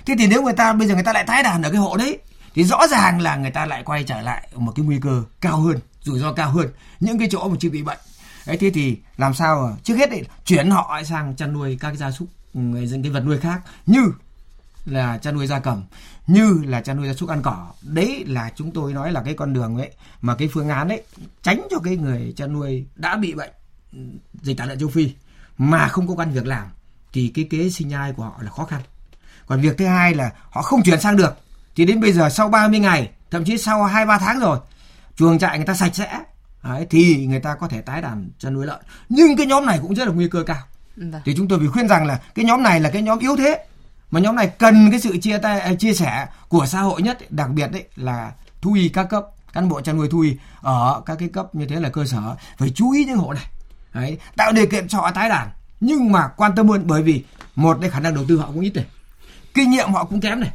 thế 0.05 0.15
thì 0.19 0.27
nếu 0.27 0.41
người 0.43 0.53
ta 0.53 0.73
bây 0.73 0.87
giờ 0.87 0.93
người 0.93 1.03
ta 1.03 1.13
lại 1.13 1.23
tái 1.27 1.43
đàn 1.43 1.61
ở 1.61 1.69
cái 1.69 1.79
hộ 1.79 1.97
đấy 1.97 2.19
thì 2.55 2.63
rõ 2.63 2.87
ràng 2.87 3.21
là 3.21 3.35
người 3.35 3.51
ta 3.51 3.65
lại 3.65 3.83
quay 3.83 4.03
trở 4.03 4.21
lại 4.21 4.47
một 4.55 4.73
cái 4.75 4.85
nguy 4.85 4.99
cơ 5.01 5.23
cao 5.41 5.57
hơn 5.57 5.79
rủi 6.01 6.19
ro 6.19 6.33
cao 6.33 6.51
hơn 6.51 6.67
những 6.99 7.19
cái 7.19 7.27
chỗ 7.31 7.47
mà 7.49 7.55
chưa 7.59 7.69
bị 7.69 7.83
bệnh. 7.83 7.99
Ấy 8.45 8.57
thế 8.57 8.71
thì 8.73 8.97
làm 9.17 9.33
sao 9.33 9.77
trước 9.83 9.95
hết 9.95 10.09
ấy, 10.09 10.25
chuyển 10.45 10.69
họ 10.69 11.01
sang 11.05 11.35
chăn 11.35 11.53
nuôi 11.53 11.77
các 11.79 11.95
gia 11.95 12.11
súc 12.11 12.27
những 12.53 13.03
cái 13.03 13.11
vật 13.11 13.23
nuôi 13.25 13.37
khác 13.37 13.61
như 13.85 14.11
là 14.85 15.17
chăn 15.17 15.35
nuôi 15.35 15.47
gia 15.47 15.59
cầm 15.59 15.83
như 16.27 16.61
là 16.65 16.81
chăn 16.81 16.97
nuôi 16.97 17.07
gia 17.07 17.13
súc 17.13 17.29
ăn 17.29 17.41
cỏ. 17.41 17.67
Đấy 17.81 18.23
là 18.27 18.51
chúng 18.55 18.71
tôi 18.71 18.93
nói 18.93 19.11
là 19.11 19.21
cái 19.25 19.33
con 19.33 19.53
đường 19.53 19.77
ấy 19.77 19.91
mà 20.21 20.35
cái 20.35 20.49
phương 20.53 20.69
án 20.69 20.89
ấy 20.89 21.03
tránh 21.41 21.67
cho 21.71 21.79
cái 21.79 21.97
người 21.97 22.33
chăn 22.37 22.53
nuôi 22.53 22.85
đã 22.95 23.17
bị 23.17 23.33
bệnh 23.33 23.51
ừ, 23.93 23.99
dịch 24.41 24.57
tả 24.57 24.65
lợn 24.65 24.79
châu 24.79 24.89
phi 24.89 25.13
mà 25.57 25.87
không 25.87 26.07
có 26.07 26.15
công 26.15 26.33
việc 26.33 26.47
làm 26.47 26.67
thì 27.13 27.31
cái 27.35 27.47
kế 27.49 27.69
sinh 27.69 27.87
nhai 27.87 28.13
của 28.13 28.23
họ 28.23 28.35
là 28.41 28.51
khó 28.51 28.65
khăn. 28.65 28.81
Còn 29.47 29.61
việc 29.61 29.77
thứ 29.77 29.85
hai 29.85 30.15
là 30.15 30.31
họ 30.49 30.61
không 30.61 30.83
chuyển 30.83 31.01
sang 31.01 31.17
được 31.17 31.37
thì 31.75 31.85
đến 31.85 32.01
bây 32.01 32.11
giờ 32.11 32.29
sau 32.29 32.49
30 32.49 32.79
ngày 32.79 33.09
thậm 33.31 33.45
chí 33.45 33.57
sau 33.57 33.83
hai 33.83 34.05
ba 34.05 34.17
tháng 34.17 34.39
rồi 34.39 34.59
chuồng 35.15 35.39
trại 35.39 35.57
người 35.57 35.67
ta 35.67 35.73
sạch 35.73 35.95
sẽ 35.95 36.19
Đấy, 36.63 36.87
thì 36.89 37.25
người 37.25 37.39
ta 37.39 37.55
có 37.55 37.67
thể 37.67 37.81
tái 37.81 38.01
đàn 38.01 38.29
chăn 38.39 38.53
nuôi 38.53 38.65
lợn. 38.65 38.79
Nhưng 39.09 39.35
cái 39.37 39.45
nhóm 39.45 39.65
này 39.65 39.79
cũng 39.81 39.95
rất 39.95 40.07
là 40.07 40.13
nguy 40.13 40.27
cơ 40.29 40.43
cao. 40.43 40.63
Vâng. 40.95 41.21
thì 41.25 41.35
chúng 41.37 41.47
tôi 41.47 41.59
phải 41.59 41.67
khuyên 41.67 41.87
rằng 41.87 42.05
là 42.05 42.19
cái 42.35 42.45
nhóm 42.45 42.63
này 42.63 42.79
là 42.79 42.89
cái 42.89 43.01
nhóm 43.01 43.19
yếu 43.19 43.35
thế 43.35 43.65
mà 44.11 44.19
nhóm 44.19 44.35
này 44.35 44.47
cần 44.47 44.91
cái 44.91 44.99
sự 44.99 45.17
chia 45.17 45.37
tay 45.37 45.59
à, 45.59 45.73
chia 45.73 45.93
sẻ 45.93 46.27
của 46.47 46.65
xã 46.65 46.81
hội 46.81 47.01
nhất 47.01 47.31
đặc 47.31 47.49
biệt 47.49 47.71
đấy 47.71 47.83
là 47.95 48.31
thú 48.61 48.73
y 48.73 48.89
các 48.89 49.03
cấp 49.03 49.25
cán 49.53 49.69
bộ 49.69 49.81
chăn 49.81 49.97
nuôi 49.97 50.07
thú 50.09 50.19
y 50.19 50.37
ở 50.61 51.01
các 51.05 51.15
cái 51.19 51.29
cấp 51.29 51.55
như 51.55 51.65
thế 51.65 51.79
là 51.79 51.89
cơ 51.89 52.05
sở 52.05 52.35
phải 52.57 52.69
chú 52.75 52.91
ý 52.91 53.05
những 53.05 53.17
hộ 53.17 53.33
này. 53.33 53.45
Đấy, 53.93 54.17
tạo 54.35 54.51
điều 54.51 54.67
kiện 54.67 54.87
cho 54.87 54.97
họ 54.97 55.11
tái 55.11 55.29
đàn. 55.29 55.49
Nhưng 55.79 56.11
mà 56.11 56.27
quan 56.27 56.55
tâm 56.55 56.67
hơn 56.67 56.83
bởi 56.87 57.03
vì 57.03 57.23
một 57.55 57.77
cái 57.81 57.89
khả 57.89 57.99
năng 57.99 58.15
đầu 58.15 58.25
tư 58.27 58.37
họ 58.37 58.47
cũng 58.47 58.61
ít 58.61 58.75
này 58.75 58.85
kinh 59.53 59.69
nghiệm 59.69 59.89
họ 59.89 60.03
cũng 60.03 60.21
kém 60.21 60.39
này. 60.39 60.51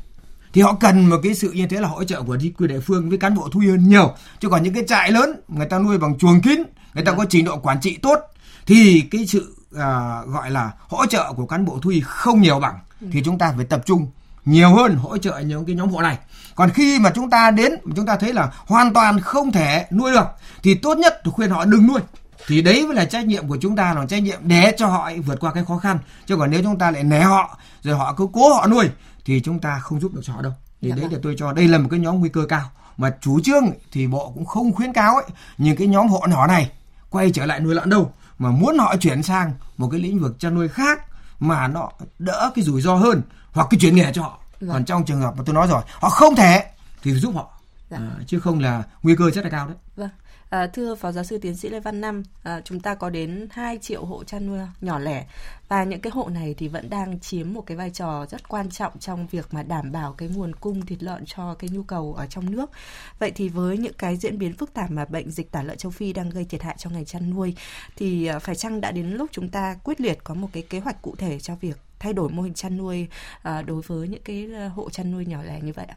Thì 0.52 0.62
họ 0.62 0.76
cần 0.80 1.06
một 1.06 1.16
cái 1.22 1.34
sự 1.34 1.52
như 1.52 1.66
thế 1.66 1.80
là 1.80 1.88
hỗ 1.88 2.04
trợ 2.04 2.22
của 2.22 2.38
chính 2.40 2.54
quyền 2.54 2.68
địa 2.70 2.80
phương 2.80 3.08
với 3.08 3.18
cán 3.18 3.34
bộ 3.34 3.48
thú 3.48 3.60
y 3.60 3.68
hơn 3.70 3.88
nhiều. 3.88 4.14
Chứ 4.40 4.48
còn 4.48 4.62
những 4.62 4.74
cái 4.74 4.84
trại 4.88 5.12
lớn 5.12 5.40
người 5.48 5.66
ta 5.66 5.78
nuôi 5.78 5.98
bằng 5.98 6.18
chuồng 6.18 6.40
kín 6.40 6.62
người 6.94 7.04
ta 7.04 7.12
có 7.12 7.24
trình 7.28 7.44
độ 7.44 7.56
quản 7.56 7.80
trị 7.80 7.98
tốt 8.02 8.18
thì 8.66 9.00
cái 9.10 9.26
sự 9.26 9.56
à, 9.78 10.20
gọi 10.26 10.50
là 10.50 10.72
hỗ 10.88 11.06
trợ 11.06 11.32
của 11.32 11.46
cán 11.46 11.64
bộ 11.64 11.78
thú 11.82 11.90
y 11.90 12.00
không 12.00 12.40
nhiều 12.40 12.60
bằng 12.60 12.78
thì 13.12 13.22
chúng 13.24 13.38
ta 13.38 13.52
phải 13.56 13.64
tập 13.64 13.82
trung 13.86 14.06
nhiều 14.44 14.74
hơn 14.74 14.96
hỗ 14.96 15.18
trợ 15.18 15.38
những 15.38 15.64
cái 15.64 15.74
nhóm 15.74 15.88
hộ 15.88 16.02
này. 16.02 16.18
Còn 16.54 16.70
khi 16.70 16.98
mà 16.98 17.10
chúng 17.14 17.30
ta 17.30 17.50
đến 17.50 17.72
chúng 17.96 18.06
ta 18.06 18.16
thấy 18.16 18.32
là 18.32 18.52
hoàn 18.66 18.92
toàn 18.92 19.20
không 19.20 19.52
thể 19.52 19.86
nuôi 19.90 20.12
được 20.12 20.26
thì 20.62 20.74
tốt 20.74 20.98
nhất 20.98 21.20
là 21.24 21.32
khuyên 21.32 21.50
họ 21.50 21.64
đừng 21.64 21.86
nuôi. 21.86 22.00
Thì 22.46 22.62
đấy 22.62 22.86
mới 22.86 22.94
là 22.94 23.04
trách 23.04 23.26
nhiệm 23.26 23.48
của 23.48 23.58
chúng 23.60 23.76
ta 23.76 23.94
là 23.94 24.06
trách 24.06 24.22
nhiệm 24.22 24.38
để 24.42 24.74
cho 24.78 24.86
họ 24.86 25.10
vượt 25.26 25.40
qua 25.40 25.52
cái 25.52 25.64
khó 25.64 25.78
khăn. 25.78 25.98
Chứ 26.26 26.36
còn 26.36 26.50
nếu 26.50 26.62
chúng 26.62 26.78
ta 26.78 26.90
lại 26.90 27.04
né 27.04 27.20
họ 27.20 27.58
rồi 27.82 27.96
họ 27.96 28.14
cứ 28.16 28.26
cố 28.32 28.54
họ 28.54 28.66
nuôi 28.66 28.90
thì 29.24 29.40
chúng 29.40 29.58
ta 29.58 29.78
không 29.78 30.00
giúp 30.00 30.14
được 30.14 30.20
cho 30.24 30.32
họ 30.32 30.42
đâu. 30.42 30.52
Thì 30.82 30.88
dạ 30.88 30.94
đấy 30.94 31.04
vâng. 31.04 31.12
là 31.12 31.18
tôi 31.22 31.34
cho 31.38 31.52
đây 31.52 31.68
là 31.68 31.78
một 31.78 31.88
cái 31.90 32.00
nhóm 32.00 32.20
nguy 32.20 32.28
cơ 32.28 32.46
cao. 32.48 32.70
Mà 32.96 33.14
chủ 33.20 33.40
trương 33.40 33.70
thì 33.92 34.06
bộ 34.06 34.30
cũng 34.34 34.44
không 34.44 34.72
khuyến 34.72 34.92
cáo 34.92 35.14
ấy 35.14 35.24
những 35.58 35.76
cái 35.76 35.86
nhóm 35.86 36.08
hộ 36.08 36.26
nhỏ 36.28 36.46
này 36.46 36.70
quay 37.10 37.30
trở 37.30 37.46
lại 37.46 37.60
nuôi 37.60 37.74
lợn 37.74 37.90
đâu 37.90 38.12
mà 38.38 38.50
muốn 38.50 38.78
họ 38.78 38.96
chuyển 38.96 39.22
sang 39.22 39.52
một 39.76 39.88
cái 39.90 40.00
lĩnh 40.00 40.18
vực 40.18 40.36
chăn 40.38 40.54
nuôi 40.54 40.68
khác 40.68 41.04
mà 41.40 41.68
nó 41.68 41.90
đỡ 42.18 42.50
cái 42.54 42.64
rủi 42.64 42.80
ro 42.80 42.94
hơn 42.94 43.22
hoặc 43.52 43.66
cái 43.70 43.80
chuyển 43.80 43.96
nghề 43.96 44.12
cho 44.12 44.22
họ 44.22 44.38
vâng. 44.60 44.70
còn 44.70 44.84
trong 44.84 45.04
trường 45.04 45.20
hợp 45.20 45.34
mà 45.36 45.42
tôi 45.46 45.54
nói 45.54 45.66
rồi 45.66 45.82
họ 45.92 46.08
không 46.08 46.34
thể 46.34 46.64
thì 47.02 47.12
giúp 47.14 47.34
họ 47.34 47.60
dạ. 47.90 47.96
à, 47.96 48.10
chứ 48.26 48.40
không 48.40 48.60
là 48.60 48.82
nguy 49.02 49.16
cơ 49.16 49.30
rất 49.30 49.44
là 49.44 49.50
cao 49.50 49.66
đấy 49.66 49.76
vâng 49.96 50.10
À, 50.50 50.66
thưa 50.66 50.94
Phó 50.94 51.12
Giáo 51.12 51.24
sư 51.24 51.38
Tiến 51.38 51.56
sĩ 51.56 51.68
Lê 51.68 51.80
Văn 51.80 52.00
Năm, 52.00 52.22
à, 52.42 52.60
chúng 52.64 52.80
ta 52.80 52.94
có 52.94 53.10
đến 53.10 53.48
2 53.50 53.78
triệu 53.78 54.04
hộ 54.04 54.24
chăn 54.24 54.46
nuôi 54.46 54.58
nhỏ 54.80 54.98
lẻ 54.98 55.26
và 55.68 55.84
những 55.84 56.00
cái 56.00 56.10
hộ 56.10 56.28
này 56.28 56.54
thì 56.58 56.68
vẫn 56.68 56.90
đang 56.90 57.20
chiếm 57.20 57.52
một 57.52 57.60
cái 57.66 57.76
vai 57.76 57.90
trò 57.90 58.26
rất 58.30 58.48
quan 58.48 58.70
trọng 58.70 58.98
trong 58.98 59.26
việc 59.26 59.54
mà 59.54 59.62
đảm 59.62 59.92
bảo 59.92 60.12
cái 60.12 60.28
nguồn 60.28 60.54
cung 60.54 60.86
thịt 60.86 61.02
lợn 61.02 61.24
cho 61.26 61.54
cái 61.54 61.70
nhu 61.70 61.82
cầu 61.82 62.14
ở 62.14 62.26
trong 62.26 62.50
nước. 62.50 62.70
Vậy 63.18 63.32
thì 63.34 63.48
với 63.48 63.78
những 63.78 63.92
cái 63.98 64.16
diễn 64.16 64.38
biến 64.38 64.52
phức 64.52 64.74
tạp 64.74 64.90
mà 64.90 65.04
bệnh 65.04 65.30
dịch 65.30 65.50
tả 65.50 65.62
lợn 65.62 65.76
châu 65.76 65.92
Phi 65.92 66.12
đang 66.12 66.30
gây 66.30 66.44
thiệt 66.44 66.62
hại 66.62 66.74
cho 66.78 66.90
ngành 66.90 67.04
chăn 67.04 67.30
nuôi 67.30 67.54
thì 67.96 68.26
à, 68.26 68.38
phải 68.38 68.54
chăng 68.54 68.80
đã 68.80 68.90
đến 68.90 69.10
lúc 69.12 69.30
chúng 69.32 69.48
ta 69.48 69.76
quyết 69.84 70.00
liệt 70.00 70.18
có 70.24 70.34
một 70.34 70.48
cái 70.52 70.62
kế 70.62 70.80
hoạch 70.80 71.02
cụ 71.02 71.14
thể 71.18 71.40
cho 71.40 71.54
việc 71.54 71.76
thay 71.98 72.12
đổi 72.12 72.28
mô 72.28 72.42
hình 72.42 72.54
chăn 72.54 72.76
nuôi 72.76 73.08
à, 73.42 73.62
đối 73.62 73.82
với 73.82 74.08
những 74.08 74.22
cái 74.24 74.48
à, 74.54 74.68
hộ 74.68 74.90
chăn 74.90 75.12
nuôi 75.12 75.26
nhỏ 75.26 75.42
lẻ 75.42 75.60
như 75.60 75.72
vậy 75.72 75.86
ạ? 75.88 75.96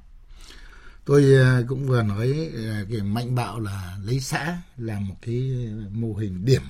Tôi 1.10 1.34
ờ, 1.34 1.64
cũng 1.68 1.86
vừa 1.86 2.04
nói 2.04 2.52
ờ, 2.56 2.86
cái 2.92 3.02
mạnh 3.02 3.36
bạo 3.36 3.60
là 3.60 3.98
lấy 4.04 4.20
xã 4.20 4.58
là 4.78 5.00
một 5.00 5.16
cái 5.22 5.68
mô 5.92 6.14
hình 6.14 6.46
điểm. 6.46 6.62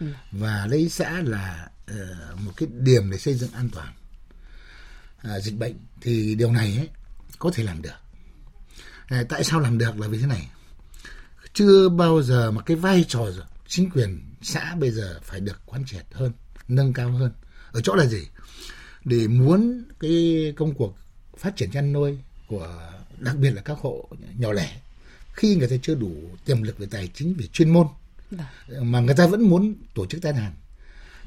Ừ. 0.00 0.06
và 0.32 0.66
lấy 0.66 0.88
xã 0.88 1.10
là 1.10 1.68
uh, 1.90 2.40
một 2.40 2.52
cái 2.56 2.68
điểm 2.72 3.10
để 3.10 3.18
xây 3.18 3.34
dựng 3.34 3.50
an 3.52 3.68
toàn 3.72 3.92
uh, 5.36 5.42
dịch 5.42 5.58
bệnh. 5.58 5.74
Thì 6.00 6.34
điều 6.34 6.52
này 6.52 6.76
ấy, 6.76 6.88
có 7.38 7.50
thể 7.54 7.64
làm 7.64 7.82
được. 7.82 7.98
Uh, 9.20 9.28
tại 9.28 9.44
sao 9.44 9.60
làm 9.60 9.78
được 9.78 9.98
là 9.98 10.08
vì 10.08 10.18
thế 10.18 10.26
này. 10.26 10.50
Chưa 11.52 11.88
bao 11.88 12.22
giờ 12.22 12.50
mà 12.50 12.62
cái 12.62 12.76
vai 12.76 13.04
trò 13.08 13.26
chính 13.66 13.90
quyền 13.90 14.20
xã 14.42 14.74
bây 14.74 14.90
giờ 14.90 15.20
phải 15.22 15.40
được 15.40 15.60
quán 15.66 15.84
triệt 15.86 16.04
hơn 16.12 16.32
nâng 16.68 16.92
cao 16.92 17.10
hơn. 17.10 17.32
Ở 17.72 17.80
chỗ 17.80 17.94
là 17.94 18.06
gì? 18.06 18.28
Để 19.04 19.28
muốn 19.28 19.84
cái 20.00 20.52
công 20.56 20.74
cuộc 20.74 20.98
phát 21.38 21.56
triển 21.56 21.70
chăn 21.70 21.92
nuôi 21.92 22.18
của 22.48 22.92
đặc 23.18 23.36
biệt 23.36 23.50
là 23.50 23.62
các 23.62 23.78
hộ 23.78 24.08
nhỏ 24.36 24.52
lẻ 24.52 24.80
khi 25.32 25.56
người 25.56 25.68
ta 25.68 25.76
chưa 25.82 25.94
đủ 25.94 26.12
tiềm 26.44 26.62
lực 26.62 26.78
về 26.78 26.86
tài 26.90 27.08
chính 27.14 27.34
về 27.34 27.46
chuyên 27.46 27.70
môn 27.70 27.86
vâng. 28.30 28.92
mà 28.92 29.00
người 29.00 29.14
ta 29.14 29.26
vẫn 29.26 29.42
muốn 29.42 29.74
tổ 29.94 30.06
chức 30.06 30.22
tái 30.22 30.32
đàn 30.32 30.54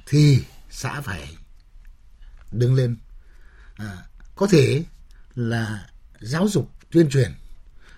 thì 0.05 0.43
xã 0.69 1.01
phải 1.01 1.37
đứng 2.51 2.75
lên 2.75 2.97
à, 3.75 3.97
có 4.35 4.47
thể 4.47 4.83
là 5.35 5.89
giáo 6.19 6.47
dục 6.47 6.71
tuyên 6.91 7.09
truyền 7.09 7.31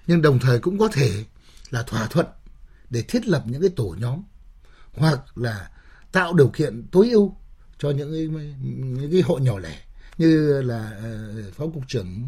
nhưng 0.07 0.21
đồng 0.21 0.39
thời 0.39 0.59
cũng 0.59 0.77
có 0.77 0.87
thể 0.87 1.25
là 1.69 1.83
thỏa 1.83 2.07
thuận 2.07 2.25
để 2.89 3.01
thiết 3.01 3.27
lập 3.27 3.43
những 3.45 3.61
cái 3.61 3.69
tổ 3.75 3.95
nhóm 3.99 4.23
hoặc 4.93 5.37
là 5.37 5.69
tạo 6.11 6.33
điều 6.33 6.47
kiện 6.47 6.87
tối 6.91 7.09
ưu 7.11 7.35
cho 7.79 7.91
những 7.91 8.11
cái, 8.11 8.27
những 8.61 9.11
cái 9.11 9.21
hộ 9.21 9.37
nhỏ 9.37 9.59
lẻ 9.59 9.81
như 10.17 10.61
là 10.61 11.01
uh, 11.47 11.53
phó 11.53 11.67
cục 11.67 11.83
trưởng 11.87 12.27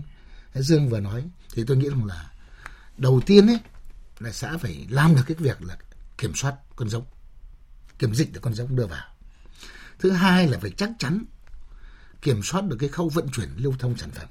Dương 0.61 0.89
vừa 0.89 0.99
nói 0.99 1.23
thì 1.53 1.63
tôi 1.67 1.77
nghĩ 1.77 1.89
rằng 1.89 2.05
là 2.05 2.31
đầu 2.97 3.21
tiên 3.25 3.47
ấy 3.47 3.59
là 4.19 4.31
xã 4.31 4.57
phải 4.57 4.87
làm 4.89 5.15
được 5.15 5.21
cái 5.27 5.35
việc 5.39 5.61
là 5.61 5.77
kiểm 6.17 6.35
soát 6.35 6.55
con 6.75 6.89
giống 6.89 7.05
kiểm 7.99 8.15
dịch 8.15 8.33
được 8.33 8.39
con 8.43 8.53
giống 8.53 8.75
đưa 8.75 8.85
vào. 8.85 9.07
Thứ 9.99 10.11
hai 10.11 10.47
là 10.47 10.57
phải 10.61 10.71
chắc 10.77 10.89
chắn 10.99 11.25
kiểm 12.21 12.43
soát 12.43 12.61
được 12.61 12.77
cái 12.79 12.89
khâu 12.89 13.09
vận 13.09 13.29
chuyển 13.29 13.49
lưu 13.55 13.75
thông 13.79 13.97
sản 13.97 14.11
phẩm. 14.11 14.27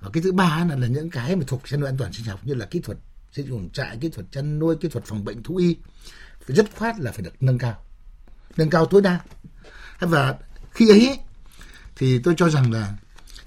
Và 0.00 0.10
cái 0.12 0.22
thứ 0.22 0.32
ba 0.32 0.64
là, 0.64 0.76
là 0.76 0.86
những 0.86 1.10
cái 1.10 1.36
mà 1.36 1.44
thuộc 1.46 1.62
chăn 1.64 1.80
nuôi 1.80 1.88
an 1.88 1.96
toàn 1.96 2.12
sinh 2.12 2.26
học 2.26 2.40
như 2.46 2.54
là 2.54 2.66
kỹ 2.66 2.80
thuật 2.80 2.98
xây 3.32 3.44
dựng 3.44 3.70
trại 3.70 3.98
kỹ 4.00 4.08
thuật 4.08 4.26
chăn 4.32 4.58
nuôi 4.58 4.76
kỹ 4.76 4.88
thuật 4.88 5.04
phòng 5.04 5.24
bệnh 5.24 5.42
thú 5.42 5.56
y 5.56 5.76
phải 6.46 6.56
rất 6.56 6.66
khoát 6.76 6.98
là 6.98 7.12
phải 7.12 7.22
được 7.22 7.42
nâng 7.42 7.58
cao 7.58 7.84
nâng 8.56 8.70
cao 8.70 8.86
tối 8.86 9.02
đa. 9.02 9.20
Và 10.00 10.38
khi 10.70 10.88
ấy 10.88 11.18
thì 11.96 12.18
tôi 12.18 12.34
cho 12.36 12.50
rằng 12.50 12.72
là 12.72 12.96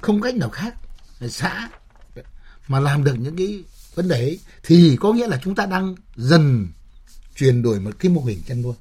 không 0.01 0.21
cách 0.21 0.35
nào 0.35 0.49
khác 0.49 0.75
xã. 1.21 1.69
Mà 2.67 2.80
làm 2.80 3.04
được 3.04 3.15
những 3.19 3.36
cái 3.36 3.63
vấn 3.95 4.08
đề 4.08 4.19
ấy, 4.19 4.39
thì 4.63 4.97
có 4.99 5.13
nghĩa 5.13 5.28
là 5.28 5.39
chúng 5.43 5.56
ta 5.56 5.65
đang 5.65 5.95
dần 6.15 6.67
chuyển 7.36 7.62
đổi 7.62 7.80
một 7.80 7.91
cái 7.99 8.12
mô 8.12 8.21
hình 8.21 8.41
chăn 8.47 8.62
nuôi. 8.62 8.73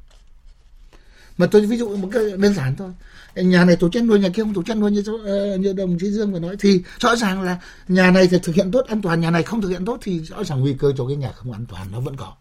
Mà 1.38 1.46
tôi 1.46 1.66
ví 1.66 1.76
dụ 1.76 1.96
một 1.96 2.08
cái 2.12 2.22
đơn 2.36 2.54
giản 2.54 2.76
thôi. 2.76 2.90
Nhà 3.34 3.64
này 3.64 3.76
tổ 3.76 3.88
chức 3.88 4.02
nuôi 4.02 4.18
nhà 4.18 4.28
kia 4.28 4.42
không 4.42 4.54
tổ 4.54 4.62
chức 4.62 4.76
nuôi 4.76 4.90
như 4.90 5.02
ờ, 5.24 5.56
như 5.56 5.72
đồng 5.72 5.98
chí 5.98 6.10
dương 6.10 6.32
vừa 6.32 6.38
nói 6.38 6.56
thì 6.58 6.82
rõ 7.00 7.16
ràng 7.16 7.42
là 7.42 7.60
nhà 7.88 8.10
này 8.10 8.28
thì 8.30 8.38
thực 8.42 8.54
hiện 8.54 8.70
tốt 8.70 8.86
an 8.86 9.02
toàn 9.02 9.20
nhà 9.20 9.30
này 9.30 9.42
không 9.42 9.62
thực 9.62 9.68
hiện 9.68 9.84
tốt 9.84 9.98
thì 10.02 10.20
rõ 10.20 10.44
ràng 10.44 10.60
nguy 10.60 10.74
cơ 10.78 10.92
cho 10.98 11.06
cái 11.06 11.16
nhà 11.16 11.32
không 11.32 11.52
an 11.52 11.66
toàn 11.66 11.92
nó 11.92 12.00
vẫn 12.00 12.16
có. 12.16 12.34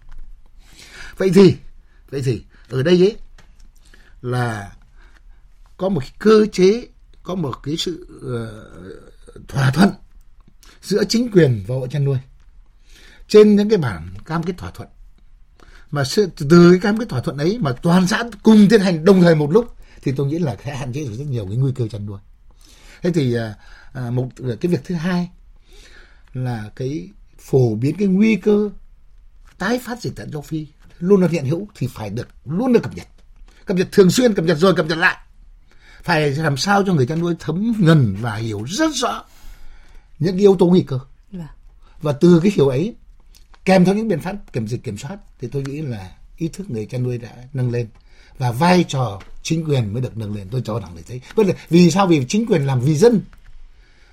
Vậy 1.17 1.32
thì 1.36 1.56
vậy 2.10 2.21
thì 2.25 2.41
ở 2.69 2.84
đây 2.84 3.03
ấy 3.03 3.17
là 4.21 4.71
có 5.77 5.89
một 5.89 6.03
cơ 6.19 6.45
chế 6.51 6.88
có 7.23 7.36
một 7.36 7.60
cái 7.63 7.77
sự 7.77 8.08
uh, 8.17 9.12
thỏa 9.47 9.71
thuận 9.71 9.89
giữa 10.81 11.03
chính 11.09 11.31
quyền 11.31 11.63
và 11.67 11.75
hộ 11.75 11.87
chăn 11.87 12.03
nuôi. 12.03 12.17
Trên 13.27 13.55
những 13.55 13.69
cái 13.69 13.77
bản 13.77 14.13
cam 14.25 14.43
kết 14.43 14.53
thỏa 14.57 14.71
thuận. 14.71 14.89
Mà 15.91 16.03
từ 16.49 16.71
cái 16.71 16.79
cam 16.79 16.97
kết 16.97 17.09
thỏa 17.09 17.21
thuận 17.21 17.37
ấy 17.37 17.57
mà 17.61 17.71
toàn 17.71 18.07
xã 18.07 18.23
cùng 18.43 18.67
tiến 18.69 18.81
hành 18.81 19.05
đồng 19.05 19.21
thời 19.21 19.35
một 19.35 19.51
lúc 19.51 19.75
thì 20.01 20.11
tôi 20.15 20.27
nghĩ 20.27 20.39
là 20.39 20.57
sẽ 20.65 20.75
hạn 20.75 20.93
chế 20.93 21.03
được 21.03 21.13
rất 21.13 21.25
nhiều 21.27 21.45
cái 21.45 21.57
nguy 21.57 21.71
cơ 21.75 21.87
chăn 21.87 22.05
nuôi. 22.05 22.19
Thế 23.01 23.11
thì 23.11 23.33
à, 23.33 23.55
à 23.93 24.11
một 24.11 24.29
cái 24.61 24.71
việc 24.71 24.81
thứ 24.85 24.95
hai 24.95 25.29
là 26.33 26.71
cái 26.75 27.09
phổ 27.39 27.75
biến 27.75 27.95
cái 27.97 28.07
nguy 28.07 28.35
cơ 28.35 28.69
tái 29.57 29.79
phát 29.83 30.01
dịch 30.01 30.15
tả 30.15 30.23
châu 30.31 30.41
phi 30.41 30.67
luôn 30.99 31.21
là 31.21 31.27
hiện 31.27 31.45
hữu 31.45 31.67
thì 31.75 31.87
phải 31.87 32.09
được 32.09 32.27
luôn 32.45 32.73
được 32.73 32.83
cập 32.83 32.95
nhật. 32.95 33.07
Cập 33.65 33.77
nhật 33.77 33.87
thường 33.91 34.11
xuyên 34.11 34.33
cập 34.33 34.45
nhật 34.45 34.57
rồi 34.57 34.75
cập 34.75 34.85
nhật 34.85 34.97
lại 34.97 35.17
phải 36.03 36.31
làm 36.31 36.57
sao 36.57 36.83
cho 36.83 36.93
người 36.93 37.05
chăn 37.05 37.19
nuôi 37.19 37.35
thấm 37.39 37.73
nhuần 37.79 38.15
và 38.21 38.35
hiểu 38.35 38.63
rất 38.63 38.91
rõ 38.93 39.23
những 40.19 40.37
yếu 40.37 40.55
tố 40.55 40.65
nguy 40.65 40.83
cơ. 40.87 40.99
Vâng. 41.31 41.47
và 42.01 42.11
từ 42.11 42.39
cái 42.43 42.51
hiểu 42.55 42.67
ấy 42.67 42.95
kèm 43.65 43.85
theo 43.85 43.95
những 43.95 44.07
biện 44.07 44.19
pháp 44.19 44.35
kiểm 44.53 44.67
dịch 44.67 44.83
kiểm 44.83 44.97
soát 44.97 45.17
thì 45.41 45.47
tôi 45.47 45.63
nghĩ 45.63 45.81
là 45.81 46.11
ý 46.37 46.47
thức 46.47 46.69
người 46.69 46.85
chăn 46.85 47.03
nuôi 47.03 47.17
đã 47.17 47.29
nâng 47.53 47.71
lên 47.71 47.87
và 48.37 48.51
vai 48.51 48.85
trò 48.87 49.21
chính 49.43 49.65
quyền 49.65 49.93
mới 49.93 50.01
được 50.01 50.17
nâng 50.17 50.35
lên. 50.35 50.47
Tôi 50.51 50.61
cho 50.65 50.79
rằng 50.79 50.95
là 50.95 51.01
thế. 51.07 51.19
Đề 51.37 51.53
vì 51.69 51.91
sao? 51.91 52.07
Vì 52.07 52.25
chính 52.27 52.45
quyền 52.45 52.65
làm 52.65 52.79
vì 52.79 52.95
dân. 52.95 53.21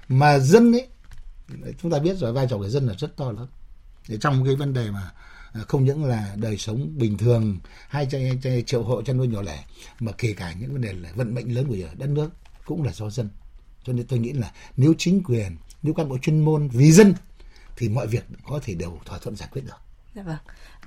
Mà 0.08 0.38
dân 0.38 0.72
ấy 0.72 0.86
chúng 1.82 1.90
ta 1.90 1.98
biết 1.98 2.16
rồi 2.16 2.32
vai 2.32 2.46
trò 2.50 2.56
của 2.58 2.68
dân 2.68 2.86
là 2.86 2.94
rất 2.98 3.16
to 3.16 3.32
lớn. 3.32 3.46
Để 4.08 4.18
trong 4.20 4.44
cái 4.44 4.54
vấn 4.54 4.74
đề 4.74 4.90
mà 4.90 5.10
Ờ, 5.52 5.64
không 5.68 5.84
những 5.84 6.04
là 6.04 6.34
đời 6.36 6.56
sống 6.58 6.98
bình 6.98 7.18
thường, 7.18 7.58
hai 7.88 8.08
triệu 8.66 8.82
hộ 8.82 9.02
chăn 9.02 9.16
nuôi 9.16 9.28
nhỏ 9.28 9.42
lẻ, 9.42 9.64
mà 10.00 10.12
kể 10.12 10.32
cả 10.32 10.52
những 10.60 10.72
vấn 10.72 10.80
đề 10.80 10.92
là 10.92 11.12
vận 11.14 11.34
mệnh 11.34 11.54
lớn 11.54 11.66
của 11.68 11.76
đất 11.98 12.08
nước 12.08 12.30
cũng 12.64 12.82
là 12.82 12.92
do 12.92 13.10
dân 13.10 13.28
cho 13.84 13.92
nên 13.92 14.06
tôi 14.06 14.18
nghĩ 14.18 14.32
là 14.32 14.52
nếu 14.76 14.94
chính 14.98 15.22
quyền, 15.22 15.56
nếu 15.82 15.94
cán 15.94 16.08
bộ 16.08 16.18
chuyên 16.18 16.40
môn 16.40 16.68
vì 16.68 16.92
dân, 16.92 17.14
thì 17.76 17.88
mọi 17.88 18.06
việc 18.06 18.24
có 18.46 18.60
thể 18.62 18.74
đều 18.74 18.98
thỏa 19.04 19.18
thuận 19.18 19.36
giải 19.36 19.48
quyết 19.52 19.62
được. 19.64 19.76
Dạ 20.14 20.22
vâng. 20.22 20.36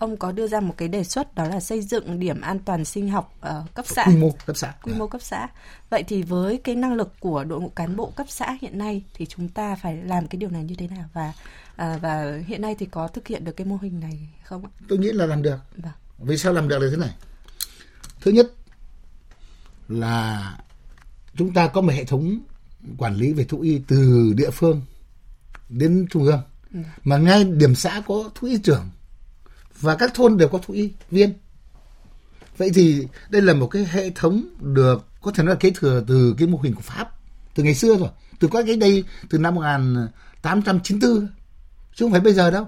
Ông 0.04 0.18
có 0.18 0.32
đưa 0.32 0.48
ra 0.48 0.60
một 0.60 0.74
cái 0.78 0.88
đề 0.88 1.04
xuất 1.04 1.36
đó 1.36 1.48
là 1.48 1.60
xây 1.60 1.82
dựng 1.82 2.20
điểm 2.20 2.42
an 2.42 2.60
toàn 2.60 2.86
sinh 2.86 3.10
học 3.10 3.38
ở 3.42 3.66
cấp 3.74 3.86
xã. 3.88 4.06
Quy 4.06 4.16
mô 4.16 4.32
cấp 4.46 4.58
xã. 4.58 4.74
Quy 4.84 4.94
mô 4.94 5.08
cấp 5.08 5.22
xã. 5.22 5.48
Vậy 5.90 6.04
thì 6.04 6.24
với 6.24 6.58
cái 6.58 6.76
năng 6.76 6.94
lực 6.94 7.14
của 7.20 7.44
đội 7.44 7.62
ngũ 7.62 7.70
cán 7.70 7.96
bộ 7.96 8.12
cấp 8.16 8.28
xã 8.30 8.58
hiện 8.62 8.78
nay 8.78 9.04
thì 9.14 9.26
chúng 9.26 9.50
ta 9.50 9.76
phải 9.76 9.98
làm 9.98 10.28
cái 10.28 10.38
điều 10.38 10.50
này 10.50 10.64
như 10.64 10.76
thế 10.76 10.88
nào 10.88 11.10
và 11.14 11.34
à, 11.76 11.98
và 12.02 12.40
hiện 12.48 12.62
nay 12.62 12.76
thì 12.80 12.86
có 12.86 13.08
thực 13.08 13.28
hiện 13.28 13.46
được 13.46 13.52
cái 13.52 13.68
mô 13.68 13.78
hình 13.82 14.00
này 14.00 14.30
không 14.44 14.66
ạ? 14.66 14.70
Tôi 14.88 15.00
nghĩ 15.00 15.12
là 15.12 15.26
làm 15.26 15.42
được. 15.42 15.58
Vâng. 15.78 15.92
Vì 16.20 16.38
sao 16.38 16.54
làm 16.54 16.68
được 16.68 16.80
là 16.80 16.88
thế 16.92 16.98
này? 16.98 17.16
Thứ 18.22 18.32
nhất 18.32 18.52
là 19.88 20.58
chúng 21.36 21.54
ta 21.54 21.68
có 21.68 21.82
một 21.82 21.94
hệ 21.94 22.06
thống 22.06 22.40
quản 22.98 23.16
lý 23.16 23.34
về 23.34 23.44
thú 23.44 23.60
y 23.60 23.82
từ 23.88 24.34
địa 24.36 24.50
phương 24.50 24.82
đến 25.70 26.06
trung 26.10 26.24
ương 26.24 26.42
ừ. 26.74 26.80
mà 27.04 27.18
ngay 27.18 27.44
điểm 27.44 27.76
xã 27.76 28.02
có 28.08 28.30
thú 28.36 28.48
y 28.48 28.58
trưởng 28.58 28.90
và 29.80 29.96
các 29.96 30.14
thôn 30.14 30.38
đều 30.38 30.48
có 30.48 30.58
thú 30.58 30.74
y 30.74 30.92
viên. 31.12 31.34
Vậy 32.58 32.72
thì 32.74 33.08
đây 33.30 33.42
là 33.42 33.54
một 33.54 33.68
cái 33.68 33.88
hệ 33.92 34.10
thống 34.10 34.44
được 34.60 35.06
có 35.22 35.32
thể 35.32 35.44
nói 35.44 35.56
là 35.56 35.60
kế 35.60 35.72
thừa 35.76 36.04
từ 36.08 36.36
cái 36.38 36.48
mô 36.48 36.58
hình 36.64 36.76
của 36.76 36.82
pháp 36.82 37.10
từ 37.56 37.64
ngày 37.64 37.76
xưa 37.76 37.98
rồi 37.98 38.10
từ 38.40 38.48
có 38.48 38.64
cái 38.64 38.76
đây 38.76 39.04
từ 39.30 39.38
năm 39.38 39.56
1894 39.56 41.28
chứ 41.96 42.06
không 42.06 42.12
phải 42.12 42.22
bây 42.22 42.34
giờ 42.34 42.52
đâu. 42.52 42.68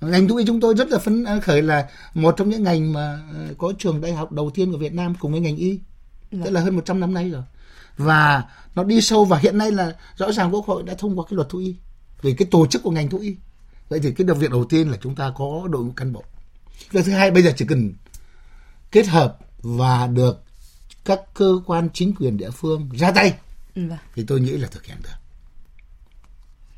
Ngành 0.00 0.28
thú 0.28 0.36
y 0.36 0.44
chúng 0.46 0.60
tôi 0.60 0.74
rất 0.74 0.88
là 0.88 0.98
phấn 0.98 1.24
khởi 1.42 1.62
là 1.62 1.88
một 2.14 2.34
trong 2.36 2.50
những 2.50 2.62
ngành 2.62 2.92
mà 2.92 3.20
ờ, 3.32 3.54
có 3.58 3.72
trường 3.78 4.00
đại 4.00 4.12
học 4.12 4.32
đầu 4.32 4.50
tiên 4.54 4.72
của 4.72 4.78
Việt 4.78 4.94
Nam 4.94 5.14
cùng 5.20 5.32
với 5.32 5.40
ngành 5.40 5.56
y. 5.56 5.80
Tức 6.30 6.50
là 6.50 6.60
hơn 6.60 6.76
100 6.76 7.00
năm 7.00 7.14
nay 7.14 7.30
rồi. 7.30 7.42
Và 7.96 8.44
nó 8.74 8.84
đi 8.84 9.00
sâu 9.00 9.24
và 9.24 9.38
hiện 9.38 9.58
nay 9.58 9.70
là 9.70 9.96
rõ 10.16 10.32
ràng 10.32 10.54
quốc 10.54 10.66
hội 10.66 10.82
đã 10.82 10.94
thông 10.98 11.18
qua 11.18 11.24
cái 11.30 11.36
luật 11.36 11.48
thú 11.48 11.58
y 11.58 11.76
về 12.22 12.34
cái 12.38 12.48
tổ 12.50 12.66
chức 12.66 12.82
của 12.82 12.90
ngành 12.90 13.10
thú 13.10 13.18
y. 13.18 13.36
Vậy 13.88 14.00
thì 14.00 14.12
cái 14.12 14.26
việc 14.26 14.50
đầu 14.50 14.64
tiên 14.64 14.90
là 14.90 14.96
chúng 15.02 15.14
ta 15.14 15.32
có 15.36 15.68
đội 15.70 15.84
ngũ 15.84 15.92
cán 15.92 16.12
bộ 16.12 16.24
việc 16.90 17.04
thứ 17.04 17.12
hai 17.12 17.30
bây 17.30 17.42
giờ 17.42 17.52
chỉ 17.56 17.64
cần 17.64 17.92
kết 18.92 19.06
hợp 19.06 19.38
và 19.62 20.06
được 20.06 20.42
các 21.04 21.20
cơ 21.34 21.60
quan 21.66 21.88
chính 21.92 22.14
quyền 22.14 22.36
địa 22.36 22.50
phương 22.50 22.88
ra 22.92 23.12
tay 23.12 23.34
vâng. 23.74 23.98
thì 24.14 24.24
tôi 24.26 24.40
nghĩ 24.40 24.50
là 24.50 24.68
thực 24.70 24.84
hiện 24.84 24.96
được 25.02 25.10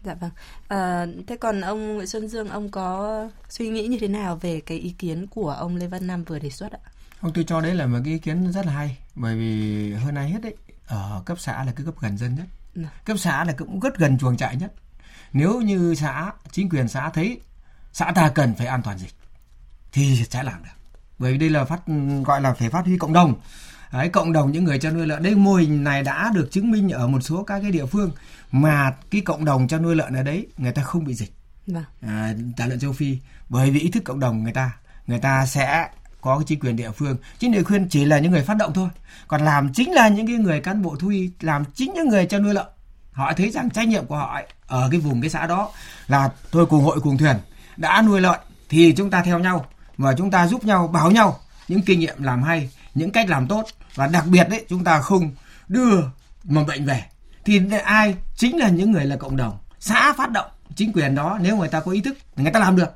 Dạ 0.04 0.14
vâng. 0.14 0.30
À, 0.68 1.06
thế 1.26 1.36
còn 1.36 1.60
ông 1.60 1.94
Nguyễn 1.94 2.06
Xuân 2.06 2.28
Dương, 2.28 2.48
ông 2.48 2.70
có 2.70 3.28
suy 3.48 3.68
nghĩ 3.68 3.86
như 3.86 3.98
thế 4.00 4.08
nào 4.08 4.36
về 4.36 4.60
cái 4.60 4.78
ý 4.78 4.94
kiến 4.98 5.26
của 5.26 5.50
ông 5.50 5.76
Lê 5.76 5.86
Văn 5.86 6.06
Nam 6.06 6.24
vừa 6.24 6.38
đề 6.38 6.50
xuất 6.50 6.72
ạ? 6.72 6.78
Ông 7.20 7.32
tôi 7.32 7.44
cho 7.44 7.60
đấy 7.60 7.74
là 7.74 7.86
một 7.86 7.98
cái 8.04 8.12
ý 8.12 8.18
kiến 8.18 8.52
rất 8.52 8.66
là 8.66 8.72
hay, 8.72 8.98
bởi 9.14 9.36
vì 9.36 9.92
hơn 9.92 10.14
ai 10.14 10.30
hết 10.30 10.38
đấy, 10.42 10.54
ở 10.86 11.22
cấp 11.26 11.40
xã 11.40 11.64
là 11.64 11.72
cái 11.76 11.86
cấp 11.86 11.94
gần 12.00 12.18
dân 12.18 12.34
nhất, 12.34 12.46
ừ. 12.74 12.82
cấp 13.04 13.18
xã 13.18 13.44
là 13.44 13.52
cũng 13.52 13.80
rất 13.80 13.98
gần 13.98 14.18
chuồng 14.18 14.36
trại 14.36 14.56
nhất 14.56 14.72
nếu 15.32 15.60
như 15.60 15.94
xã 15.94 16.32
chính 16.50 16.68
quyền 16.68 16.88
xã 16.88 17.10
thấy 17.10 17.40
xã 17.92 18.12
ta 18.14 18.28
cần 18.28 18.54
phải 18.54 18.66
an 18.66 18.82
toàn 18.82 18.98
dịch 18.98 19.12
thì 19.96 20.24
sẽ 20.30 20.42
làm 20.42 20.62
được. 20.62 20.70
Bởi 21.18 21.32
vì 21.32 21.38
đây 21.38 21.50
là 21.50 21.64
phát 21.64 21.80
gọi 22.24 22.40
là 22.40 22.54
phải 22.54 22.70
phát 22.70 22.84
huy 22.84 22.98
cộng 22.98 23.12
đồng. 23.12 23.34
Đấy, 23.92 24.08
cộng 24.08 24.32
đồng 24.32 24.52
những 24.52 24.64
người 24.64 24.78
chăn 24.78 24.94
nuôi 24.94 25.06
lợn. 25.06 25.22
Đây 25.22 25.34
mô 25.34 25.54
hình 25.54 25.84
này 25.84 26.02
đã 26.02 26.30
được 26.34 26.48
chứng 26.52 26.70
minh 26.70 26.90
ở 26.90 27.06
một 27.06 27.20
số 27.20 27.42
các 27.42 27.60
cái 27.62 27.70
địa 27.70 27.86
phương 27.86 28.10
mà 28.52 28.94
cái 29.10 29.20
cộng 29.20 29.44
đồng 29.44 29.68
chăn 29.68 29.82
nuôi 29.82 29.96
lợn 29.96 30.14
ở 30.14 30.22
đấy 30.22 30.46
người 30.56 30.72
ta 30.72 30.82
không 30.82 31.04
bị 31.04 31.14
dịch. 31.14 31.32
Vâng. 31.66 31.84
à, 32.00 32.34
tả 32.56 32.66
lợn 32.66 32.80
châu 32.80 32.92
phi. 32.92 33.18
Bởi 33.48 33.70
vì 33.70 33.80
ý 33.80 33.90
thức 33.90 34.04
cộng 34.04 34.20
đồng 34.20 34.42
người 34.42 34.52
ta 34.52 34.72
người 35.06 35.18
ta 35.18 35.46
sẽ 35.46 35.88
có 36.20 36.38
cái 36.38 36.44
chính 36.46 36.60
quyền 36.60 36.76
địa 36.76 36.90
phương. 36.90 37.16
Chính 37.38 37.52
địa 37.52 37.62
phương 37.68 37.88
chỉ 37.88 38.04
là 38.04 38.18
những 38.18 38.32
người 38.32 38.42
phát 38.42 38.56
động 38.56 38.72
thôi. 38.74 38.88
Còn 39.28 39.44
làm 39.44 39.72
chính 39.72 39.92
là 39.92 40.08
những 40.08 40.26
cái 40.26 40.36
người 40.36 40.60
cán 40.60 40.82
bộ 40.82 40.96
thú 40.96 41.08
y 41.08 41.30
làm 41.40 41.64
chính 41.74 41.92
những 41.94 42.08
người 42.08 42.26
chăn 42.26 42.42
nuôi 42.42 42.54
lợn. 42.54 42.66
Họ 43.12 43.32
thấy 43.32 43.50
rằng 43.50 43.70
trách 43.70 43.88
nhiệm 43.88 44.06
của 44.06 44.16
họ 44.16 44.40
ở 44.66 44.88
cái 44.90 45.00
vùng 45.00 45.20
cái 45.20 45.30
xã 45.30 45.46
đó 45.46 45.70
là 46.06 46.30
tôi 46.50 46.66
cùng 46.66 46.84
hội 46.84 47.00
cùng 47.00 47.18
thuyền 47.18 47.36
đã 47.76 48.02
nuôi 48.02 48.20
lợn 48.20 48.40
thì 48.68 48.94
chúng 48.96 49.10
ta 49.10 49.22
theo 49.22 49.38
nhau 49.38 49.66
và 49.98 50.14
chúng 50.18 50.30
ta 50.30 50.46
giúp 50.46 50.64
nhau 50.64 50.88
báo 50.88 51.10
nhau 51.10 51.40
những 51.68 51.82
kinh 51.82 52.00
nghiệm 52.00 52.22
làm 52.22 52.42
hay 52.42 52.70
những 52.94 53.10
cách 53.10 53.28
làm 53.28 53.46
tốt. 53.46 53.64
Và 53.94 54.06
đặc 54.06 54.24
biệt 54.26 54.48
đấy 54.48 54.64
chúng 54.68 54.84
ta 54.84 55.00
không 55.00 55.30
đưa 55.68 56.00
mầm 56.44 56.66
bệnh 56.66 56.86
về. 56.86 57.04
Thì 57.44 57.60
ai 57.84 58.14
chính 58.36 58.58
là 58.58 58.68
những 58.68 58.92
người 58.92 59.04
là 59.04 59.16
cộng 59.16 59.36
đồng. 59.36 59.58
Xã 59.80 60.12
phát 60.12 60.30
động 60.30 60.50
chính 60.74 60.92
quyền 60.92 61.14
đó 61.14 61.38
nếu 61.42 61.56
người 61.56 61.68
ta 61.68 61.80
có 61.80 61.92
ý 61.92 62.00
thức 62.00 62.18
thì 62.36 62.42
người 62.42 62.52
ta 62.52 62.60
làm 62.60 62.76
được. 62.76 62.88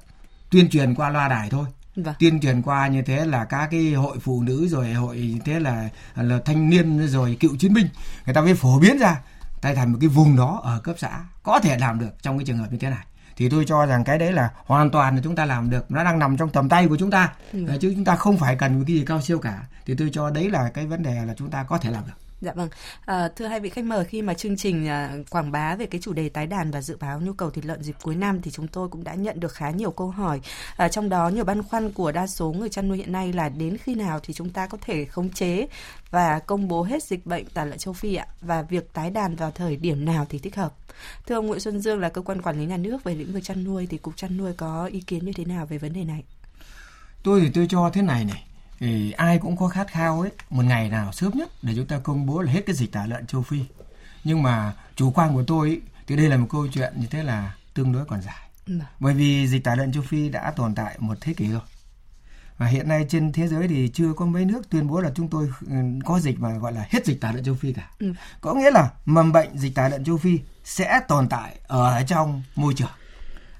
Tuyên 0.51 0.69
truyền 0.69 0.95
qua 0.95 1.11
loa 1.11 1.29
đài 1.29 1.51
thôi. 1.51 1.67
Vâng. 1.97 2.15
tuyên 2.19 2.41
truyền 2.41 2.63
qua 2.63 2.87
như 2.87 3.03
thế 3.03 3.27
là 3.27 3.45
các 3.45 3.69
cái 3.71 3.93
hội 3.93 4.19
phụ 4.19 4.43
nữ 4.43 4.69
rồi 4.69 4.93
hội 4.93 5.41
thế 5.45 5.61
là 5.61 5.89
là 6.17 6.39
thanh 6.45 6.71
niên 6.71 7.09
rồi 7.09 7.37
cựu 7.41 7.57
chiến 7.57 7.75
binh 7.75 7.89
người 8.27 8.35
ta 8.35 8.41
mới 8.41 8.55
phổ 8.55 8.79
biến 8.79 8.99
ra. 8.99 9.21
Tại 9.61 9.75
thành 9.75 9.93
một 9.93 9.99
cái 10.01 10.09
vùng 10.09 10.37
đó 10.37 10.61
ở 10.63 10.81
cấp 10.81 10.97
xã 10.99 11.21
có 11.43 11.61
thể 11.61 11.79
làm 11.79 11.99
được 11.99 12.23
trong 12.23 12.39
cái 12.39 12.45
trường 12.45 12.59
hợp 12.59 12.67
như 12.73 12.79
thế 12.79 12.91
này 12.91 13.07
thì 13.41 13.49
tôi 13.49 13.65
cho 13.65 13.87
rằng 13.87 14.05
cái 14.05 14.19
đấy 14.19 14.33
là 14.33 14.51
hoàn 14.57 14.91
toàn 14.91 15.17
là 15.17 15.21
chúng 15.25 15.37
ta 15.37 15.45
làm 15.45 15.71
được. 15.71 15.91
Nó 15.91 16.05
đang 16.05 16.19
nằm 16.19 16.37
trong 16.37 16.51
tầm 16.51 16.69
tay 16.69 16.89
của 16.89 16.97
chúng 16.97 17.11
ta. 17.11 17.33
Ừ. 17.53 17.67
chứ 17.81 17.93
chúng 17.95 18.05
ta 18.05 18.17
không 18.17 18.39
phải 18.39 18.57
cần 18.57 18.85
cái 18.87 18.97
gì 18.97 19.05
cao 19.07 19.21
siêu 19.21 19.39
cả. 19.39 19.67
Thì 19.87 19.95
tôi 19.99 20.11
cho 20.13 20.31
đấy 20.31 20.51
là 20.51 20.71
cái 20.75 20.87
vấn 20.87 21.03
đề 21.03 21.25
là 21.27 21.35
chúng 21.37 21.51
ta 21.51 21.63
có 21.63 21.79
thể 21.79 21.91
làm 21.91 22.05
được 22.07 22.30
Dạ 22.41 22.53
vâng. 22.53 22.69
À, 23.05 23.29
thưa 23.37 23.47
hai 23.47 23.61
vị 23.61 23.71
khách 23.71 23.85
mời 23.85 24.05
khi 24.05 24.23
mà 24.23 24.35
chương 24.35 24.57
trình 24.57 24.89
à, 24.89 25.13
quảng 25.31 25.53
bá 25.53 25.77
về 25.77 25.87
cái 25.87 26.01
chủ 26.01 26.13
đề 26.13 26.29
tái 26.29 26.47
đàn 26.47 26.71
và 26.71 26.83
dự 26.83 26.97
báo 26.97 27.21
nhu 27.21 27.33
cầu 27.33 27.51
thịt 27.51 27.65
lợn 27.67 27.83
dịp 27.83 27.97
cuối 28.03 28.17
năm 28.17 28.43
thì 28.43 28.51
chúng 28.51 28.69
tôi 28.69 28.89
cũng 28.89 29.05
đã 29.05 29.15
nhận 29.15 29.41
được 29.41 29.53
khá 29.53 29.71
nhiều 29.71 29.91
câu 29.91 30.11
hỏi. 30.11 30.41
À, 30.77 30.89
trong 30.89 31.09
đó 31.09 31.29
nhiều 31.29 31.45
băn 31.45 31.63
khoăn 31.63 31.93
của 31.93 32.13
đa 32.13 32.27
số 32.27 32.53
người 32.53 32.69
chăn 32.69 32.89
nuôi 32.89 32.99
hiện 32.99 33.13
nay 33.13 33.33
là 33.33 33.49
đến 33.49 33.77
khi 33.77 33.95
nào 33.95 34.21
thì 34.23 34.35
chúng 34.35 34.51
ta 34.51 34.67
có 34.67 34.79
thể 34.81 35.05
khống 35.05 35.31
chế 35.31 35.67
và 36.11 36.39
công 36.39 36.69
bố 36.69 36.83
hết 36.83 37.03
dịch 37.03 37.27
bệnh 37.27 37.47
tả 37.47 37.65
lợn 37.65 37.79
châu 37.79 37.95
Phi 37.95 38.15
ạ 38.15 38.27
và 38.41 38.63
việc 38.63 38.93
tái 38.93 39.11
đàn 39.11 39.37
vào 39.37 39.51
thời 39.51 39.77
điểm 39.77 40.05
nào 40.05 40.27
thì 40.29 40.39
thích 40.39 40.57
hợp. 40.57 40.75
Thưa 41.27 41.35
ông 41.35 41.47
Nguyễn 41.47 41.61
Xuân 41.61 41.81
Dương 41.81 42.01
là 42.01 42.09
cơ 42.09 42.23
quan 42.23 42.43
quản 42.43 42.59
lý 42.59 42.67
nhà 42.67 42.77
nước 42.77 43.05
về 43.05 43.15
lĩnh 43.15 43.33
vực 43.33 43.45
chăn 43.45 43.65
nuôi 43.65 43.87
thì 43.87 43.99
cục 43.99 44.17
chăn 44.17 44.37
nuôi 44.37 44.53
có 44.53 44.85
ý 44.93 45.01
kiến 45.01 45.25
như 45.25 45.33
thế 45.33 45.45
nào 45.45 45.67
về 45.67 45.79
vấn 45.79 45.93
đề 45.93 46.05
này? 46.05 46.25
Tôi 47.23 47.41
thì 47.41 47.51
tôi 47.55 47.67
cho 47.71 47.91
thế 47.95 48.03
này 48.03 48.25
này 48.25 48.45
thì 48.81 49.13
ai 49.13 49.39
cũng 49.39 49.57
có 49.57 49.69
khát 49.69 49.89
khao 49.91 50.21
ấy 50.21 50.31
một 50.51 50.63
ngày 50.63 50.89
nào 50.89 51.13
sớm 51.13 51.33
nhất 51.35 51.51
để 51.63 51.73
chúng 51.77 51.87
ta 51.87 51.99
công 51.99 52.27
bố 52.27 52.41
là 52.41 52.53
hết 52.53 52.67
cái 52.67 52.77
dịch 52.77 52.93
tả 52.93 53.07
lợn 53.07 53.27
châu 53.27 53.43
Phi. 53.43 53.65
Nhưng 54.25 54.43
mà 54.43 54.75
chủ 54.97 55.11
quan 55.11 55.35
của 55.35 55.45
tôi 55.47 55.69
ấy, 55.69 55.81
thì 56.07 56.17
đây 56.17 56.29
là 56.29 56.37
một 56.37 56.47
câu 56.51 56.69
chuyện 56.73 56.93
như 56.97 57.07
thế 57.07 57.23
là 57.23 57.55
tương 57.75 57.93
đối 57.93 58.05
còn 58.05 58.23
dài. 58.23 58.49
Ừ. 58.67 58.75
Bởi 59.01 59.15
vì 59.15 59.47
dịch 59.47 59.65
tả 59.65 59.75
lợn 59.75 59.93
châu 59.93 60.03
Phi 60.03 60.29
đã 60.29 60.51
tồn 60.57 60.75
tại 60.75 60.97
một 60.99 61.19
thế 61.21 61.35
kỷ 61.35 61.49
rồi. 61.49 61.61
Và 62.59 62.67
hiện 62.67 62.89
nay 62.89 63.07
trên 63.09 63.33
thế 63.33 63.49
giới 63.49 63.69
thì 63.69 63.91
chưa 63.95 64.13
có 64.13 64.27
mấy 64.27 64.45
nước 64.45 64.71
tuyên 64.71 64.89
bố 64.89 65.01
là 65.01 65.11
chúng 65.15 65.29
tôi 65.29 65.51
ừ, 65.67 65.75
có 66.05 66.21
dịch 66.21 66.41
mà 66.41 66.59
gọi 66.59 66.73
là 66.73 66.87
hết 66.91 67.07
dịch 67.07 67.21
tả 67.21 67.33
lợn 67.33 67.45
châu 67.45 67.55
Phi 67.55 67.73
cả. 67.73 67.91
Ừ. 67.99 68.13
Có 68.41 68.55
nghĩa 68.55 68.71
là 68.71 68.91
mầm 69.05 69.33
bệnh 69.33 69.59
dịch 69.59 69.75
tả 69.75 69.89
lợn 69.89 70.05
châu 70.05 70.17
Phi 70.19 70.39
sẽ 70.65 71.01
tồn 71.09 71.29
tại 71.29 71.57
ở 71.67 72.03
trong 72.07 72.43
môi 72.57 72.75
trường 72.75 72.91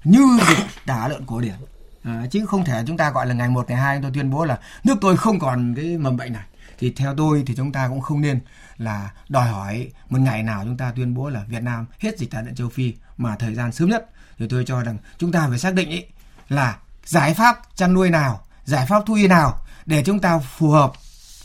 như 0.03 0.39
dịch 0.47 0.65
tả 0.85 1.07
lợn 1.07 1.25
cổ 1.25 1.41
điển 1.41 1.55
à, 2.03 2.25
chứ 2.31 2.45
không 2.45 2.65
thể 2.65 2.83
chúng 2.87 2.97
ta 2.97 3.11
gọi 3.11 3.27
là 3.27 3.33
ngày 3.33 3.49
một 3.49 3.69
ngày 3.69 3.77
hai 3.77 3.99
tôi 4.01 4.11
tuyên 4.13 4.29
bố 4.29 4.45
là 4.45 4.59
nước 4.83 4.95
tôi 5.01 5.17
không 5.17 5.39
còn 5.39 5.73
cái 5.75 5.97
mầm 5.97 6.17
bệnh 6.17 6.33
này. 6.33 6.43
Thì 6.79 6.91
theo 6.91 7.13
tôi 7.17 7.43
thì 7.47 7.55
chúng 7.55 7.71
ta 7.71 7.87
cũng 7.87 8.01
không 8.01 8.21
nên 8.21 8.39
là 8.77 9.11
đòi 9.29 9.47
hỏi 9.47 9.91
một 10.09 10.19
ngày 10.19 10.43
nào 10.43 10.63
chúng 10.63 10.77
ta 10.77 10.93
tuyên 10.95 11.13
bố 11.13 11.29
là 11.29 11.43
Việt 11.47 11.63
Nam 11.63 11.85
hết 11.99 12.19
dịch 12.19 12.31
tả 12.31 12.41
lợn 12.41 12.55
châu 12.55 12.69
Phi 12.69 12.93
mà 13.17 13.35
thời 13.35 13.55
gian 13.55 13.71
sớm 13.71 13.89
nhất. 13.89 14.09
Thì 14.37 14.47
tôi 14.49 14.63
cho 14.67 14.83
rằng 14.83 14.97
chúng 15.17 15.31
ta 15.31 15.47
phải 15.49 15.59
xác 15.59 15.73
định 15.73 15.89
ý 15.89 16.03
là 16.49 16.77
giải 17.05 17.33
pháp 17.33 17.59
chăn 17.75 17.93
nuôi 17.93 18.09
nào 18.09 18.41
giải 18.65 18.85
pháp 18.85 19.03
thú 19.05 19.13
y 19.13 19.27
nào 19.27 19.65
để 19.85 20.03
chúng 20.03 20.19
ta 20.19 20.39
phù 20.39 20.69
hợp 20.69 20.91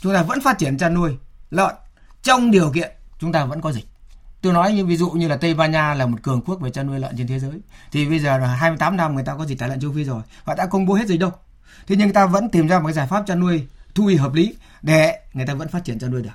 chúng 0.01 0.13
ta 0.13 0.23
vẫn 0.23 0.41
phát 0.41 0.57
triển 0.57 0.77
chăn 0.77 0.93
nuôi 0.93 1.17
lợn 1.51 1.75
trong 2.23 2.51
điều 2.51 2.71
kiện 2.71 2.91
chúng 3.19 3.31
ta 3.31 3.45
vẫn 3.45 3.61
có 3.61 3.71
dịch 3.71 3.85
tôi 4.41 4.53
nói 4.53 4.73
như 4.73 4.85
ví 4.85 4.97
dụ 4.97 5.09
như 5.09 5.27
là 5.27 5.37
Tây 5.37 5.53
Ban 5.53 5.71
Nha 5.71 5.93
là 5.93 6.05
một 6.05 6.17
cường 6.23 6.41
quốc 6.41 6.59
về 6.61 6.69
chăn 6.71 6.87
nuôi 6.87 6.99
lợn 6.99 7.17
trên 7.17 7.27
thế 7.27 7.39
giới. 7.39 7.61
Thì 7.91 8.09
bây 8.09 8.19
giờ 8.19 8.37
là 8.37 8.47
28 8.47 8.97
năm 8.97 9.15
người 9.15 9.23
ta 9.23 9.35
có 9.35 9.45
dịch 9.45 9.59
tả 9.59 9.67
lợn 9.67 9.79
châu 9.79 9.93
Phi 9.95 10.03
rồi, 10.03 10.21
họ 10.43 10.55
đã 10.55 10.65
công 10.65 10.85
bố 10.85 10.93
hết 10.93 11.07
dịch 11.07 11.19
đâu. 11.19 11.31
Thế 11.87 11.95
nhưng 11.95 12.07
người 12.07 12.13
ta 12.13 12.25
vẫn 12.25 12.49
tìm 12.49 12.67
ra 12.67 12.79
một 12.79 12.85
cái 12.87 12.93
giải 12.93 13.07
pháp 13.07 13.23
chăn 13.27 13.39
nuôi 13.39 13.67
thu 13.95 14.05
y 14.05 14.15
hợp 14.15 14.33
lý 14.33 14.55
để 14.81 15.19
người 15.33 15.45
ta 15.45 15.53
vẫn 15.53 15.67
phát 15.67 15.83
triển 15.83 15.99
chăn 15.99 16.11
nuôi 16.11 16.21
được. 16.21 16.29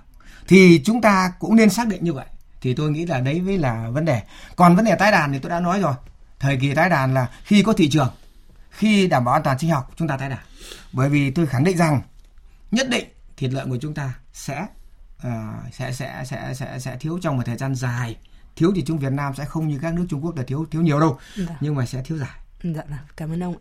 Thì 0.48 0.82
chúng 0.84 1.00
ta 1.00 1.32
cũng 1.38 1.56
nên 1.56 1.70
xác 1.70 1.88
định 1.88 2.04
như 2.04 2.12
vậy. 2.12 2.26
Thì 2.60 2.74
tôi 2.74 2.90
nghĩ 2.90 3.06
là 3.06 3.20
đấy 3.20 3.40
mới 3.40 3.58
là 3.58 3.90
vấn 3.90 4.04
đề. 4.04 4.22
Còn 4.56 4.76
vấn 4.76 4.84
đề 4.84 4.94
tái 4.94 5.12
đàn 5.12 5.32
thì 5.32 5.38
tôi 5.38 5.50
đã 5.50 5.60
nói 5.60 5.80
rồi. 5.80 5.94
Thời 6.38 6.56
kỳ 6.56 6.74
tái 6.74 6.88
đàn 6.88 7.14
là 7.14 7.28
khi 7.44 7.62
có 7.62 7.72
thị 7.72 7.88
trường, 7.90 8.10
khi 8.70 9.06
đảm 9.08 9.24
bảo 9.24 9.34
an 9.34 9.42
toàn 9.42 9.58
sinh 9.58 9.70
học, 9.70 9.92
chúng 9.96 10.08
ta 10.08 10.16
tái 10.16 10.28
đàn. 10.28 10.38
Bởi 10.92 11.08
vì 11.08 11.30
tôi 11.30 11.46
khẳng 11.46 11.64
định 11.64 11.76
rằng 11.76 12.00
nhất 12.70 12.88
định 12.88 13.04
thịt 13.36 13.52
lợn 13.52 13.70
của 13.70 13.78
chúng 13.80 13.94
ta 13.94 14.14
sẽ 14.32 14.66
uh, 15.26 15.32
sẽ 15.72 15.92
sẽ 15.92 16.24
sẽ 16.26 16.54
sẽ 16.54 16.78
sẽ 16.78 16.96
thiếu 17.00 17.18
trong 17.22 17.36
một 17.36 17.42
thời 17.46 17.56
gian 17.56 17.74
dài 17.74 18.16
thiếu 18.56 18.72
thì 18.74 18.82
chúng 18.86 18.98
Việt 18.98 19.12
Nam 19.12 19.34
sẽ 19.34 19.44
không 19.44 19.68
như 19.68 19.78
các 19.82 19.94
nước 19.94 20.06
Trung 20.08 20.24
Quốc 20.24 20.36
là 20.36 20.42
thiếu 20.42 20.66
thiếu 20.70 20.82
nhiều 20.82 21.00
đâu 21.00 21.18
dạ. 21.36 21.56
nhưng 21.60 21.74
mà 21.74 21.86
sẽ 21.86 22.02
thiếu 22.04 22.18
dài. 22.18 22.38
Dạ 22.62 22.82
vâng, 22.88 22.98
cảm 23.16 23.32
ơn 23.32 23.42
ông. 23.42 23.56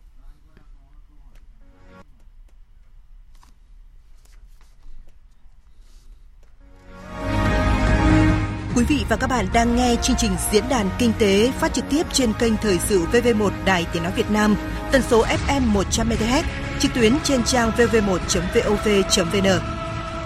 Quý 8.76 8.84
vị 8.86 9.06
và 9.10 9.16
các 9.16 9.28
bạn 9.28 9.46
đang 9.54 9.76
nghe 9.76 9.96
chương 10.02 10.16
trình 10.20 10.32
diễn 10.52 10.70
đàn 10.70 10.90
kinh 11.00 11.14
tế 11.20 11.52
phát 11.52 11.74
trực 11.74 11.86
tiếp 11.90 12.06
trên 12.14 12.34
kênh 12.40 12.58
Thời 12.58 12.80
sự 12.80 13.06
VV1 13.06 13.52
Đài 13.66 13.88
Tiếng 13.94 14.04
Nói 14.04 14.12
Việt 14.12 14.32
Nam, 14.32 14.56
tần 14.92 15.02
số 15.02 15.26
FM 15.26 15.74
100MHz, 15.74 16.44
trực 16.80 16.94
tuyến 16.94 17.14
trên 17.24 17.44
trang 17.44 17.72
vv1.vov.vn 17.72 18.42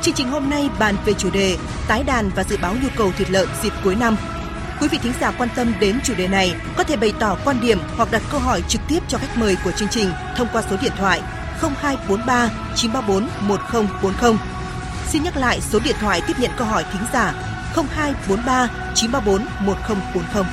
Chương 0.05 0.15
trình 0.15 0.29
hôm 0.29 0.49
nay 0.49 0.69
bàn 0.79 0.95
về 1.05 1.13
chủ 1.13 1.29
đề 1.29 1.57
tái 1.87 2.03
đàn 2.03 2.29
và 2.29 2.43
dự 2.43 2.57
báo 2.61 2.75
nhu 2.83 2.89
cầu 2.95 3.11
thịt 3.17 3.29
lợn 3.29 3.47
dịp 3.63 3.73
cuối 3.83 3.95
năm. 3.95 4.15
Quý 4.81 4.87
vị 4.87 4.99
thính 5.03 5.13
giả 5.21 5.31
quan 5.37 5.49
tâm 5.55 5.73
đến 5.79 5.99
chủ 6.03 6.13
đề 6.17 6.27
này 6.27 6.55
có 6.77 6.83
thể 6.83 6.95
bày 6.95 7.13
tỏ 7.19 7.37
quan 7.45 7.61
điểm 7.61 7.79
hoặc 7.97 8.11
đặt 8.11 8.21
câu 8.31 8.39
hỏi 8.39 8.63
trực 8.67 8.81
tiếp 8.87 8.99
cho 9.07 9.17
khách 9.17 9.37
mời 9.37 9.57
của 9.63 9.71
chương 9.71 9.89
trình 9.89 10.09
thông 10.35 10.47
qua 10.53 10.63
số 10.69 10.77
điện 10.81 10.91
thoại 10.97 11.21
0243 11.61 12.49
934 12.75 13.29
1040. 13.47 14.37
Xin 15.07 15.23
nhắc 15.23 15.37
lại 15.37 15.61
số 15.61 15.79
điện 15.83 15.95
thoại 15.99 16.21
tiếp 16.27 16.33
nhận 16.39 16.51
câu 16.57 16.67
hỏi 16.67 16.85
thính 16.93 17.03
giả 17.13 17.33
0243 17.75 18.67
934 18.95 19.45
1040. 19.59 20.45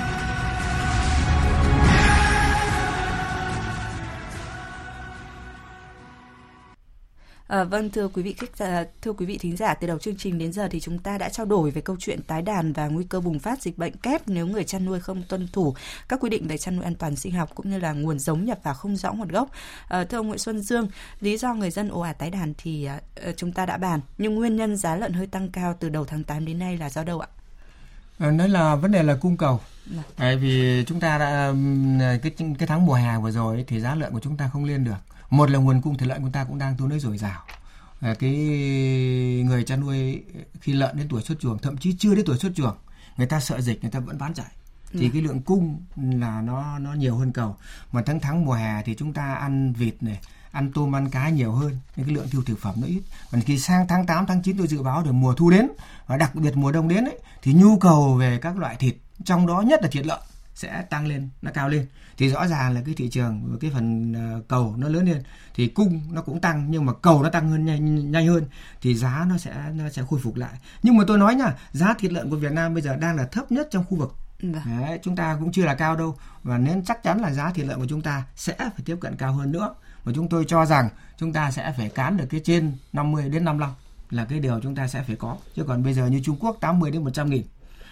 À, 7.52 7.64
vâng 7.64 7.90
thưa 7.90 8.08
quý 8.08 8.22
vị 8.22 8.32
khách 8.32 8.58
à, 8.58 8.84
thưa 9.02 9.12
quý 9.12 9.26
vị 9.26 9.38
thính 9.38 9.56
giả 9.56 9.74
từ 9.74 9.86
đầu 9.86 9.98
chương 9.98 10.16
trình 10.16 10.38
đến 10.38 10.52
giờ 10.52 10.68
thì 10.70 10.80
chúng 10.80 10.98
ta 10.98 11.18
đã 11.18 11.28
trao 11.28 11.46
đổi 11.46 11.70
về 11.70 11.80
câu 11.80 11.96
chuyện 11.98 12.22
tái 12.22 12.42
đàn 12.42 12.72
và 12.72 12.88
nguy 12.88 13.04
cơ 13.04 13.20
bùng 13.20 13.38
phát 13.38 13.62
dịch 13.62 13.78
bệnh 13.78 13.96
kép 13.96 14.28
nếu 14.28 14.46
người 14.46 14.64
chăn 14.64 14.84
nuôi 14.84 15.00
không 15.00 15.22
tuân 15.28 15.48
thủ 15.52 15.74
các 16.08 16.20
quy 16.20 16.30
định 16.30 16.48
về 16.48 16.58
chăn 16.58 16.76
nuôi 16.76 16.84
an 16.84 16.94
toàn 16.94 17.16
sinh 17.16 17.32
học 17.32 17.50
cũng 17.54 17.70
như 17.70 17.78
là 17.78 17.92
nguồn 17.92 18.18
giống 18.18 18.44
nhập 18.44 18.58
vào 18.62 18.74
không 18.74 18.96
rõ 18.96 19.12
nguồn 19.12 19.28
gốc. 19.28 19.50
À, 19.88 20.04
thưa 20.04 20.16
ông 20.16 20.26
Nguyễn 20.26 20.38
Xuân 20.38 20.60
Dương, 20.60 20.88
lý 21.20 21.36
do 21.36 21.54
người 21.54 21.70
dân 21.70 21.88
ồ 21.88 22.00
ạt 22.00 22.18
tái 22.18 22.30
đàn 22.30 22.54
thì 22.58 22.84
à, 22.84 23.00
chúng 23.36 23.52
ta 23.52 23.66
đã 23.66 23.76
bàn 23.76 24.00
nhưng 24.18 24.34
nguyên 24.34 24.56
nhân 24.56 24.76
giá 24.76 24.96
lợn 24.96 25.12
hơi 25.12 25.26
tăng 25.26 25.50
cao 25.50 25.76
từ 25.80 25.88
đầu 25.88 26.04
tháng 26.04 26.24
8 26.24 26.44
đến 26.44 26.58
nay 26.58 26.76
là 26.76 26.90
do 26.90 27.04
đâu 27.04 27.20
ạ? 27.20 27.28
À, 28.18 28.30
nói 28.30 28.48
là 28.48 28.74
vấn 28.74 28.92
đề 28.92 29.02
là 29.02 29.14
cung 29.14 29.36
cầu. 29.36 29.60
Dạ. 29.96 30.02
Tại 30.16 30.36
vì 30.36 30.84
chúng 30.86 31.00
ta 31.00 31.18
đã 31.18 31.54
cái 32.22 32.32
cái 32.58 32.68
tháng 32.68 32.86
mùa 32.86 32.94
hè 32.94 33.18
vừa 33.18 33.30
rồi 33.30 33.64
thì 33.66 33.80
giá 33.80 33.94
lợn 33.94 34.12
của 34.12 34.20
chúng 34.20 34.36
ta 34.36 34.50
không 34.52 34.64
lên 34.64 34.84
được 34.84 35.11
một 35.32 35.50
là 35.50 35.58
nguồn 35.58 35.80
cung 35.80 35.96
thịt 35.96 36.08
lợn 36.08 36.22
của 36.22 36.30
ta 36.32 36.44
cũng 36.44 36.58
đang 36.58 36.76
tương 36.76 36.88
đối 36.88 36.98
dồi 36.98 37.18
dào. 37.18 37.40
À, 38.00 38.14
cái 38.18 38.30
người 39.46 39.64
chăn 39.64 39.80
nuôi 39.80 40.22
khi 40.60 40.72
lợn 40.72 40.96
đến 40.96 41.06
tuổi 41.10 41.22
xuất 41.22 41.40
chuồng 41.40 41.58
thậm 41.58 41.76
chí 41.76 41.96
chưa 41.98 42.14
đến 42.14 42.24
tuổi 42.26 42.38
xuất 42.38 42.52
chuồng 42.54 42.76
người 43.16 43.26
ta 43.26 43.40
sợ 43.40 43.60
dịch 43.60 43.82
người 43.82 43.90
ta 43.90 43.98
vẫn 43.98 44.18
bán 44.18 44.34
chạy. 44.34 44.46
Thì 44.92 45.06
ừ. 45.06 45.10
cái 45.12 45.22
lượng 45.22 45.42
cung 45.42 45.80
là 45.96 46.40
nó 46.40 46.78
nó 46.78 46.94
nhiều 46.94 47.16
hơn 47.16 47.32
cầu. 47.32 47.56
Mà 47.92 48.02
tháng 48.06 48.20
tháng 48.20 48.44
mùa 48.44 48.52
hè 48.52 48.82
thì 48.82 48.94
chúng 48.94 49.12
ta 49.12 49.34
ăn 49.34 49.72
vịt 49.72 50.02
này 50.02 50.20
ăn 50.50 50.72
tôm 50.72 50.96
ăn 50.96 51.10
cá 51.10 51.28
nhiều 51.28 51.52
hơn 51.52 51.78
nên 51.96 52.06
cái 52.06 52.14
lượng 52.14 52.28
tiêu 52.30 52.42
thực 52.46 52.58
phẩm 52.58 52.74
nó 52.80 52.86
ít. 52.86 53.02
Còn 53.30 53.40
khi 53.40 53.58
sang 53.58 53.86
tháng 53.88 54.06
8 54.06 54.26
tháng 54.26 54.42
9 54.42 54.58
tôi 54.58 54.66
dự 54.66 54.82
báo 54.82 55.02
được 55.02 55.12
mùa 55.12 55.34
thu 55.34 55.50
đến 55.50 55.68
và 56.06 56.16
đặc 56.16 56.34
biệt 56.34 56.56
mùa 56.56 56.72
đông 56.72 56.88
đến 56.88 57.04
ấy, 57.04 57.18
thì 57.42 57.52
nhu 57.52 57.78
cầu 57.78 58.14
về 58.14 58.38
các 58.38 58.58
loại 58.58 58.76
thịt 58.76 58.96
trong 59.24 59.46
đó 59.46 59.60
nhất 59.60 59.82
là 59.82 59.88
thịt 59.88 60.06
lợn 60.06 60.20
sẽ 60.54 60.82
tăng 60.82 61.06
lên 61.06 61.28
nó 61.42 61.50
cao 61.54 61.68
lên. 61.68 61.86
Thì 62.18 62.28
rõ 62.28 62.46
ràng 62.46 62.74
là 62.74 62.82
cái 62.86 62.94
thị 62.94 63.08
trường 63.08 63.58
cái 63.60 63.70
phần 63.74 64.12
ờ, 64.12 64.42
cầu 64.48 64.74
nó 64.76 64.88
lớn 64.88 65.06
lên. 65.06 65.22
Thì 65.54 65.68
cung 65.68 66.00
nó 66.10 66.22
cũng 66.22 66.40
tăng 66.40 66.70
nhưng 66.70 66.86
mà 66.86 66.92
cầu 67.02 67.22
nó 67.22 67.30
tăng 67.30 67.50
hơn 67.50 67.64
nhanh, 67.64 68.10
nhanh 68.12 68.26
hơn 68.26 68.44
thì 68.80 68.94
giá 68.94 69.26
nó 69.28 69.38
sẽ 69.38 69.54
nó 69.74 69.88
sẽ 69.88 70.02
khôi 70.10 70.20
phục 70.20 70.36
lại. 70.36 70.54
Nhưng 70.82 70.96
mà 70.96 71.04
tôi 71.06 71.18
nói 71.18 71.34
nha 71.34 71.54
giá 71.72 71.94
thịt 71.98 72.12
lợn 72.12 72.30
của 72.30 72.36
Việt 72.36 72.52
Nam 72.52 72.74
bây 72.74 72.82
giờ 72.82 72.96
đang 72.96 73.16
là 73.16 73.26
thấp 73.26 73.52
nhất 73.52 73.68
trong 73.70 73.84
khu 73.84 73.96
vực. 73.96 74.14
Vâng. 74.42 74.80
Đấy, 74.80 74.98
chúng 75.02 75.16
ta 75.16 75.36
cũng 75.40 75.52
chưa 75.52 75.64
là 75.64 75.74
cao 75.74 75.96
đâu. 75.96 76.16
Và 76.42 76.58
nên 76.58 76.84
chắc 76.84 77.02
chắn 77.02 77.20
là 77.20 77.32
giá 77.32 77.50
thịt 77.50 77.66
lợn 77.66 77.78
của 77.78 77.86
chúng 77.88 78.02
ta 78.02 78.22
sẽ 78.36 78.54
phải 78.58 78.82
tiếp 78.84 78.96
cận 79.00 79.16
cao 79.16 79.32
hơn 79.32 79.52
nữa. 79.52 79.74
Và 80.04 80.12
chúng 80.14 80.28
tôi 80.28 80.44
cho 80.48 80.66
rằng 80.66 80.88
chúng 81.18 81.32
ta 81.32 81.50
sẽ 81.50 81.74
phải 81.76 81.88
cán 81.88 82.16
được 82.16 82.26
cái 82.30 82.40
trên 82.44 82.72
50 82.92 83.28
đến 83.28 83.44
55 83.44 83.74
là 84.10 84.24
cái 84.24 84.40
điều 84.40 84.60
chúng 84.60 84.74
ta 84.74 84.88
sẽ 84.88 85.02
phải 85.02 85.16
có. 85.16 85.36
Chứ 85.56 85.64
còn 85.64 85.82
bây 85.82 85.94
giờ 85.94 86.06
như 86.06 86.20
Trung 86.24 86.36
Quốc 86.40 86.56
80 86.60 86.90
đến 86.90 87.04
100 87.04 87.30
nghìn. 87.30 87.42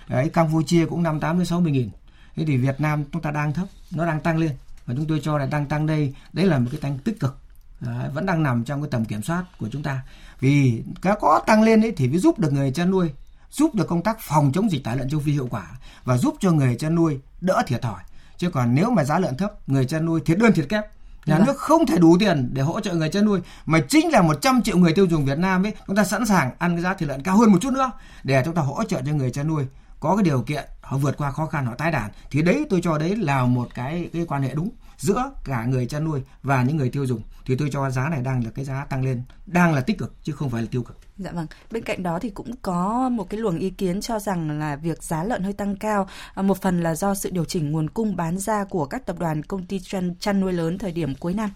Đấy 0.08 0.28
Campuchia 0.28 0.86
cũng 0.86 1.02
58 1.02 1.38
đến 1.38 1.46
60 1.46 1.72
nghìn 1.72 1.90
thế 2.36 2.44
thì 2.44 2.56
Việt 2.56 2.80
Nam 2.80 3.04
chúng 3.12 3.22
ta 3.22 3.30
đang 3.30 3.52
thấp 3.52 3.66
nó 3.90 4.06
đang 4.06 4.20
tăng 4.20 4.38
lên. 4.38 4.52
Và 4.86 4.94
chúng 4.96 5.06
tôi 5.06 5.20
cho 5.22 5.38
là 5.38 5.46
đang 5.46 5.66
tăng 5.66 5.86
đây 5.86 6.14
đấy 6.32 6.46
là 6.46 6.58
một 6.58 6.68
cái 6.70 6.80
tăng 6.80 6.98
tích 6.98 7.20
cực. 7.20 7.36
Đấy, 7.80 8.08
vẫn 8.14 8.26
đang 8.26 8.42
nằm 8.42 8.64
trong 8.64 8.82
cái 8.82 8.88
tầm 8.90 9.04
kiểm 9.04 9.22
soát 9.22 9.44
của 9.58 9.68
chúng 9.72 9.82
ta. 9.82 10.02
Vì 10.40 10.82
cái 11.02 11.14
có 11.20 11.40
tăng 11.46 11.62
lên 11.62 11.80
ấy 11.84 11.92
thì 11.96 12.08
mới 12.08 12.18
giúp 12.18 12.38
được 12.38 12.52
người 12.52 12.72
chăn 12.72 12.90
nuôi 12.90 13.10
giúp 13.50 13.74
được 13.74 13.88
công 13.88 14.02
tác 14.02 14.20
phòng 14.20 14.52
chống 14.54 14.70
dịch 14.70 14.84
tả 14.84 14.94
lợn 14.94 15.10
châu 15.10 15.20
phi 15.20 15.32
hiệu 15.32 15.48
quả 15.50 15.66
và 16.04 16.16
giúp 16.16 16.34
cho 16.40 16.50
người 16.50 16.76
chăn 16.76 16.94
nuôi 16.94 17.20
đỡ 17.40 17.62
thiệt 17.66 17.82
thòi. 17.82 18.02
Chứ 18.36 18.50
còn 18.50 18.74
nếu 18.74 18.90
mà 18.90 19.04
giá 19.04 19.18
lợn 19.18 19.36
thấp 19.36 19.68
người 19.68 19.84
chăn 19.84 20.04
nuôi 20.04 20.20
thiệt 20.20 20.38
đơn 20.38 20.52
thiệt 20.52 20.68
kép. 20.68 20.84
Nhà 21.26 21.38
dạ. 21.38 21.44
nước 21.46 21.56
không 21.56 21.86
thể 21.86 21.98
đủ 21.98 22.16
tiền 22.20 22.50
để 22.52 22.62
hỗ 22.62 22.80
trợ 22.80 22.94
người 22.94 23.08
chăn 23.08 23.24
nuôi 23.24 23.40
mà 23.66 23.80
chính 23.88 24.10
là 24.10 24.22
100 24.22 24.62
triệu 24.62 24.78
người 24.78 24.92
tiêu 24.92 25.06
dùng 25.06 25.24
Việt 25.24 25.38
Nam 25.38 25.66
ấy 25.66 25.74
chúng 25.86 25.96
ta 25.96 26.04
sẵn 26.04 26.26
sàng 26.26 26.50
ăn 26.58 26.74
cái 26.74 26.82
giá 26.82 26.94
thịt 26.94 27.08
lợn 27.08 27.22
cao 27.22 27.36
hơn 27.36 27.52
một 27.52 27.58
chút 27.60 27.72
nữa 27.72 27.90
để 28.24 28.42
chúng 28.44 28.54
ta 28.54 28.62
hỗ 28.62 28.84
trợ 28.84 29.02
cho 29.06 29.12
người 29.12 29.30
chăn 29.30 29.48
nuôi 29.48 29.66
có 30.00 30.16
cái 30.16 30.22
điều 30.22 30.42
kiện 30.42 30.64
họ 30.80 30.98
vượt 30.98 31.16
qua 31.16 31.30
khó 31.30 31.46
khăn 31.46 31.66
họ 31.66 31.74
tái 31.74 31.92
đàn 31.92 32.10
thì 32.30 32.42
đấy 32.42 32.66
tôi 32.70 32.80
cho 32.82 32.98
đấy 32.98 33.16
là 33.16 33.44
một 33.44 33.68
cái 33.74 34.10
cái 34.12 34.24
quan 34.28 34.42
hệ 34.42 34.54
đúng 34.54 34.70
giữa 34.98 35.32
cả 35.44 35.64
người 35.64 35.86
chăn 35.86 36.04
nuôi 36.04 36.22
và 36.42 36.62
những 36.62 36.76
người 36.76 36.90
tiêu 36.90 37.06
dùng 37.06 37.22
thì 37.46 37.56
tôi 37.56 37.68
cho 37.72 37.90
giá 37.90 38.08
này 38.08 38.22
đang 38.22 38.44
là 38.44 38.50
cái 38.50 38.64
giá 38.64 38.84
tăng 38.84 39.04
lên 39.04 39.22
đang 39.46 39.74
là 39.74 39.80
tích 39.80 39.98
cực 39.98 40.14
chứ 40.22 40.32
không 40.32 40.50
phải 40.50 40.62
là 40.62 40.68
tiêu 40.70 40.82
cực. 40.82 40.96
Dạ 41.18 41.30
vâng. 41.32 41.46
Bên 41.70 41.84
cạnh 41.84 42.02
đó 42.02 42.18
thì 42.18 42.30
cũng 42.30 42.56
có 42.62 43.08
một 43.08 43.30
cái 43.30 43.40
luồng 43.40 43.58
ý 43.58 43.70
kiến 43.70 44.00
cho 44.00 44.18
rằng 44.18 44.58
là 44.58 44.76
việc 44.76 45.02
giá 45.02 45.24
lợn 45.24 45.42
hơi 45.42 45.52
tăng 45.52 45.76
cao 45.76 46.08
à, 46.34 46.42
một 46.42 46.60
phần 46.60 46.82
là 46.82 46.94
do 46.94 47.14
sự 47.14 47.30
điều 47.30 47.44
chỉnh 47.44 47.70
nguồn 47.70 47.90
cung 47.90 48.16
bán 48.16 48.38
ra 48.38 48.64
của 48.64 48.86
các 48.86 49.06
tập 49.06 49.18
đoàn 49.18 49.42
công 49.42 49.66
ty 49.66 49.80
chăn, 49.80 50.14
chăn 50.20 50.40
nuôi 50.40 50.52
lớn 50.52 50.78
thời 50.78 50.92
điểm 50.92 51.14
cuối 51.14 51.34
năm. 51.34 51.50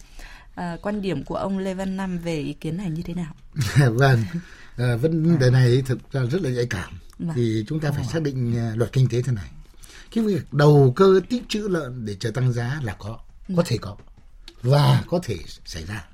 À, 0.55 0.77
quan 0.83 1.03
điểm 1.03 1.25
của 1.25 1.37
ông 1.37 1.59
Lê 1.59 1.75
Văn 1.75 1.97
Năm 1.97 2.19
về 2.19 2.39
ý 2.39 2.53
kiến 2.53 2.77
này 2.77 2.91
như 2.91 3.03
thế 3.03 3.15
nào? 3.15 3.35
vâng, 3.91 4.25
à, 4.77 4.97
vấn 4.97 5.39
đề 5.39 5.51
này 5.51 5.83
thực 5.87 6.13
ra 6.13 6.21
rất 6.31 6.43
là 6.43 6.51
nhạy 6.51 6.67
cảm. 6.71 6.91
Vâng. 7.27 7.37
Thì 7.37 7.65
chúng 7.69 7.81
ta 7.81 7.91
phải 7.91 8.05
xác 8.05 8.23
định 8.23 8.59
à, 8.59 8.73
luật 8.77 8.93
kinh 8.93 9.09
tế 9.09 9.23
thế 9.23 9.33
này. 9.33 9.51
Cái 10.15 10.25
việc 10.25 10.53
đầu 10.53 10.93
cơ 10.97 11.21
tích 11.29 11.43
trữ 11.49 11.69
lợn 11.69 12.05
để 12.05 12.17
chờ 12.21 12.31
tăng 12.31 12.53
giá 12.53 12.81
là 12.83 12.97
có, 12.99 13.19
có 13.57 13.63
thể 13.67 13.77
có 13.77 13.97
và 14.63 15.05
có 15.07 15.21
thể 15.23 15.37
xảy 15.65 15.85
ra. 15.85 16.05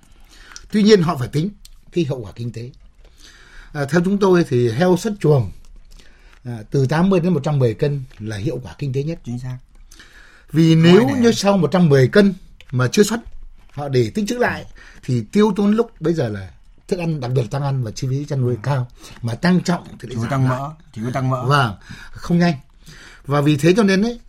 Tuy 0.72 0.82
nhiên 0.82 1.02
họ 1.02 1.16
phải 1.16 1.28
tính 1.28 1.50
cái 1.92 2.04
hậu 2.04 2.18
quả 2.18 2.32
kinh 2.32 2.52
tế. 2.52 2.70
À, 3.72 3.84
theo 3.84 4.00
chúng 4.04 4.18
tôi 4.18 4.44
thì 4.48 4.70
heo 4.70 4.96
xuất 4.96 5.12
chuồng 5.20 5.50
à, 6.44 6.58
từ 6.70 6.86
80 6.86 7.20
đến 7.20 7.34
110 7.34 7.74
cân 7.74 8.02
là 8.18 8.36
hiệu 8.36 8.60
quả 8.62 8.74
kinh 8.78 8.92
tế 8.92 9.02
nhất. 9.02 9.18
Chính 9.24 9.38
xác. 9.38 9.58
Vì 10.52 10.74
nếu 10.74 11.08
như 11.20 11.32
sau 11.32 11.56
110 11.56 12.08
cân 12.08 12.34
mà 12.70 12.88
chưa 12.88 13.02
xuất 13.02 13.20
họ 13.70 13.88
để 13.88 14.10
tích 14.14 14.24
trữ 14.28 14.38
lại 14.38 14.64
thì 15.02 15.22
tiêu 15.32 15.52
tốn 15.56 15.70
lúc 15.70 16.00
bây 16.00 16.14
giờ 16.14 16.28
là 16.28 16.50
thức 16.90 16.98
ăn 16.98 17.20
đặc 17.20 17.30
biệt 17.34 17.50
tăng 17.50 17.62
ăn 17.62 17.82
và 17.84 17.90
chi 17.90 18.08
phí 18.10 18.24
chăn 18.24 18.40
nuôi 18.40 18.56
cao. 18.62 18.88
Mà 19.22 19.34
tăng 19.34 19.62
trọng 19.62 19.86
thì 20.00 20.08
có 20.16 20.26
tăng 20.30 20.48
mỡ 20.48 20.70
chỉ 20.92 21.00
có 21.04 21.10
tăng 21.10 21.30
mỡ. 21.30 21.46
Vâng 21.46 21.74
không 22.12 22.38
nhanh. 22.38 22.54
Và 23.26 23.40
vì 23.40 23.56
thế 23.56 23.74
cho 23.76 23.82
nên 23.82 24.02
ấy 24.02 24.20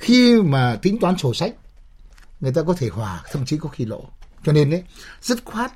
khi 0.00 0.42
mà 0.42 0.76
tính 0.82 0.98
toán 1.00 1.18
sổ 1.18 1.34
sách 1.34 1.54
người 2.40 2.52
ta 2.52 2.62
có 2.62 2.74
thể 2.78 2.88
hòa 2.88 3.22
thậm 3.32 3.46
chí 3.46 3.56
có 3.56 3.68
khi 3.68 3.84
lỗ 3.84 4.04
cho 4.44 4.52
nên 4.52 4.70
đấy 4.70 4.84
dứt 5.22 5.44
khoát 5.44 5.72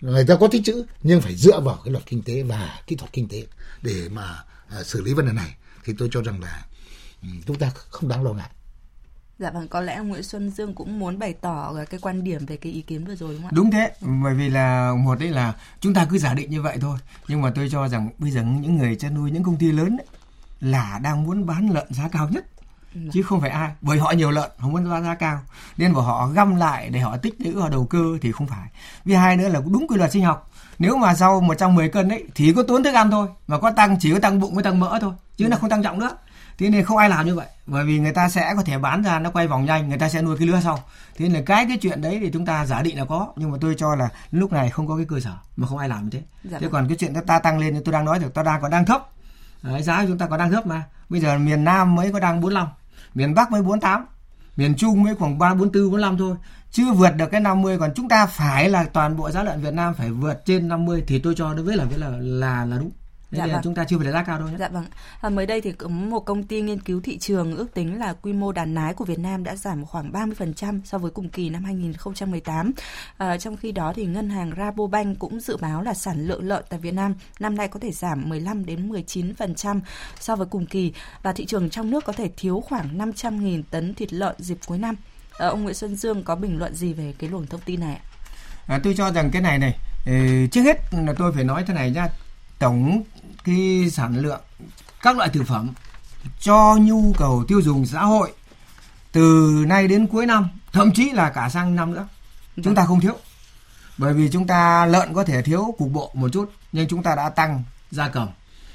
người 0.00 0.24
ta 0.24 0.36
có 0.36 0.48
tích 0.48 0.62
chữ 0.64 0.84
nhưng 1.02 1.20
phải 1.20 1.36
dựa 1.36 1.60
vào 1.60 1.80
cái 1.84 1.92
luật 1.92 2.06
kinh 2.06 2.22
tế 2.22 2.42
và 2.42 2.80
kỹ 2.86 2.96
thuật 2.96 3.12
kinh 3.12 3.28
tế 3.28 3.46
để 3.82 4.08
mà 4.08 4.44
uh, 4.80 4.86
xử 4.86 5.00
lý 5.02 5.14
vấn 5.14 5.26
đề 5.26 5.32
này. 5.32 5.54
Thì 5.84 5.94
tôi 5.98 6.08
cho 6.12 6.22
rằng 6.22 6.42
là 6.42 6.64
um, 7.22 7.40
chúng 7.46 7.58
ta 7.58 7.70
không 7.90 8.08
đáng 8.08 8.22
lo 8.22 8.32
ngại 8.32 8.50
Dạ 9.38 9.50
vâng, 9.50 9.68
có 9.68 9.80
lẽ 9.80 9.98
Nguyễn 9.98 10.22
Xuân 10.22 10.50
Dương 10.50 10.74
cũng 10.74 10.98
muốn 10.98 11.18
bày 11.18 11.32
tỏ 11.32 11.74
cái 11.90 12.00
quan 12.00 12.24
điểm 12.24 12.46
về 12.46 12.56
cái 12.56 12.72
ý 12.72 12.82
kiến 12.82 13.04
vừa 13.04 13.14
rồi 13.14 13.32
đúng 13.32 13.42
không 13.42 13.50
ạ? 13.50 13.54
Đúng 13.54 13.70
thế, 13.70 13.92
bởi 14.22 14.34
vì 14.34 14.48
là 14.48 14.94
một 14.94 15.18
đấy 15.18 15.28
là 15.28 15.54
chúng 15.80 15.94
ta 15.94 16.06
cứ 16.10 16.18
giả 16.18 16.34
định 16.34 16.50
như 16.50 16.62
vậy 16.62 16.78
thôi. 16.80 16.98
Nhưng 17.28 17.42
mà 17.42 17.52
tôi 17.54 17.68
cho 17.72 17.88
rằng 17.88 18.10
bây 18.18 18.30
giờ 18.30 18.42
những 18.42 18.76
người 18.76 18.96
chăn 18.96 19.14
nuôi, 19.14 19.30
những 19.30 19.42
công 19.42 19.56
ty 19.56 19.72
lớn 19.72 19.96
ấy, 19.96 20.06
là 20.60 21.00
đang 21.02 21.22
muốn 21.22 21.46
bán 21.46 21.68
lợn 21.68 21.86
giá 21.90 22.08
cao 22.08 22.28
nhất 22.28 22.46
chứ 23.12 23.22
không 23.22 23.40
phải 23.40 23.50
ai 23.50 23.70
bởi 23.80 23.98
họ 23.98 24.10
nhiều 24.10 24.30
lợn 24.30 24.50
họ 24.58 24.68
muốn 24.68 24.90
bán 24.90 25.04
giá 25.04 25.14
cao. 25.14 25.40
Nên 25.76 25.92
bảo 25.92 26.02
họ 26.02 26.26
găm 26.26 26.56
lại 26.56 26.90
để 26.90 27.00
họ 27.00 27.16
tích 27.16 27.34
trữ 27.44 27.58
họ 27.58 27.68
đầu 27.68 27.86
cơ 27.86 28.18
thì 28.22 28.32
không 28.32 28.46
phải. 28.46 28.68
Vì 29.04 29.14
hai 29.14 29.36
nữa 29.36 29.48
là 29.48 29.60
đúng 29.60 29.86
quy 29.88 29.96
luật 29.96 30.12
sinh 30.12 30.24
học. 30.24 30.50
Nếu 30.78 30.96
mà 30.96 31.14
sau 31.14 31.40
110 31.40 31.88
cân 31.88 32.08
ấy 32.08 32.24
thì 32.34 32.52
có 32.56 32.62
tốn 32.62 32.82
thức 32.82 32.94
ăn 32.94 33.10
thôi 33.10 33.28
mà 33.46 33.58
có 33.58 33.70
tăng 33.70 33.96
chỉ 34.00 34.12
có 34.12 34.18
tăng 34.18 34.40
bụng 34.40 34.54
với 34.54 34.64
tăng 34.64 34.80
mỡ 34.80 34.98
thôi 35.00 35.12
chứ 35.36 35.48
là 35.48 35.56
không 35.56 35.70
tăng 35.70 35.82
trọng 35.82 35.98
nữa 35.98 36.16
thế 36.58 36.70
nên 36.70 36.84
không 36.84 36.96
ai 36.96 37.08
làm 37.08 37.26
như 37.26 37.34
vậy. 37.34 37.46
Bởi 37.66 37.84
vì 37.84 37.98
người 37.98 38.12
ta 38.12 38.28
sẽ 38.28 38.52
có 38.56 38.62
thể 38.62 38.78
bán 38.78 39.02
ra 39.02 39.18
nó 39.18 39.30
quay 39.30 39.46
vòng 39.46 39.64
nhanh 39.64 39.88
người 39.88 39.98
ta 39.98 40.08
sẽ 40.08 40.22
nuôi 40.22 40.36
cái 40.38 40.48
lứa 40.48 40.60
sau. 40.64 40.78
Thế 41.16 41.28
nên 41.28 41.32
là 41.32 41.40
cái 41.46 41.66
cái 41.68 41.76
chuyện 41.76 42.02
đấy 42.02 42.18
thì 42.20 42.30
chúng 42.32 42.46
ta 42.46 42.66
giả 42.66 42.82
định 42.82 42.98
là 42.98 43.04
có. 43.04 43.32
Nhưng 43.36 43.50
mà 43.50 43.58
tôi 43.60 43.74
cho 43.78 43.94
là 43.94 44.08
lúc 44.30 44.52
này 44.52 44.70
không 44.70 44.88
có 44.88 44.96
cái 44.96 45.06
cơ 45.08 45.20
sở 45.20 45.32
mà 45.56 45.66
không 45.66 45.78
ai 45.78 45.88
làm 45.88 46.04
như 46.04 46.10
thế. 46.10 46.22
Dạ 46.44 46.58
thế 46.58 46.66
vâng. 46.66 46.72
còn 46.72 46.88
cái 46.88 46.96
chuyện 46.96 47.14
ta 47.26 47.38
tăng 47.38 47.58
lên 47.58 47.74
thì 47.74 47.80
tôi 47.84 47.92
đang 47.92 48.04
nói 48.04 48.18
được 48.18 48.34
ta 48.34 48.42
đang 48.42 48.62
còn 48.62 48.70
đang 48.70 48.86
thấp. 48.86 49.08
Đấy, 49.62 49.82
giá 49.82 50.04
chúng 50.06 50.18
ta 50.18 50.26
còn 50.26 50.38
đang 50.38 50.50
thấp 50.50 50.66
mà. 50.66 50.84
Bây 51.08 51.20
giờ 51.20 51.38
miền 51.38 51.64
Nam 51.64 51.94
mới 51.94 52.12
có 52.12 52.20
đang 52.20 52.40
45 52.40 52.68
miền 53.14 53.34
Bắc 53.34 53.50
mới 53.50 53.62
48 53.62 54.06
miền 54.56 54.74
Trung 54.74 55.02
mới 55.02 55.14
khoảng 55.14 55.38
3 55.38 55.54
44 55.54 55.90
45 55.90 56.18
thôi. 56.18 56.36
Chưa 56.70 56.92
vượt 56.92 57.10
được 57.10 57.26
cái 57.30 57.40
50 57.40 57.78
còn 57.78 57.92
chúng 57.96 58.08
ta 58.08 58.26
phải 58.26 58.68
là 58.68 58.84
toàn 58.84 59.16
bộ 59.16 59.30
giá 59.30 59.42
lợn 59.42 59.60
Việt 59.60 59.74
Nam 59.74 59.94
phải 59.94 60.10
vượt 60.10 60.42
trên 60.44 60.68
50 60.68 61.04
thì 61.06 61.18
tôi 61.18 61.34
cho 61.36 61.54
đối 61.54 61.64
với 61.64 61.76
là 61.76 61.84
là 61.96 62.08
là 62.18 62.64
là 62.64 62.76
đúng 62.78 62.90
dạ 63.32 63.46
vâng. 63.46 63.60
chúng 63.64 63.74
ta 63.74 63.84
chưa 63.84 63.98
phải 63.98 64.06
là 64.06 64.12
giá 64.12 64.22
cao 64.22 64.38
đâu 64.38 64.48
nhé. 64.48 64.54
Dạ 64.58 64.68
vâng. 64.68 64.86
À, 65.20 65.28
mới 65.28 65.46
đây 65.46 65.60
thì 65.60 65.72
một 65.88 66.20
công 66.20 66.42
ty 66.42 66.60
nghiên 66.60 66.80
cứu 66.80 67.00
thị 67.00 67.18
trường 67.18 67.56
ước 67.56 67.74
tính 67.74 67.98
là 67.98 68.12
quy 68.12 68.32
mô 68.32 68.52
đàn 68.52 68.74
nái 68.74 68.94
của 68.94 69.04
Việt 69.04 69.18
Nam 69.18 69.44
đã 69.44 69.56
giảm 69.56 69.84
khoảng 69.84 70.12
30% 70.12 70.80
so 70.84 70.98
với 70.98 71.10
cùng 71.10 71.28
kỳ 71.28 71.50
năm 71.50 71.64
2018. 71.64 72.72
À, 73.18 73.38
trong 73.38 73.56
khi 73.56 73.72
đó 73.72 73.92
thì 73.96 74.06
ngân 74.06 74.30
hàng 74.30 74.52
Rabobank 74.56 75.18
cũng 75.18 75.40
dự 75.40 75.56
báo 75.56 75.82
là 75.82 75.94
sản 75.94 76.26
lượng 76.26 76.48
lợn 76.48 76.64
tại 76.68 76.80
Việt 76.80 76.94
Nam 76.94 77.14
năm 77.40 77.56
nay 77.56 77.68
có 77.68 77.80
thể 77.80 77.92
giảm 77.92 78.28
15 78.28 78.66
đến 78.66 78.92
19% 78.92 79.80
so 80.20 80.36
với 80.36 80.46
cùng 80.46 80.66
kỳ 80.66 80.92
và 81.22 81.32
thị 81.32 81.44
trường 81.44 81.70
trong 81.70 81.90
nước 81.90 82.04
có 82.04 82.12
thể 82.12 82.30
thiếu 82.36 82.60
khoảng 82.60 82.98
500.000 82.98 83.62
tấn 83.70 83.94
thịt 83.94 84.12
lợn 84.12 84.34
dịp 84.38 84.58
cuối 84.66 84.78
năm. 84.78 84.96
À, 85.38 85.46
ông 85.46 85.62
Nguyễn 85.62 85.74
Xuân 85.74 85.96
Dương 85.96 86.24
có 86.24 86.34
bình 86.34 86.58
luận 86.58 86.74
gì 86.74 86.92
về 86.92 87.14
cái 87.18 87.30
luồng 87.30 87.46
thông 87.46 87.60
tin 87.60 87.80
này 87.80 87.94
ạ? 87.94 88.02
À, 88.66 88.80
tôi 88.82 88.94
cho 88.96 89.12
rằng 89.12 89.30
cái 89.30 89.42
này 89.42 89.58
này 89.58 89.78
trước 90.48 90.62
hết 90.62 90.76
là 90.92 91.12
tôi 91.18 91.32
phải 91.32 91.44
nói 91.44 91.64
thế 91.66 91.74
này 91.74 91.90
nha 91.90 92.08
tổng 92.58 93.02
cái 93.44 93.90
sản 93.92 94.16
lượng 94.16 94.40
các 95.02 95.16
loại 95.16 95.28
thực 95.28 95.46
phẩm 95.46 95.72
cho 96.40 96.76
nhu 96.80 97.12
cầu 97.18 97.44
tiêu 97.48 97.62
dùng 97.62 97.86
xã 97.86 98.02
hội 98.02 98.32
từ 99.12 99.50
nay 99.66 99.88
đến 99.88 100.06
cuối 100.06 100.26
năm 100.26 100.48
thậm 100.72 100.92
chí 100.92 101.10
là 101.10 101.30
cả 101.30 101.48
sang 101.48 101.76
năm 101.76 101.94
nữa. 101.94 102.08
Chúng 102.64 102.74
ta 102.74 102.84
không 102.84 103.00
thiếu. 103.00 103.16
Bởi 103.98 104.14
vì 104.14 104.28
chúng 104.32 104.46
ta 104.46 104.86
lợn 104.86 105.14
có 105.14 105.24
thể 105.24 105.42
thiếu 105.42 105.74
cục 105.78 105.90
bộ 105.92 106.10
một 106.14 106.28
chút 106.32 106.52
nhưng 106.72 106.88
chúng 106.88 107.02
ta 107.02 107.14
đã 107.14 107.28
tăng 107.28 107.62
gia 107.90 108.08
cầm. 108.08 108.28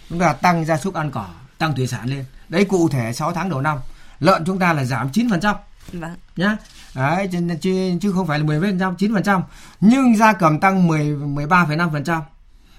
Chúng 0.09 0.19
ta 0.19 0.33
tăng 0.33 0.65
gia 0.65 0.77
súc 0.77 0.93
ăn 0.93 1.11
cỏ 1.11 1.25
tăng 1.57 1.75
thủy 1.75 1.87
sản 1.87 2.09
lên. 2.09 2.25
Đấy 2.49 2.65
cụ 2.65 2.89
thể 2.89 3.13
6 3.13 3.33
tháng 3.33 3.49
đầu 3.49 3.61
năm 3.61 3.77
lợn 4.19 4.45
chúng 4.45 4.59
ta 4.59 4.73
là 4.73 4.83
giảm 4.83 5.11
9% 5.11 5.55
vâng. 5.93 6.15
nhá. 6.35 6.57
Đấy 6.95 7.29
chứ, 7.61 7.97
chứ 8.01 8.11
không 8.11 8.27
phải 8.27 8.39
là 8.39 8.45
10% 8.45 8.95
9% 8.95 9.41
nhưng 9.79 10.17
gia 10.17 10.33
cầm 10.33 10.59
tăng 10.59 10.87
10 10.87 11.05
13,5% 11.05 12.21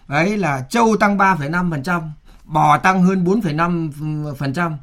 ấy 0.08 0.36
là 0.36 0.66
châu 0.70 0.96
tăng 0.96 1.18
3,5%, 1.18 2.02
bò 2.44 2.78
tăng 2.78 3.02
hơn 3.02 3.24
4,5%, 3.24 4.76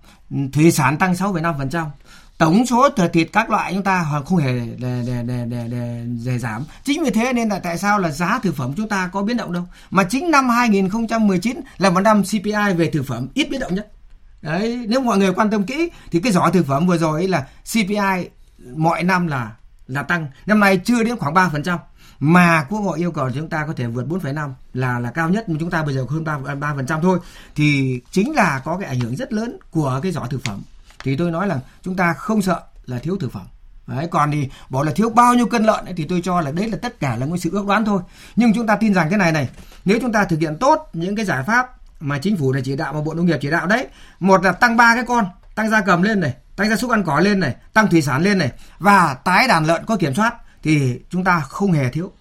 thủy 0.54 0.72
sản 0.72 0.98
tăng 0.98 1.14
6,5%. 1.14 1.86
Tổng 2.38 2.66
số 2.66 2.90
thịt 3.14 3.30
các 3.34 3.50
loại 3.50 3.74
chúng 3.74 3.84
ta 3.84 4.06
không 4.26 4.38
hề 4.38 4.60
để, 4.60 5.04
để, 5.08 5.24
để, 5.28 5.46
để, 5.50 5.68
để, 5.72 6.04
để 6.26 6.40
giảm. 6.40 6.66
Chính 6.84 7.04
vì 7.04 7.10
thế 7.10 7.34
nên 7.34 7.50
là 7.50 7.60
tại 7.60 7.78
sao 7.78 8.00
là 8.00 8.12
giá 8.12 8.40
thực 8.44 8.56
phẩm 8.56 8.74
chúng 8.78 8.90
ta 8.90 9.08
có 9.14 9.22
biến 9.22 9.38
động 9.38 9.54
đâu. 9.54 9.64
Mà 9.90 10.04
chính 10.04 10.32
năm 10.32 10.50
2019 10.50 11.62
là 11.78 11.90
một 11.90 12.00
năm 12.00 12.24
CPI 12.24 12.74
về 12.78 12.90
thực 12.94 13.04
phẩm 13.08 13.28
ít 13.34 13.50
biến 13.50 13.60
động 13.60 13.76
nhất. 13.76 13.92
Đấy, 14.42 14.86
nếu 14.90 15.02
mọi 15.02 15.18
người 15.18 15.34
quan 15.34 15.50
tâm 15.50 15.64
kỹ 15.64 15.90
thì 16.12 16.20
cái 16.20 16.32
giỏ 16.32 16.50
thực 16.54 16.68
phẩm 16.68 16.88
vừa 16.88 16.98
rồi 16.98 17.22
ấy 17.22 17.28
là 17.28 17.48
CPI 17.64 18.30
mọi 18.76 19.04
năm 19.04 19.28
là 19.28 19.52
là 19.88 20.04
tăng. 20.04 20.28
Năm 20.46 20.60
nay 20.60 20.78
chưa 20.78 21.04
đến 21.04 21.18
khoảng 21.18 21.34
3% 21.34 21.78
mà 22.20 22.66
quốc 22.70 22.80
hội 22.80 23.00
yêu 23.00 23.12
cầu 23.12 23.30
chúng 23.36 23.50
ta 23.50 23.66
có 23.68 23.74
thể 23.74 23.88
vượt 23.88 24.06
4,5 24.08 24.54
là 24.74 25.00
là 25.00 25.12
cao 25.12 25.30
nhất 25.30 25.50
mà 25.50 25.56
chúng 25.60 25.70
ta 25.70 25.84
bây 25.84 25.96
giờ 25.96 26.06
hơn 26.10 26.24
3 26.24 26.38
ba 26.38 26.74
phần 26.76 26.86
trăm 26.86 27.02
thôi. 27.02 27.20
Thì 27.56 28.00
chính 28.12 28.36
là 28.36 28.62
có 28.66 28.78
cái 28.78 28.90
ảnh 28.90 29.00
hưởng 29.00 29.16
rất 29.16 29.34
lớn 29.34 29.58
của 29.72 30.00
cái 30.04 30.12
giỏ 30.12 30.26
thực 30.30 30.44
phẩm. 30.44 30.62
Thì 31.04 31.16
tôi 31.16 31.32
nói 31.32 31.48
là 31.48 31.60
chúng 31.82 31.96
ta 31.96 32.14
không 32.14 32.42
sợ 32.42 32.62
là 32.86 33.00
thiếu 33.00 33.18
thực 33.20 33.32
phẩm. 33.32 33.46
Đấy, 33.88 34.08
còn 34.12 34.32
thì 34.32 34.50
bảo 34.70 34.84
là 34.84 34.92
thiếu 34.92 35.10
bao 35.10 35.34
nhiêu 35.34 35.46
cân 35.46 35.64
lợn 35.64 35.86
ấy, 35.86 35.94
thì 35.98 36.06
tôi 36.10 36.22
cho 36.24 36.42
là 36.42 36.52
đấy 36.52 36.70
là 36.70 36.78
tất 36.82 37.00
cả 37.00 37.16
là 37.16 37.26
một 37.26 37.38
sự 37.38 37.50
ước 37.54 37.66
đoán 37.68 37.86
thôi. 37.86 38.02
Nhưng 38.36 38.54
chúng 38.54 38.68
ta 38.68 38.76
tin 38.76 38.94
rằng 38.94 39.10
cái 39.10 39.20
này 39.20 39.32
này 39.32 39.50
nếu 39.86 39.98
chúng 40.02 40.12
ta 40.12 40.26
thực 40.26 40.40
hiện 40.40 40.58
tốt 40.60 40.90
những 40.94 41.16
cái 41.16 41.26
giải 41.26 41.44
pháp 41.44 41.70
mà 42.00 42.20
chính 42.20 42.38
phủ 42.38 42.54
này 42.54 42.62
chỉ 42.66 42.76
đạo 42.76 42.94
và 42.94 43.02
bộ 43.02 43.14
nông 43.14 43.26
nghiệp 43.26 43.38
chỉ 43.42 43.50
đạo 43.50 43.68
đấy 43.68 43.88
một 44.20 44.44
là 44.44 44.52
tăng 44.52 44.78
ba 44.78 44.96
cái 44.96 45.04
con 45.08 45.26
tăng 45.56 45.70
gia 45.70 45.82
cầm 45.82 46.02
lên 46.02 46.20
này 46.20 46.34
tăng 46.56 46.70
gia 46.70 46.76
súc 46.76 46.92
ăn 46.92 47.04
cỏ 47.04 47.20
lên 47.20 47.40
này 47.40 47.56
tăng 47.74 47.88
thủy 47.88 48.02
sản 48.02 48.24
lên 48.24 48.38
này 48.38 48.52
và 48.80 49.14
tái 49.14 49.48
đàn 49.48 49.66
lợn 49.66 49.86
có 49.86 49.98
kiểm 49.98 50.14
soát 50.14 50.36
thì 50.66 51.00
chúng 51.10 51.24
ta 51.24 51.40
không 51.40 51.72
hề 51.72 51.90
thiếu 51.90 52.12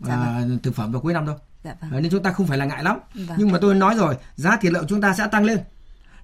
dạ 0.00 0.42
uh, 0.54 0.62
thực 0.62 0.74
phẩm 0.74 0.92
vào 0.92 1.02
cuối 1.02 1.12
năm 1.12 1.26
đâu. 1.26 1.36
Dạ 1.64 1.74
vâng. 1.80 2.02
nên 2.02 2.10
chúng 2.10 2.22
ta 2.22 2.32
không 2.32 2.46
phải 2.46 2.58
là 2.58 2.64
ngại 2.64 2.82
lắm. 2.82 2.98
Vâng. 3.14 3.36
nhưng 3.38 3.52
mà 3.52 3.58
tôi 3.62 3.74
nói 3.74 3.94
rồi 3.94 4.16
giá 4.34 4.56
thịt 4.56 4.72
lợn 4.72 4.86
chúng 4.88 5.00
ta 5.00 5.14
sẽ 5.14 5.26
tăng 5.32 5.44
lên. 5.44 5.58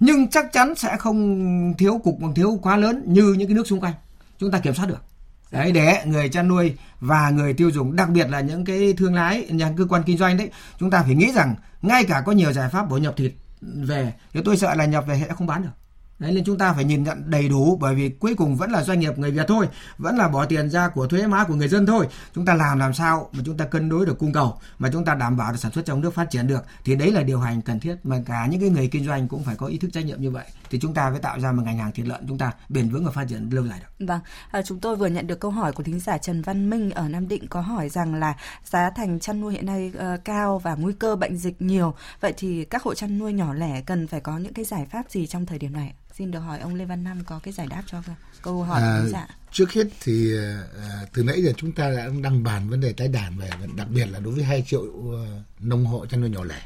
Nhưng 0.01 0.31
chắc 0.31 0.53
chắn 0.53 0.75
sẽ 0.75 0.97
không 0.97 1.75
thiếu 1.79 2.01
cục 2.05 2.19
bằng 2.21 2.35
thiếu 2.35 2.59
quá 2.63 2.77
lớn 2.77 3.03
như 3.07 3.33
những 3.33 3.49
cái 3.49 3.55
nước 3.55 3.67
xung 3.67 3.81
quanh. 3.81 3.95
Chúng 4.39 4.51
ta 4.51 4.59
kiểm 4.59 4.75
soát 4.75 4.87
được. 4.87 5.03
Dạ 5.51 5.59
đấy 5.59 5.73
vâng. 5.73 5.75
để 5.75 6.03
người 6.05 6.29
chăn 6.29 6.49
nuôi 6.49 6.77
và 7.01 7.31
người 7.31 7.53
tiêu 7.53 7.71
dùng 7.71 7.97
đặc 7.97 8.09
biệt 8.09 8.31
là 8.31 8.41
những 8.41 8.65
cái 8.65 8.95
thương 8.97 9.15
lái 9.15 9.47
nhà 9.51 9.73
cơ 9.77 9.85
quan 9.89 10.03
kinh 10.03 10.19
doanh 10.19 10.37
đấy 10.37 10.51
chúng 10.79 10.91
ta 10.91 11.03
phải 11.03 11.15
nghĩ 11.15 11.33
rằng 11.33 11.55
ngay 11.83 12.05
cả 12.05 12.23
có 12.27 12.33
nhiều 12.33 12.53
giải 12.53 12.69
pháp 12.69 12.89
bổ 12.91 12.97
nhập 12.97 13.15
thịt 13.17 13.33
về 13.61 14.13
thì 14.33 14.41
tôi 14.45 14.57
sợ 14.57 14.75
là 14.75 14.85
nhập 14.85 15.05
về 15.07 15.23
sẽ 15.29 15.35
không 15.35 15.47
bán 15.47 15.63
được 15.63 15.69
Đấy 16.19 16.33
nên 16.33 16.45
chúng 16.45 16.59
ta 16.59 16.73
phải 16.73 16.85
nhìn 16.85 17.05
nhận 17.05 17.31
đầy 17.31 17.49
đủ 17.49 17.79
bởi 17.81 17.95
vì 17.95 18.09
cuối 18.09 18.35
cùng 18.35 18.57
vẫn 18.57 18.71
là 18.71 18.83
doanh 18.83 19.01
nghiệp 19.01 19.19
người 19.19 19.31
Việt 19.31 19.45
thôi, 19.49 19.69
vẫn 19.99 20.17
là 20.17 20.29
bỏ 20.29 20.45
tiền 20.45 20.71
ra 20.71 20.89
của 20.89 21.07
thuế 21.07 21.27
má 21.27 21.45
của 21.45 21.55
người 21.55 21.69
dân 21.69 21.87
thôi. 21.87 22.09
Chúng 22.35 22.45
ta 22.45 22.55
làm 22.55 22.79
làm 22.79 22.95
sao 22.95 23.31
mà 23.33 23.43
chúng 23.47 23.57
ta 23.57 23.65
cân 23.65 23.89
đối 23.89 24.07
được 24.07 24.19
cung 24.19 24.33
cầu 24.33 24.59
mà 24.79 24.89
chúng 24.93 25.05
ta 25.05 25.15
đảm 25.15 25.37
bảo 25.37 25.53
được 25.53 25.59
sản 25.59 25.73
xuất 25.73 25.85
trong 25.85 26.01
nước 26.01 26.15
phát 26.15 26.31
triển 26.31 26.47
được 26.47 26.65
thì 26.85 26.95
đấy 26.95 27.13
là 27.13 27.23
điều 27.23 27.41
hành 27.41 27.63
cần 27.63 27.81
thiết 27.81 27.97
mà 28.03 28.23
cả 28.27 28.47
những 28.47 28.61
cái 28.61 28.71
người 28.71 28.89
kinh 28.89 29.07
doanh 29.07 29.29
cũng 29.29 29.45
phải 29.45 29.57
có 29.57 29.67
ý 29.67 29.79
thức 29.79 29.91
trách 29.93 30.05
nhiệm 30.05 30.21
như 30.21 30.31
vậy 30.31 30.45
thì 30.71 30.79
chúng 30.81 30.95
ta 30.95 31.11
mới 31.11 31.21
tạo 31.21 31.41
ra 31.41 31.53
một 31.53 31.63
ngành 31.65 31.79
hàng 31.79 31.93
thịt 31.93 32.07
lợn 32.07 32.27
chúng 32.29 32.39
ta 32.39 32.53
bền 32.69 32.89
vững 32.89 33.05
và 33.05 33.11
phát 33.11 33.25
triển 33.29 33.49
lâu 33.53 33.67
dài 33.67 33.81
được. 33.81 34.07
Vâng, 34.07 34.21
à, 34.51 34.63
chúng 34.63 34.81
tôi 34.81 34.97
vừa 34.97 35.07
nhận 35.07 35.27
được 35.27 35.41
câu 35.41 35.51
hỏi 35.51 35.73
của 35.73 35.83
thính 35.83 36.01
giả 36.01 36.19
Trần 36.19 36.43
Văn 36.43 36.71
Minh 36.71 36.91
ở 36.91 37.09
Nam 37.09 37.29
Định 37.29 37.49
có 37.49 37.61
hỏi 37.61 37.89
rằng 37.89 38.15
là 38.15 38.35
giá 38.65 38.91
thành 38.91 39.21
chăn 39.21 39.41
nuôi 39.41 39.53
hiện 39.53 39.67
nay 39.67 39.93
uh, 39.97 40.25
cao 40.25 40.59
và 40.59 40.75
nguy 40.75 40.93
cơ 40.93 41.17
bệnh 41.17 41.37
dịch 41.37 41.63
nhiều. 41.63 41.95
Vậy 42.21 42.35
thì 42.37 42.65
các 42.65 42.83
hộ 42.83 42.95
chăn 42.95 43.19
nuôi 43.19 43.33
nhỏ 43.33 43.55
lẻ 43.55 43.81
cần 43.81 44.07
phải 44.07 44.21
có 44.21 44.39
những 44.39 44.55
cái 44.55 44.65
giải 44.65 44.87
pháp 44.91 45.11
gì 45.11 45.27
trong 45.27 45.47
thời 45.47 45.59
điểm 45.59 45.73
này? 45.73 45.95
Xin 46.19 46.31
được 46.31 46.39
hỏi 46.39 46.59
ông 46.59 46.75
Lê 46.75 46.85
Văn 46.85 47.05
Nam 47.05 47.25
có 47.25 47.39
cái 47.43 47.53
giải 47.53 47.67
đáp 47.67 47.83
cho 47.87 48.03
câu 48.43 48.63
hỏi 48.63 48.83
à, 48.83 49.01
thính 49.01 49.13
giả. 49.13 49.27
Trước 49.53 49.73
hết 49.73 49.85
thì 50.01 50.35
uh, 50.35 50.41
từ 51.15 51.23
nãy 51.23 51.43
giờ 51.43 51.53
chúng 51.57 51.73
ta 51.73 51.91
đã 51.91 52.09
đang 52.23 52.43
bàn 52.45 52.69
vấn 52.69 52.81
đề 52.81 52.93
tái 52.93 53.09
đàn 53.09 53.39
về 53.39 53.51
đặc 53.77 53.87
biệt 53.91 54.07
là 54.07 54.19
đối 54.19 54.35
với 54.35 54.45
2 54.45 54.65
triệu 54.67 54.81
uh, 54.81 55.17
nông 55.61 55.87
hộ 55.87 56.07
chăn 56.07 56.21
nuôi 56.21 56.31
nhỏ 56.31 56.45
lẻ. 56.45 56.63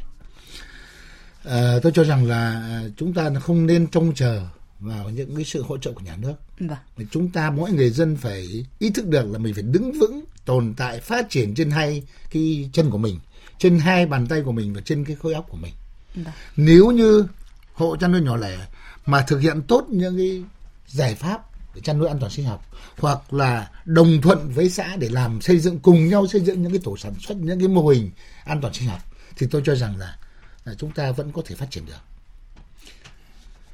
À, 1.44 1.78
tôi 1.82 1.92
cho 1.94 2.04
rằng 2.04 2.24
là 2.24 2.82
chúng 2.96 3.14
ta 3.14 3.30
không 3.40 3.66
nên 3.66 3.86
trông 3.86 4.14
chờ 4.14 4.46
vào 4.78 5.10
những 5.10 5.36
cái 5.36 5.44
sự 5.44 5.62
hỗ 5.62 5.78
trợ 5.78 5.92
của 5.92 6.04
nhà 6.04 6.16
nước. 6.16 6.34
Vâng. 6.60 7.08
Chúng 7.10 7.30
ta 7.30 7.50
mỗi 7.50 7.72
người 7.72 7.90
dân 7.90 8.16
phải 8.16 8.66
ý 8.78 8.90
thức 8.90 9.06
được 9.06 9.32
là 9.32 9.38
mình 9.38 9.54
phải 9.54 9.62
đứng 9.62 9.92
vững, 9.92 10.24
tồn 10.44 10.74
tại, 10.76 11.00
phát 11.00 11.30
triển 11.30 11.54
trên 11.54 11.70
hai 11.70 12.02
cái 12.30 12.70
chân 12.72 12.90
của 12.90 12.98
mình, 12.98 13.20
trên 13.58 13.78
hai 13.78 14.06
bàn 14.06 14.26
tay 14.26 14.42
của 14.44 14.52
mình 14.52 14.74
và 14.74 14.80
trên 14.80 15.04
cái 15.04 15.16
khối 15.16 15.34
óc 15.34 15.46
của 15.48 15.56
mình. 15.56 15.72
Vâng. 16.14 16.34
Nếu 16.56 16.90
như 16.90 17.26
hộ 17.72 17.96
chăn 17.96 18.12
nuôi 18.12 18.20
nhỏ 18.20 18.36
lẻ 18.36 18.58
mà 19.06 19.22
thực 19.22 19.38
hiện 19.38 19.62
tốt 19.62 19.86
những 19.88 20.16
cái 20.16 20.44
giải 20.86 21.14
pháp 21.14 21.42
để 21.74 21.80
chăn 21.80 21.98
nuôi 21.98 22.08
an 22.08 22.18
toàn 22.20 22.32
sinh 22.32 22.44
học 22.44 22.66
hoặc 22.98 23.32
là 23.32 23.70
đồng 23.84 24.20
thuận 24.22 24.50
với 24.52 24.70
xã 24.70 24.96
để 24.96 25.08
làm 25.08 25.40
xây 25.40 25.58
dựng 25.58 25.78
cùng 25.78 26.08
nhau 26.08 26.26
xây 26.26 26.40
dựng 26.40 26.62
những 26.62 26.72
cái 26.72 26.80
tổ 26.84 26.96
sản 26.96 27.14
xuất 27.20 27.36
những 27.36 27.58
cái 27.58 27.68
mô 27.68 27.88
hình 27.88 28.10
an 28.44 28.60
toàn 28.60 28.74
sinh 28.74 28.88
học 28.88 29.00
thì 29.36 29.46
tôi 29.50 29.62
cho 29.64 29.74
rằng 29.74 29.96
là, 29.96 30.16
là 30.64 30.74
chúng 30.74 30.90
ta 30.92 31.10
vẫn 31.12 31.32
có 31.32 31.42
thể 31.46 31.54
phát 31.54 31.70
triển 31.70 31.86
được. 31.86 32.00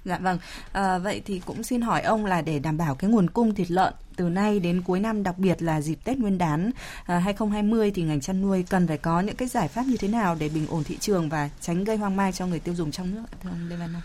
Dạ 0.05 0.19
vâng. 0.19 0.39
À, 0.73 0.99
vậy 0.99 1.23
thì 1.25 1.41
cũng 1.47 1.63
xin 1.63 1.81
hỏi 1.81 2.03
ông 2.03 2.27
là 2.27 2.43
để 2.43 2.59
đảm 2.59 2.77
bảo 2.77 2.95
cái 2.95 3.11
nguồn 3.11 3.31
cung 3.31 3.55
thịt 3.55 3.71
lợn 3.71 3.95
từ 4.17 4.29
nay 4.29 4.61
đến 4.61 4.83
cuối 4.83 5.01
năm 5.01 5.23
đặc 5.23 5.39
biệt 5.39 5.63
là 5.63 5.81
dịp 5.81 5.99
Tết 6.05 6.19
Nguyên 6.19 6.39
đán 6.39 6.71
à, 7.05 7.19
2020 7.19 7.91
thì 7.95 8.03
ngành 8.03 8.21
chăn 8.21 8.43
nuôi 8.43 8.65
cần 8.71 8.89
phải 8.89 8.99
có 8.99 9.21
những 9.21 9.37
cái 9.37 9.49
giải 9.49 9.69
pháp 9.69 9.87
như 9.87 9.97
thế 9.97 10.09
nào 10.09 10.37
để 10.41 10.49
bình 10.49 10.67
ổn 10.69 10.85
thị 10.85 10.97
trường 11.01 11.29
và 11.29 11.51
tránh 11.61 11.85
gây 11.85 11.97
hoang 11.97 12.17
mai 12.17 12.33
cho 12.33 12.47
người 12.47 12.61
tiêu 12.61 12.75
dùng 12.75 12.91
trong 12.91 13.15
nước 13.15 13.23
thưa 13.43 13.51
ông 13.51 13.69
Lê 13.69 13.77
Văn 13.77 13.93
Nam? 13.93 14.03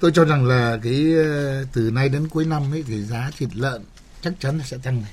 Tôi 0.00 0.12
cho 0.14 0.24
rằng 0.24 0.46
là 0.46 0.78
cái 0.82 1.14
ờ, 1.16 1.64
từ 1.72 1.90
nay 1.90 2.08
đến 2.08 2.28
cuối 2.28 2.44
năm 2.44 2.74
ấy 2.74 2.84
thì 2.86 3.02
giá 3.02 3.30
thịt 3.38 3.48
lợn 3.54 3.82
chắc 4.20 4.32
chắn 4.40 4.58
là 4.58 4.64
sẽ 4.64 4.76
tăng 4.82 5.02
này. 5.02 5.12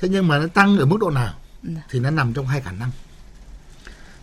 Thế 0.00 0.08
nhưng 0.08 0.28
mà 0.28 0.38
nó 0.38 0.46
tăng 0.46 0.78
ở 0.78 0.86
mức 0.86 0.96
độ 1.00 1.10
nào? 1.10 1.34
Dạ. 1.62 1.82
Thì 1.90 2.00
nó 2.00 2.10
nằm 2.10 2.34
trong 2.34 2.46
hai 2.46 2.60
khả 2.60 2.72
năng. 2.72 2.90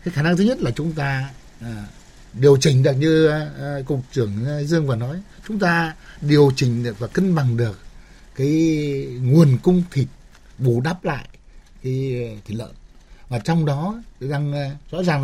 Cái 0.03 0.13
khả 0.13 0.21
năng 0.21 0.37
thứ 0.37 0.43
nhất 0.43 0.61
là 0.61 0.71
chúng 0.71 0.93
ta 0.93 1.29
à, 1.61 1.85
điều 2.33 2.57
chỉnh 2.57 2.83
được 2.83 2.93
như 2.93 3.27
à, 3.27 3.79
cục 3.85 4.01
trưởng 4.11 4.65
Dương 4.67 4.87
vừa 4.87 4.95
nói, 4.95 5.21
chúng 5.47 5.59
ta 5.59 5.95
điều 6.21 6.51
chỉnh 6.55 6.83
được 6.83 6.99
và 6.99 7.07
cân 7.07 7.35
bằng 7.35 7.57
được 7.57 7.79
cái 8.35 8.49
nguồn 9.21 9.57
cung 9.57 9.83
thịt 9.91 10.07
bù 10.57 10.81
đắp 10.81 11.03
lại 11.05 11.27
cái 11.83 12.37
thịt 12.45 12.57
lợn 12.57 12.71
và 13.29 13.39
trong 13.39 13.65
đó 13.65 14.01
rằng 14.19 14.75
rõ 14.91 15.03
ràng 15.03 15.23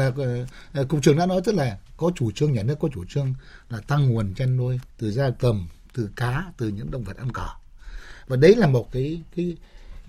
là 0.73 0.83
cục 0.83 1.03
trưởng 1.03 1.17
đã 1.17 1.25
nói 1.25 1.41
tức 1.45 1.55
là 1.55 1.77
có 2.01 2.11
chủ 2.15 2.31
trương 2.31 2.53
nhà 2.53 2.63
nước 2.63 2.75
có 2.79 2.89
chủ 2.93 3.05
trương 3.09 3.33
là 3.69 3.79
tăng 3.87 4.09
nguồn 4.09 4.33
chăn 4.33 4.57
nuôi 4.57 4.79
từ 4.97 5.11
gia 5.11 5.29
cầm 5.29 5.67
từ 5.93 6.09
cá 6.15 6.43
từ 6.57 6.67
những 6.67 6.91
động 6.91 7.03
vật 7.03 7.17
ăn 7.17 7.31
cỏ. 7.31 7.49
Và 8.27 8.35
đấy 8.35 8.55
là 8.55 8.67
một 8.67 8.91
cái 8.91 9.21
cái 9.35 9.57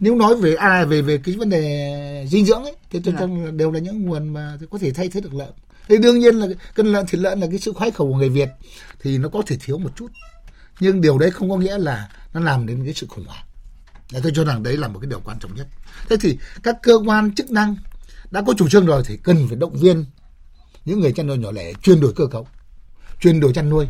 nếu 0.01 0.17
nói 0.17 0.37
về 0.37 0.55
à 0.55 0.85
về 0.85 1.03
về 1.03 1.19
cái 1.25 1.35
vấn 1.35 1.51
đề 1.51 2.27
dinh 2.31 2.47
dưỡng 2.47 2.63
ấy 2.63 2.77
thì 2.91 3.01
tôi 3.05 3.15
cho 3.19 3.27
là 3.27 3.51
đều 3.51 3.71
là 3.71 3.81
những 3.81 4.03
nguồn 4.03 4.29
mà 4.29 4.59
có 4.71 4.79
thể 4.79 4.93
thay 4.93 5.09
thế 5.09 5.21
được 5.21 5.35
lợn. 5.35 5.51
Thì 5.89 5.99
đương 5.99 6.19
nhiên 6.19 6.35
là 6.35 6.47
cân 6.75 6.87
lợn 6.87 7.07
thịt 7.07 7.21
lợn 7.21 7.41
là 7.41 7.47
cái 7.51 7.59
sự 7.59 7.73
khoái 7.73 7.91
khẩu 7.91 8.13
của 8.13 8.19
người 8.19 8.29
Việt 8.29 8.49
thì 9.01 9.19
nó 9.19 9.29
có 9.29 9.43
thể 9.47 9.57
thiếu 9.61 9.79
một 9.79 9.91
chút. 9.97 10.09
Nhưng 10.81 11.01
điều 11.01 11.19
đấy 11.19 11.31
không 11.31 11.51
có 11.51 11.57
nghĩa 11.57 11.79
là 11.79 12.09
nó 12.35 12.41
làm 12.41 12.67
đến 12.67 12.85
cái 12.85 12.95
sự 12.95 13.07
khủng 13.07 13.25
hoảng. 13.27 13.45
Để 14.13 14.21
tôi 14.23 14.33
cho 14.35 14.45
rằng 14.45 14.63
đấy 14.63 14.77
là 14.77 14.89
một 14.89 14.99
cái 14.99 15.11
điều 15.11 15.21
quan 15.25 15.39
trọng 15.39 15.55
nhất. 15.55 15.67
Thế 16.09 16.17
thì 16.21 16.39
các 16.63 16.77
cơ 16.83 16.99
quan 17.07 17.35
chức 17.35 17.51
năng 17.51 17.77
đã 18.31 18.43
có 18.47 18.55
chủ 18.59 18.69
trương 18.69 18.87
rồi 18.87 19.03
thì 19.07 19.17
cần 19.17 19.49
phải 19.49 19.57
động 19.57 19.77
viên 19.77 20.05
những 20.85 21.01
người 21.01 21.13
chăn 21.13 21.27
nuôi 21.27 21.39
nhỏ 21.39 21.51
lẻ 21.53 21.73
chuyên 21.83 22.01
đổi 22.01 22.13
cơ 22.17 22.27
cấu 22.27 22.47
chuyên 23.21 23.41
đổi 23.41 23.53
chăn 23.53 23.71
nuôi 23.71 23.87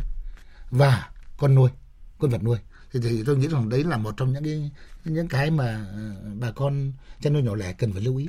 và 0.70 1.08
con 1.36 1.54
nuôi 1.54 1.70
con 2.18 2.30
vật 2.30 2.42
nuôi 2.42 2.58
thì, 2.92 3.00
thì 3.02 3.22
tôi 3.26 3.36
nghĩ 3.36 3.48
rằng 3.48 3.68
đấy 3.68 3.84
là 3.84 3.96
một 3.96 4.14
trong 4.16 4.32
những 4.32 4.44
cái 4.44 4.70
những 5.04 5.28
cái 5.28 5.50
mà 5.50 5.86
ờ, 5.92 6.30
bà 6.40 6.50
con 6.50 6.92
chăn 7.20 7.32
nuôi 7.32 7.42
nhỏ 7.42 7.54
lẻ 7.54 7.72
cần 7.72 7.92
phải 7.92 8.02
lưu 8.02 8.16
ý 8.16 8.28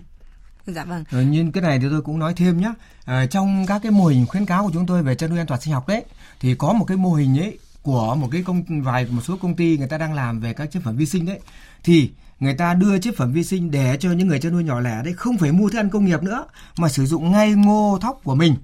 Dạ 0.66 0.86
vâng. 0.86 1.04
À, 1.10 1.22
nhưng 1.22 1.52
cái 1.52 1.64
này 1.64 1.80
thì 1.80 1.88
tôi 1.90 2.02
cũng 2.02 2.20
nói 2.20 2.34
thêm 2.34 2.62
nhé. 2.62 2.74
À, 3.06 3.26
trong 3.26 3.66
các 3.68 3.80
cái 3.84 3.92
mô 3.92 4.06
hình 4.06 4.26
khuyến 4.26 4.46
cáo 4.46 4.64
của 4.64 4.72
chúng 4.74 4.86
tôi 4.86 5.04
về 5.04 5.16
chăn 5.16 5.30
nuôi 5.30 5.40
an 5.40 5.48
toàn 5.48 5.62
sinh 5.62 5.74
học 5.74 5.88
đấy, 5.88 6.06
thì 6.40 6.56
có 6.56 6.74
một 6.74 6.86
cái 6.86 6.98
mô 6.98 7.14
hình 7.14 7.40
ấy 7.40 7.60
của 7.82 8.16
một 8.16 8.30
cái 8.32 8.44
công 8.44 8.82
vài 8.84 9.08
một 9.10 9.22
số 9.24 9.38
công 9.38 9.56
ty 9.56 9.78
người 9.78 9.88
ta 9.88 9.98
đang 9.98 10.14
làm 10.14 10.40
về 10.40 10.54
các 10.54 10.72
chế 10.72 10.80
phẩm 10.80 10.96
vi 10.96 11.06
sinh 11.06 11.26
đấy, 11.26 11.40
thì 11.84 12.12
người 12.44 12.54
ta 12.54 12.74
đưa 12.74 13.00
chế 13.00 13.12
phẩm 13.12 13.32
vi 13.34 13.44
sinh 13.44 13.72
để 13.72 13.98
cho 14.00 14.12
những 14.12 14.28
người 14.28 14.40
chăn 14.40 14.52
nuôi 14.52 14.64
nhỏ 14.64 14.80
lẻ 14.80 15.02
đấy, 15.04 15.14
không 15.14 15.38
phải 15.38 15.52
mua 15.52 15.70
thức 15.70 15.80
ăn 15.80 15.90
công 15.90 16.06
nghiệp 16.06 16.24
nữa, 16.24 16.46
mà 16.78 16.90
sử 16.90 17.06
dụng 17.06 17.32
ngay 17.32 17.52
ngô 17.52 17.98
thóc 18.02 18.22
của 18.24 18.36
mình. 18.36 18.56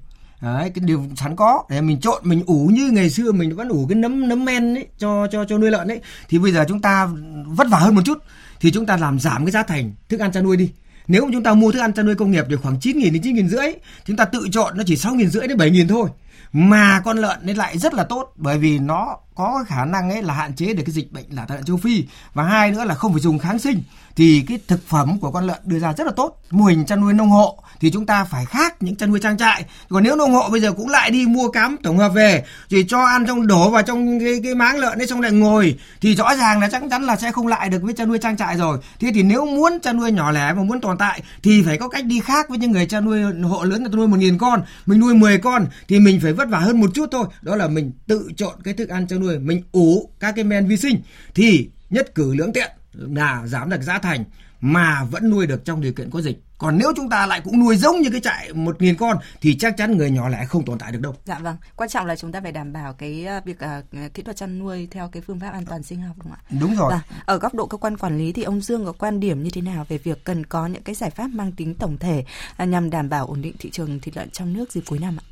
Đấy, 0.41 0.71
cái 0.75 0.83
điều 0.85 1.03
sẵn 1.15 1.35
có. 1.35 1.63
Để 1.69 1.81
mình 1.81 1.99
trộn, 1.99 2.21
mình 2.23 2.43
ủ 2.45 2.69
như 2.73 2.91
ngày 2.91 3.09
xưa 3.09 3.31
mình 3.31 3.55
vẫn 3.55 3.69
ủ 3.69 3.85
cái 3.89 3.95
nấm 3.95 4.27
nấm 4.27 4.45
men 4.45 4.75
ấy 4.75 4.87
cho 4.97 5.27
cho 5.31 5.45
cho 5.45 5.57
nuôi 5.57 5.71
lợn 5.71 5.87
đấy 5.87 6.01
thì 6.29 6.39
bây 6.39 6.51
giờ 6.51 6.65
chúng 6.67 6.81
ta 6.81 7.09
vất 7.45 7.67
vả 7.69 7.79
hơn 7.79 7.95
một 7.95 8.01
chút, 8.05 8.17
thì 8.59 8.71
chúng 8.71 8.85
ta 8.85 8.97
làm 8.97 9.19
giảm 9.19 9.45
cái 9.45 9.51
giá 9.51 9.63
thành 9.63 9.93
thức 10.09 10.19
ăn 10.19 10.31
chăn 10.31 10.43
nuôi 10.43 10.57
đi. 10.57 10.71
Nếu 11.07 11.25
mà 11.25 11.31
chúng 11.33 11.43
ta 11.43 11.53
mua 11.53 11.71
thức 11.71 11.79
ăn 11.79 11.93
chăn 11.93 12.05
nuôi 12.05 12.15
công 12.15 12.31
nghiệp 12.31 12.45
thì 12.49 12.55
khoảng 12.55 12.79
9 12.79 12.97
nghìn 12.97 13.13
đến 13.13 13.23
9 13.23 13.35
nghìn 13.35 13.49
rưỡi, 13.49 13.67
chúng 14.05 14.17
ta 14.17 14.25
tự 14.25 14.47
chọn 14.51 14.77
nó 14.77 14.83
chỉ 14.87 14.95
6 14.97 15.15
nghìn 15.15 15.29
rưỡi 15.29 15.47
đến 15.47 15.57
7 15.57 15.71
nghìn 15.71 15.87
thôi. 15.87 16.09
Mà 16.53 17.01
con 17.05 17.17
lợn 17.17 17.37
nó 17.43 17.53
lại 17.53 17.77
rất 17.77 17.93
là 17.93 18.03
tốt, 18.03 18.33
bởi 18.35 18.57
vì 18.57 18.79
nó 18.79 19.17
có 19.39 19.63
khả 19.67 19.85
năng 19.85 20.09
ấy 20.09 20.21
là 20.21 20.33
hạn 20.33 20.55
chế 20.55 20.73
được 20.73 20.83
cái 20.85 20.93
dịch 20.93 21.11
bệnh 21.11 21.25
là 21.29 21.45
lợn 21.49 21.63
châu 21.63 21.77
Phi. 21.77 22.03
Và 22.33 22.43
hai 22.43 22.71
nữa 22.71 22.83
là 22.83 22.95
không 22.95 23.11
phải 23.11 23.21
dùng 23.21 23.39
kháng 23.39 23.59
sinh. 23.59 23.83
Thì 24.15 24.43
cái 24.47 24.59
thực 24.67 24.87
phẩm 24.87 25.19
của 25.19 25.31
con 25.31 25.47
lợn 25.47 25.57
đưa 25.65 25.79
ra 25.79 25.93
rất 25.93 26.07
là 26.07 26.13
tốt. 26.15 26.41
Mô 26.51 26.65
hình 26.65 26.85
chăn 26.85 27.01
nuôi 27.01 27.13
nông 27.13 27.29
hộ 27.29 27.63
thì 27.79 27.91
chúng 27.91 28.05
ta 28.05 28.23
phải 28.23 28.45
khác 28.45 28.83
những 28.83 28.95
chăn 28.95 29.09
nuôi 29.09 29.19
trang 29.19 29.37
trại. 29.37 29.65
Còn 29.89 30.03
nếu 30.03 30.15
nông 30.15 30.33
hộ 30.33 30.49
bây 30.49 30.61
giờ 30.61 30.71
cũng 30.71 30.89
lại 30.89 31.11
đi 31.11 31.25
mua 31.25 31.49
cám 31.49 31.77
tổng 31.83 31.97
hợp 31.97 32.09
về 32.09 32.43
thì 32.69 32.85
cho 32.87 33.05
ăn 33.05 33.25
trong 33.27 33.47
đổ 33.47 33.69
vào 33.69 33.81
trong 33.81 34.19
cái, 34.19 34.39
cái 34.43 34.55
máng 34.55 34.77
lợn 34.77 34.97
ấy 34.97 35.07
xong 35.07 35.21
lại 35.21 35.31
ngồi 35.31 35.79
thì 36.01 36.15
rõ 36.15 36.35
ràng 36.35 36.59
là 36.59 36.69
chắc 36.71 36.83
chắn 36.89 37.03
là 37.03 37.15
sẽ 37.15 37.31
không 37.31 37.47
lại 37.47 37.69
được 37.69 37.81
với 37.81 37.93
chăn 37.93 38.07
nuôi 38.07 38.17
trang 38.17 38.37
trại 38.37 38.57
rồi. 38.57 38.77
Thế 38.99 39.11
thì 39.13 39.23
nếu 39.23 39.45
muốn 39.45 39.79
chăn 39.79 39.97
nuôi 39.97 40.11
nhỏ 40.11 40.31
lẻ 40.31 40.53
mà 40.53 40.63
muốn 40.63 40.81
tồn 40.81 40.97
tại 40.97 41.21
thì 41.43 41.63
phải 41.63 41.77
có 41.77 41.89
cách 41.89 42.05
đi 42.05 42.19
khác 42.19 42.49
với 42.49 42.57
những 42.57 42.71
người 42.71 42.85
chăn 42.85 43.05
nuôi 43.05 43.21
hộ 43.43 43.63
lớn 43.63 43.83
là 43.83 43.89
nuôi 43.89 44.07
một 44.07 44.17
nghìn 44.19 44.37
con. 44.37 44.61
Mình 44.85 44.99
nuôi 44.99 45.13
10 45.13 45.37
con 45.37 45.65
thì 45.87 45.99
mình 45.99 46.19
phải 46.21 46.33
vất 46.33 46.49
vả 46.49 46.59
hơn 46.59 46.81
một 46.81 46.89
chút 46.93 47.09
thôi. 47.11 47.25
Đó 47.41 47.55
là 47.55 47.67
mình 47.67 47.91
tự 48.07 48.31
chọn 48.37 48.53
cái 48.63 48.73
thức 48.73 48.89
ăn 48.89 49.07
chăn 49.07 49.19
nuôi 49.19 49.28
mình 49.37 49.61
ủ 49.71 50.09
các 50.19 50.35
cái 50.35 50.43
men 50.43 50.67
vi 50.67 50.77
sinh 50.77 51.01
thì 51.35 51.69
nhất 51.89 52.15
cử 52.15 52.33
lưỡng 52.35 52.53
tiện 52.53 52.71
là 52.93 53.47
giảm 53.47 53.69
được 53.69 53.81
giá 53.81 53.99
thành 53.99 54.23
mà 54.61 55.03
vẫn 55.03 55.29
nuôi 55.29 55.47
được 55.47 55.65
trong 55.65 55.81
điều 55.81 55.93
kiện 55.93 56.09
có 56.09 56.21
dịch. 56.21 56.39
Còn 56.57 56.77
nếu 56.77 56.93
chúng 56.95 57.09
ta 57.09 57.25
lại 57.25 57.41
cũng 57.43 57.59
nuôi 57.59 57.75
giống 57.75 58.01
như 58.01 58.09
cái 58.11 58.21
trại 58.21 58.53
một 58.53 58.81
nghìn 58.81 58.95
con 58.95 59.17
thì 59.41 59.57
chắc 59.57 59.77
chắn 59.77 59.97
người 59.97 60.11
nhỏ 60.11 60.29
lẻ 60.29 60.45
không 60.45 60.65
tồn 60.65 60.79
tại 60.79 60.91
được 60.91 61.01
đâu. 61.01 61.15
Dạ 61.25 61.39
vâng. 61.39 61.57
Quan 61.75 61.89
trọng 61.89 62.05
là 62.05 62.15
chúng 62.15 62.31
ta 62.31 62.41
phải 62.41 62.51
đảm 62.51 62.73
bảo 62.73 62.93
cái 62.93 63.25
ờ, 63.25 63.41
việc 63.45 63.57
uh, 64.05 64.13
kỹ 64.13 64.23
thuật 64.23 64.37
chăn 64.37 64.59
nuôi 64.59 64.87
theo 64.91 65.09
cái 65.11 65.21
phương 65.27 65.39
pháp 65.39 65.49
an 65.49 65.65
toàn 65.65 65.83
sinh 65.83 66.01
học 66.01 66.15
đúng 66.17 66.31
không 66.31 66.39
ạ? 66.49 66.57
Đúng 66.59 66.75
rồi. 66.75 66.91
Dạ. 66.91 67.23
Ở 67.25 67.37
góc 67.37 67.53
độ 67.53 67.65
cơ 67.65 67.77
quan 67.77 67.97
quản 67.97 68.17
lý 68.17 68.31
thì 68.31 68.43
ông 68.43 68.61
Dương 68.61 68.85
có 68.85 68.91
quan 68.91 69.19
điểm 69.19 69.43
như 69.43 69.49
thế 69.49 69.61
nào 69.61 69.85
về 69.89 69.97
việc 69.97 70.23
cần 70.23 70.45
có 70.45 70.67
những 70.67 70.83
cái 70.83 70.95
giải 70.95 71.09
pháp 71.09 71.27
mang 71.27 71.51
tính 71.51 71.75
tổng 71.75 71.97
thể 71.97 72.25
uh, 72.63 72.69
nhằm 72.69 72.89
đảm 72.89 73.09
bảo 73.09 73.27
ổn 73.27 73.41
định 73.41 73.55
thị 73.59 73.69
trường 73.69 73.99
thịt 73.99 74.17
lợn 74.17 74.29
trong 74.29 74.53
nước 74.53 74.71
dịp 74.71 74.83
cuối 74.87 74.99
năm 74.99 75.17
ạ? 75.19 75.23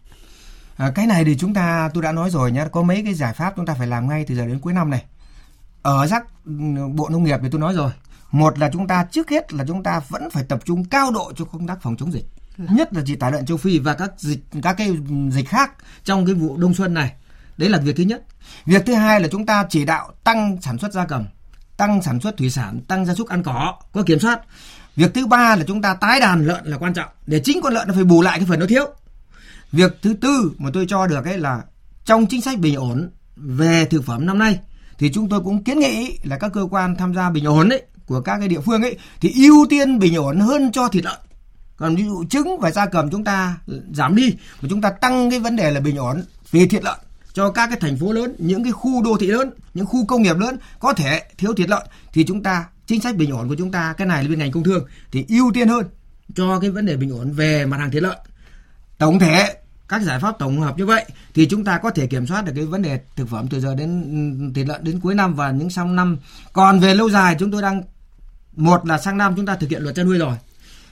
À, 0.77 0.91
cái 0.95 1.07
này 1.07 1.25
thì 1.25 1.37
chúng 1.37 1.53
ta 1.53 1.89
tôi 1.93 2.03
đã 2.03 2.11
nói 2.11 2.29
rồi 2.29 2.51
nhé, 2.51 2.65
có 2.71 2.81
mấy 2.81 3.01
cái 3.03 3.13
giải 3.13 3.33
pháp 3.33 3.53
chúng 3.55 3.65
ta 3.65 3.73
phải 3.73 3.87
làm 3.87 4.09
ngay 4.09 4.25
từ 4.27 4.35
giờ 4.35 4.45
đến 4.45 4.59
cuối 4.59 4.73
năm 4.73 4.89
này. 4.89 5.03
Ở 5.81 6.07
rắc 6.07 6.23
ừ, 6.45 6.51
bộ 6.93 7.09
nông 7.09 7.23
nghiệp 7.23 7.39
thì 7.43 7.49
tôi 7.51 7.61
nói 7.61 7.73
rồi, 7.73 7.91
một 8.31 8.59
là 8.59 8.69
chúng 8.73 8.87
ta 8.87 9.03
trước 9.11 9.29
hết 9.29 9.53
là 9.53 9.63
chúng 9.67 9.83
ta 9.83 10.01
vẫn 10.09 10.29
phải 10.29 10.43
tập 10.43 10.59
trung 10.65 10.85
cao 10.85 11.11
độ 11.11 11.31
cho 11.35 11.45
công 11.45 11.67
tác 11.67 11.81
phòng 11.81 11.97
chống 11.97 12.13
dịch. 12.13 12.25
Nhất 12.57 12.93
là 12.93 13.01
dịch 13.01 13.19
tả 13.19 13.29
lợn 13.29 13.45
châu 13.45 13.57
phi 13.57 13.79
và 13.79 13.93
các 13.93 14.11
dịch 14.17 14.39
các 14.63 14.73
cái 14.77 14.97
dịch 15.31 15.49
khác 15.49 15.71
trong 16.03 16.25
cái 16.25 16.35
vụ 16.35 16.57
đông 16.57 16.73
xuân 16.73 16.93
này. 16.93 17.13
Đấy 17.57 17.69
là 17.69 17.77
việc 17.77 17.95
thứ 17.95 18.03
nhất. 18.03 18.23
Việc 18.65 18.85
thứ 18.85 18.93
hai 18.93 19.21
là 19.21 19.27
chúng 19.31 19.45
ta 19.45 19.65
chỉ 19.69 19.85
đạo 19.85 20.11
tăng 20.23 20.57
sản 20.61 20.77
xuất 20.77 20.93
gia 20.93 21.05
cầm 21.05 21.25
tăng 21.77 22.01
sản 22.01 22.19
xuất 22.19 22.37
thủy 22.37 22.49
sản 22.49 22.81
tăng 22.87 23.05
gia 23.05 23.13
súc 23.13 23.27
ăn 23.27 23.43
cỏ 23.43 23.75
có 23.91 24.03
kiểm 24.03 24.19
soát. 24.19 24.39
Việc 24.95 25.13
thứ 25.13 25.27
ba 25.27 25.55
là 25.55 25.63
chúng 25.67 25.81
ta 25.81 25.93
tái 25.93 26.19
đàn 26.19 26.45
lợn 26.45 26.65
là 26.65 26.77
quan 26.77 26.93
trọng. 26.93 27.09
Để 27.27 27.41
chính 27.43 27.61
con 27.61 27.73
lợn 27.73 27.87
nó 27.87 27.93
phải 27.93 28.03
bù 28.03 28.21
lại 28.21 28.39
cái 28.39 28.47
phần 28.49 28.59
nó 28.59 28.65
thiếu 28.69 28.85
việc 29.71 29.97
thứ 30.01 30.13
tư 30.13 30.51
mà 30.57 30.69
tôi 30.73 30.85
cho 30.89 31.07
được 31.07 31.25
ấy 31.25 31.37
là 31.37 31.61
trong 32.05 32.25
chính 32.27 32.41
sách 32.41 32.59
bình 32.59 32.75
ổn 32.75 33.09
về 33.35 33.85
thực 33.85 34.05
phẩm 34.05 34.25
năm 34.25 34.39
nay 34.39 34.59
thì 34.97 35.11
chúng 35.13 35.29
tôi 35.29 35.41
cũng 35.41 35.63
kiến 35.63 35.79
nghị 35.79 36.19
là 36.23 36.37
các 36.37 36.51
cơ 36.53 36.67
quan 36.71 36.95
tham 36.95 37.13
gia 37.13 37.29
bình 37.29 37.45
ổn 37.45 37.69
ấy 37.69 37.83
của 38.05 38.21
các 38.21 38.37
cái 38.39 38.47
địa 38.47 38.59
phương 38.59 38.81
ấy 38.81 38.97
thì 39.21 39.33
ưu 39.35 39.65
tiên 39.69 39.99
bình 39.99 40.15
ổn 40.15 40.39
hơn 40.39 40.71
cho 40.71 40.87
thịt 40.87 41.05
lợn 41.05 41.19
còn 41.77 41.95
ví 41.95 42.03
dụ 42.03 42.23
trứng 42.29 42.57
và 42.59 42.71
gia 42.71 42.85
cầm 42.85 43.09
chúng 43.11 43.23
ta 43.23 43.57
giảm 43.93 44.15
đi 44.15 44.35
mà 44.61 44.67
chúng 44.69 44.81
ta 44.81 44.89
tăng 44.89 45.29
cái 45.29 45.39
vấn 45.39 45.55
đề 45.55 45.71
là 45.71 45.79
bình 45.79 45.97
ổn 45.97 46.23
về 46.51 46.67
thịt 46.67 46.83
lợn 46.83 46.99
cho 47.37 47.51
các 47.51 47.67
cái 47.67 47.77
thành 47.81 47.97
phố 47.97 48.11
lớn, 48.11 48.35
những 48.37 48.63
cái 48.63 48.71
khu 48.71 49.03
đô 49.03 49.17
thị 49.19 49.27
lớn, 49.27 49.51
những 49.73 49.85
khu 49.85 50.05
công 50.05 50.21
nghiệp 50.21 50.37
lớn 50.37 50.57
có 50.79 50.93
thể 50.93 51.21
thiếu 51.37 51.53
thịt 51.53 51.69
lợn 51.69 51.81
thì 52.13 52.23
chúng 52.23 52.43
ta 52.43 52.65
chính 52.85 53.01
sách 53.01 53.15
bình 53.15 53.31
ổn 53.31 53.49
của 53.49 53.55
chúng 53.55 53.71
ta 53.71 53.93
cái 53.97 54.07
này 54.07 54.23
là 54.23 54.29
bên 54.29 54.39
ngành 54.39 54.51
công 54.51 54.63
thương 54.63 54.85
thì 55.11 55.25
ưu 55.29 55.51
tiên 55.53 55.67
hơn 55.67 55.85
cho 56.35 56.59
cái 56.59 56.69
vấn 56.69 56.85
đề 56.85 56.97
bình 56.97 57.11
ổn 57.11 57.31
về 57.31 57.65
mặt 57.65 57.77
hàng 57.77 57.91
thịt 57.91 58.03
lợn. 58.03 58.17
Tổng 58.97 59.19
thể 59.19 59.56
các 59.89 60.01
giải 60.01 60.19
pháp 60.19 60.39
tổng 60.39 60.61
hợp 60.61 60.77
như 60.77 60.85
vậy 60.85 61.05
thì 61.33 61.45
chúng 61.45 61.63
ta 61.63 61.77
có 61.77 61.89
thể 61.89 62.07
kiểm 62.07 62.27
soát 62.27 62.45
được 62.45 62.51
cái 62.55 62.65
vấn 62.65 62.81
đề 62.81 62.99
thực 63.15 63.29
phẩm 63.29 63.47
từ 63.47 63.59
giờ 63.59 63.75
đến 63.75 64.01
ừ, 64.39 64.51
thịt 64.55 64.67
lợn 64.67 64.83
đến 64.83 64.99
cuối 64.99 65.15
năm 65.15 65.33
và 65.33 65.51
những 65.51 65.69
sau 65.69 65.87
năm. 65.87 66.17
Còn 66.53 66.79
về 66.79 66.93
lâu 66.93 67.09
dài 67.09 67.35
chúng 67.39 67.51
tôi 67.51 67.61
đang 67.61 67.81
một 68.55 68.85
là 68.85 68.97
sang 68.97 69.17
năm 69.17 69.33
chúng 69.35 69.45
ta 69.45 69.55
thực 69.55 69.69
hiện 69.69 69.83
luật 69.83 69.95
chăn 69.95 70.05
nuôi 70.05 70.17
rồi. 70.17 70.35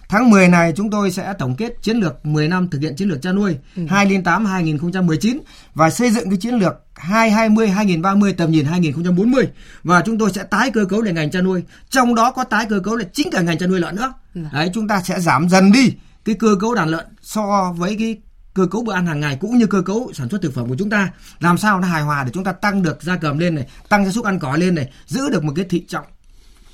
Tháng 0.10 0.30
10 0.30 0.48
này 0.48 0.74
chúng 0.76 0.90
tôi 0.90 1.12
sẽ 1.12 1.34
tổng 1.40 1.56
kết 1.56 1.74
chiến 1.82 1.98
lược 1.98 2.26
10 2.26 2.48
năm 2.48 2.70
thực 2.70 2.82
hiện 2.82 2.96
chiến 2.96 3.10
lược 3.10 3.22
chăn 3.22 3.36
nuôi 3.36 3.58
ừ. 3.76 3.86
2008-2019 3.86 5.40
và 5.74 5.90
xây 5.90 6.12
dựng 6.12 6.30
cái 6.30 6.38
chiến 6.38 6.54
lược 6.54 6.74
2020-2030 6.96 8.34
tầm 8.38 8.52
nhìn 8.52 8.66
2040 8.66 9.48
và 9.84 10.02
chúng 10.06 10.18
tôi 10.18 10.32
sẽ 10.32 10.44
tái 10.44 10.72
cơ 10.72 10.86
cấu 10.86 11.02
lại 11.02 11.14
ngành 11.14 11.32
chăn 11.32 11.44
nuôi. 11.44 11.64
Trong 11.90 12.16
đó 12.16 12.32
có 12.32 12.44
tái 12.44 12.66
cơ 12.70 12.80
cấu 12.80 12.96
là 12.96 13.06
chính 13.14 13.32
cả 13.32 13.42
ngành 13.42 13.58
chăn 13.58 13.70
nuôi 13.70 13.80
lợn 13.80 13.96
nữa. 13.96 14.14
Ừ. 14.36 14.42
Đấy 14.54 14.72
chúng 14.74 14.88
ta 14.88 15.02
sẽ 15.02 15.20
giảm 15.20 15.50
dần 15.50 15.72
đi 15.72 15.94
cái 16.26 16.36
cơ 16.36 16.56
cấu 16.60 16.76
đàn 16.76 16.90
lợn 16.90 17.06
so 17.22 17.74
với 17.78 17.96
cái 18.00 18.18
cơ 18.56 18.66
cấu 18.66 18.84
bữa 18.84 18.94
ăn 18.94 19.06
hàng 19.06 19.20
ngày 19.20 19.38
cũng 19.42 19.58
như 19.58 19.68
cơ 19.68 19.82
cấu 19.82 20.12
sản 20.14 20.30
xuất 20.30 20.42
thực 20.42 20.54
phẩm 20.54 20.70
của 20.70 20.76
chúng 20.80 20.90
ta. 20.90 21.12
Làm 21.40 21.58
sao 21.58 21.80
nó 21.80 21.88
hài 21.88 22.02
hòa 22.02 22.24
để 22.24 22.32
chúng 22.34 22.44
ta 22.44 22.52
tăng 22.52 22.84
được 22.84 23.04
gia 23.04 23.18
cầm 23.18 23.38
lên 23.38 23.56
này 23.56 23.68
tăng 23.90 24.06
gia 24.06 24.12
súc 24.12 24.26
ăn 24.26 24.40
cỏ 24.40 24.56
lên 24.56 24.76
này 24.76 24.92
giữ 25.08 25.30
được 25.30 25.44
một 25.44 25.54
cái 25.56 25.66
thị 25.70 25.86
trọng 25.88 26.06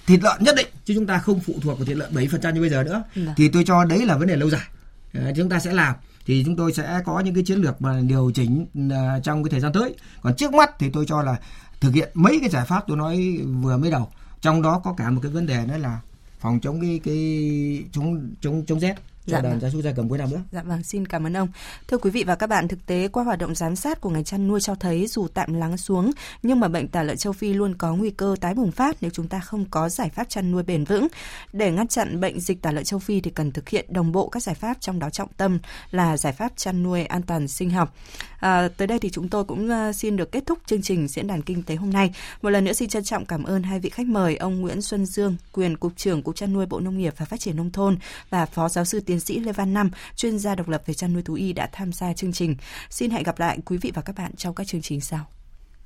thịt 0.07 0.23
lợn 0.23 0.43
nhất 0.43 0.55
định 0.55 0.67
chứ 0.85 0.93
chúng 0.95 1.07
ta 1.07 1.17
không 1.17 1.39
phụ 1.39 1.53
thuộc 1.61 1.77
vào 1.77 1.85
thịt 1.85 1.97
lợn 1.97 2.13
7% 2.13 2.53
như 2.53 2.61
bây 2.61 2.69
giờ 2.69 2.83
nữa. 2.83 3.03
Được. 3.15 3.23
Dạ. 3.25 3.33
thì 3.37 3.49
tôi 3.49 3.63
cho 3.63 3.85
đấy 3.85 4.05
là 4.05 4.17
vấn 4.17 4.27
đề 4.27 4.35
lâu 4.35 4.49
dài. 4.49 4.67
À, 5.13 5.31
chúng 5.35 5.49
ta 5.49 5.59
sẽ 5.59 5.73
làm. 5.73 5.95
Thì 6.25 6.43
chúng 6.45 6.55
tôi 6.55 6.73
sẽ 6.73 7.01
có 7.05 7.19
những 7.19 7.35
cái 7.35 7.43
chiến 7.43 7.57
lược 7.57 7.81
mà 7.81 8.01
điều 8.07 8.31
chỉnh 8.35 8.65
uh, 8.87 9.23
trong 9.23 9.43
cái 9.43 9.51
thời 9.51 9.59
gian 9.59 9.73
tới. 9.73 9.95
Còn 10.21 10.35
trước 10.35 10.53
mắt 10.53 10.79
thì 10.79 10.89
tôi 10.93 11.05
cho 11.07 11.21
là 11.21 11.35
thực 11.79 11.93
hiện 11.93 12.09
mấy 12.13 12.37
cái 12.39 12.49
giải 12.49 12.65
pháp 12.65 12.83
tôi 12.87 12.97
nói 12.97 13.37
vừa 13.61 13.77
mới 13.77 13.91
đầu. 13.91 14.11
Trong 14.41 14.61
đó 14.61 14.81
có 14.83 14.93
cả 14.97 15.09
một 15.09 15.19
cái 15.23 15.31
vấn 15.31 15.47
đề 15.47 15.65
nữa 15.65 15.77
là 15.77 15.99
phòng 16.39 16.59
chống 16.59 16.81
cái 16.81 16.99
cái 17.03 17.83
chống 17.91 18.31
chống 18.41 18.65
chống 18.65 18.79
rét 18.79 18.95
cho 19.25 19.31
dạ 19.31 19.41
đàn 19.41 19.51
vâng. 19.51 19.59
gia 19.61 19.69
súc 19.69 19.81
gia 19.81 19.91
cầm 19.91 20.09
cuối 20.09 20.17
năm 20.17 20.29
nữa. 20.29 20.41
Dạ 20.51 20.63
vâng, 20.63 20.83
xin 20.83 21.05
cảm 21.05 21.27
ơn 21.27 21.37
ông. 21.37 21.47
Thưa 21.87 21.97
quý 21.97 22.09
vị 22.09 22.23
và 22.23 22.35
các 22.35 22.47
bạn, 22.47 22.67
thực 22.67 22.85
tế 22.85 23.07
qua 23.07 23.23
hoạt 23.23 23.39
động 23.39 23.55
giám 23.55 23.75
sát 23.75 24.01
của 24.01 24.09
ngành 24.09 24.23
chăn 24.23 24.47
nuôi 24.47 24.61
cho 24.61 24.75
thấy 24.75 25.07
dù 25.07 25.27
tạm 25.33 25.53
lắng 25.53 25.77
xuống 25.77 26.11
nhưng 26.43 26.59
mà 26.59 26.67
bệnh 26.67 26.87
tả 26.87 27.03
lợn 27.03 27.17
châu 27.17 27.33
Phi 27.33 27.53
luôn 27.53 27.75
có 27.75 27.95
nguy 27.95 28.09
cơ 28.09 28.35
tái 28.41 28.53
bùng 28.53 28.71
phát 28.71 28.97
nếu 29.01 29.11
chúng 29.13 29.27
ta 29.27 29.39
không 29.39 29.65
có 29.71 29.89
giải 29.89 30.09
pháp 30.09 30.29
chăn 30.29 30.51
nuôi 30.51 30.63
bền 30.63 30.83
vững. 30.83 31.07
Để 31.53 31.71
ngăn 31.71 31.87
chặn 31.87 32.19
bệnh 32.19 32.39
dịch 32.39 32.61
tả 32.61 32.71
lợn 32.71 32.83
châu 32.83 32.99
Phi 32.99 33.21
thì 33.21 33.31
cần 33.31 33.51
thực 33.51 33.69
hiện 33.69 33.85
đồng 33.89 34.11
bộ 34.11 34.29
các 34.29 34.43
giải 34.43 34.55
pháp 34.55 34.77
trong 34.79 34.99
đó 34.99 35.09
trọng 35.09 35.29
tâm 35.37 35.59
là 35.91 36.17
giải 36.17 36.33
pháp 36.33 36.51
chăn 36.55 36.83
nuôi 36.83 37.05
an 37.05 37.21
toàn 37.21 37.47
sinh 37.47 37.69
học. 37.69 37.95
À, 38.41 38.67
tới 38.77 38.87
đây 38.87 38.99
thì 38.99 39.09
chúng 39.09 39.29
tôi 39.29 39.43
cũng 39.43 39.69
ờ, 39.69 39.93
xin 39.93 40.17
được 40.17 40.31
kết 40.31 40.43
thúc 40.45 40.59
chương 40.65 40.81
trình 40.81 41.07
diễn 41.07 41.27
đàn 41.27 41.41
kinh 41.41 41.63
tế 41.63 41.75
hôm 41.75 41.89
nay. 41.89 42.13
Một 42.41 42.49
lần 42.49 42.63
nữa 42.63 42.73
xin 42.73 42.89
trân 42.89 43.03
trọng 43.03 43.25
cảm 43.25 43.43
ơn 43.43 43.63
hai 43.63 43.79
vị 43.79 43.89
khách 43.89 44.05
mời 44.07 44.35
ông 44.35 44.61
Nguyễn 44.61 44.81
Xuân 44.81 45.05
Dương, 45.05 45.35
quyền 45.51 45.77
cục 45.77 45.97
trưởng 45.97 46.21
cục 46.23 46.35
chăn 46.35 46.53
nuôi 46.53 46.65
Bộ 46.65 46.79
Nông 46.79 46.97
nghiệp 46.97 47.13
và 47.17 47.25
Phát 47.25 47.39
triển 47.39 47.55
nông 47.55 47.71
thôn 47.71 47.97
và 48.29 48.45
phó 48.45 48.69
giáo 48.69 48.85
sư 48.85 48.99
tiến 48.99 49.19
sĩ 49.19 49.39
Lê 49.39 49.51
Văn 49.51 49.73
Năm, 49.73 49.91
chuyên 50.15 50.39
gia 50.39 50.55
độc 50.55 50.69
lập 50.69 50.83
về 50.85 50.93
chăn 50.93 51.13
nuôi 51.13 51.23
thú 51.23 51.33
y 51.33 51.53
đã 51.53 51.69
tham 51.71 51.93
gia 51.93 52.13
chương 52.13 52.33
trình. 52.33 52.55
Xin 52.89 53.11
hẹn 53.11 53.23
gặp 53.23 53.39
lại 53.39 53.57
quý 53.65 53.77
vị 53.77 53.91
và 53.95 54.01
các 54.01 54.15
bạn 54.17 54.35
trong 54.35 54.55
các 54.55 54.67
chương 54.67 54.81
trình 54.81 55.01
sau. 55.01 55.40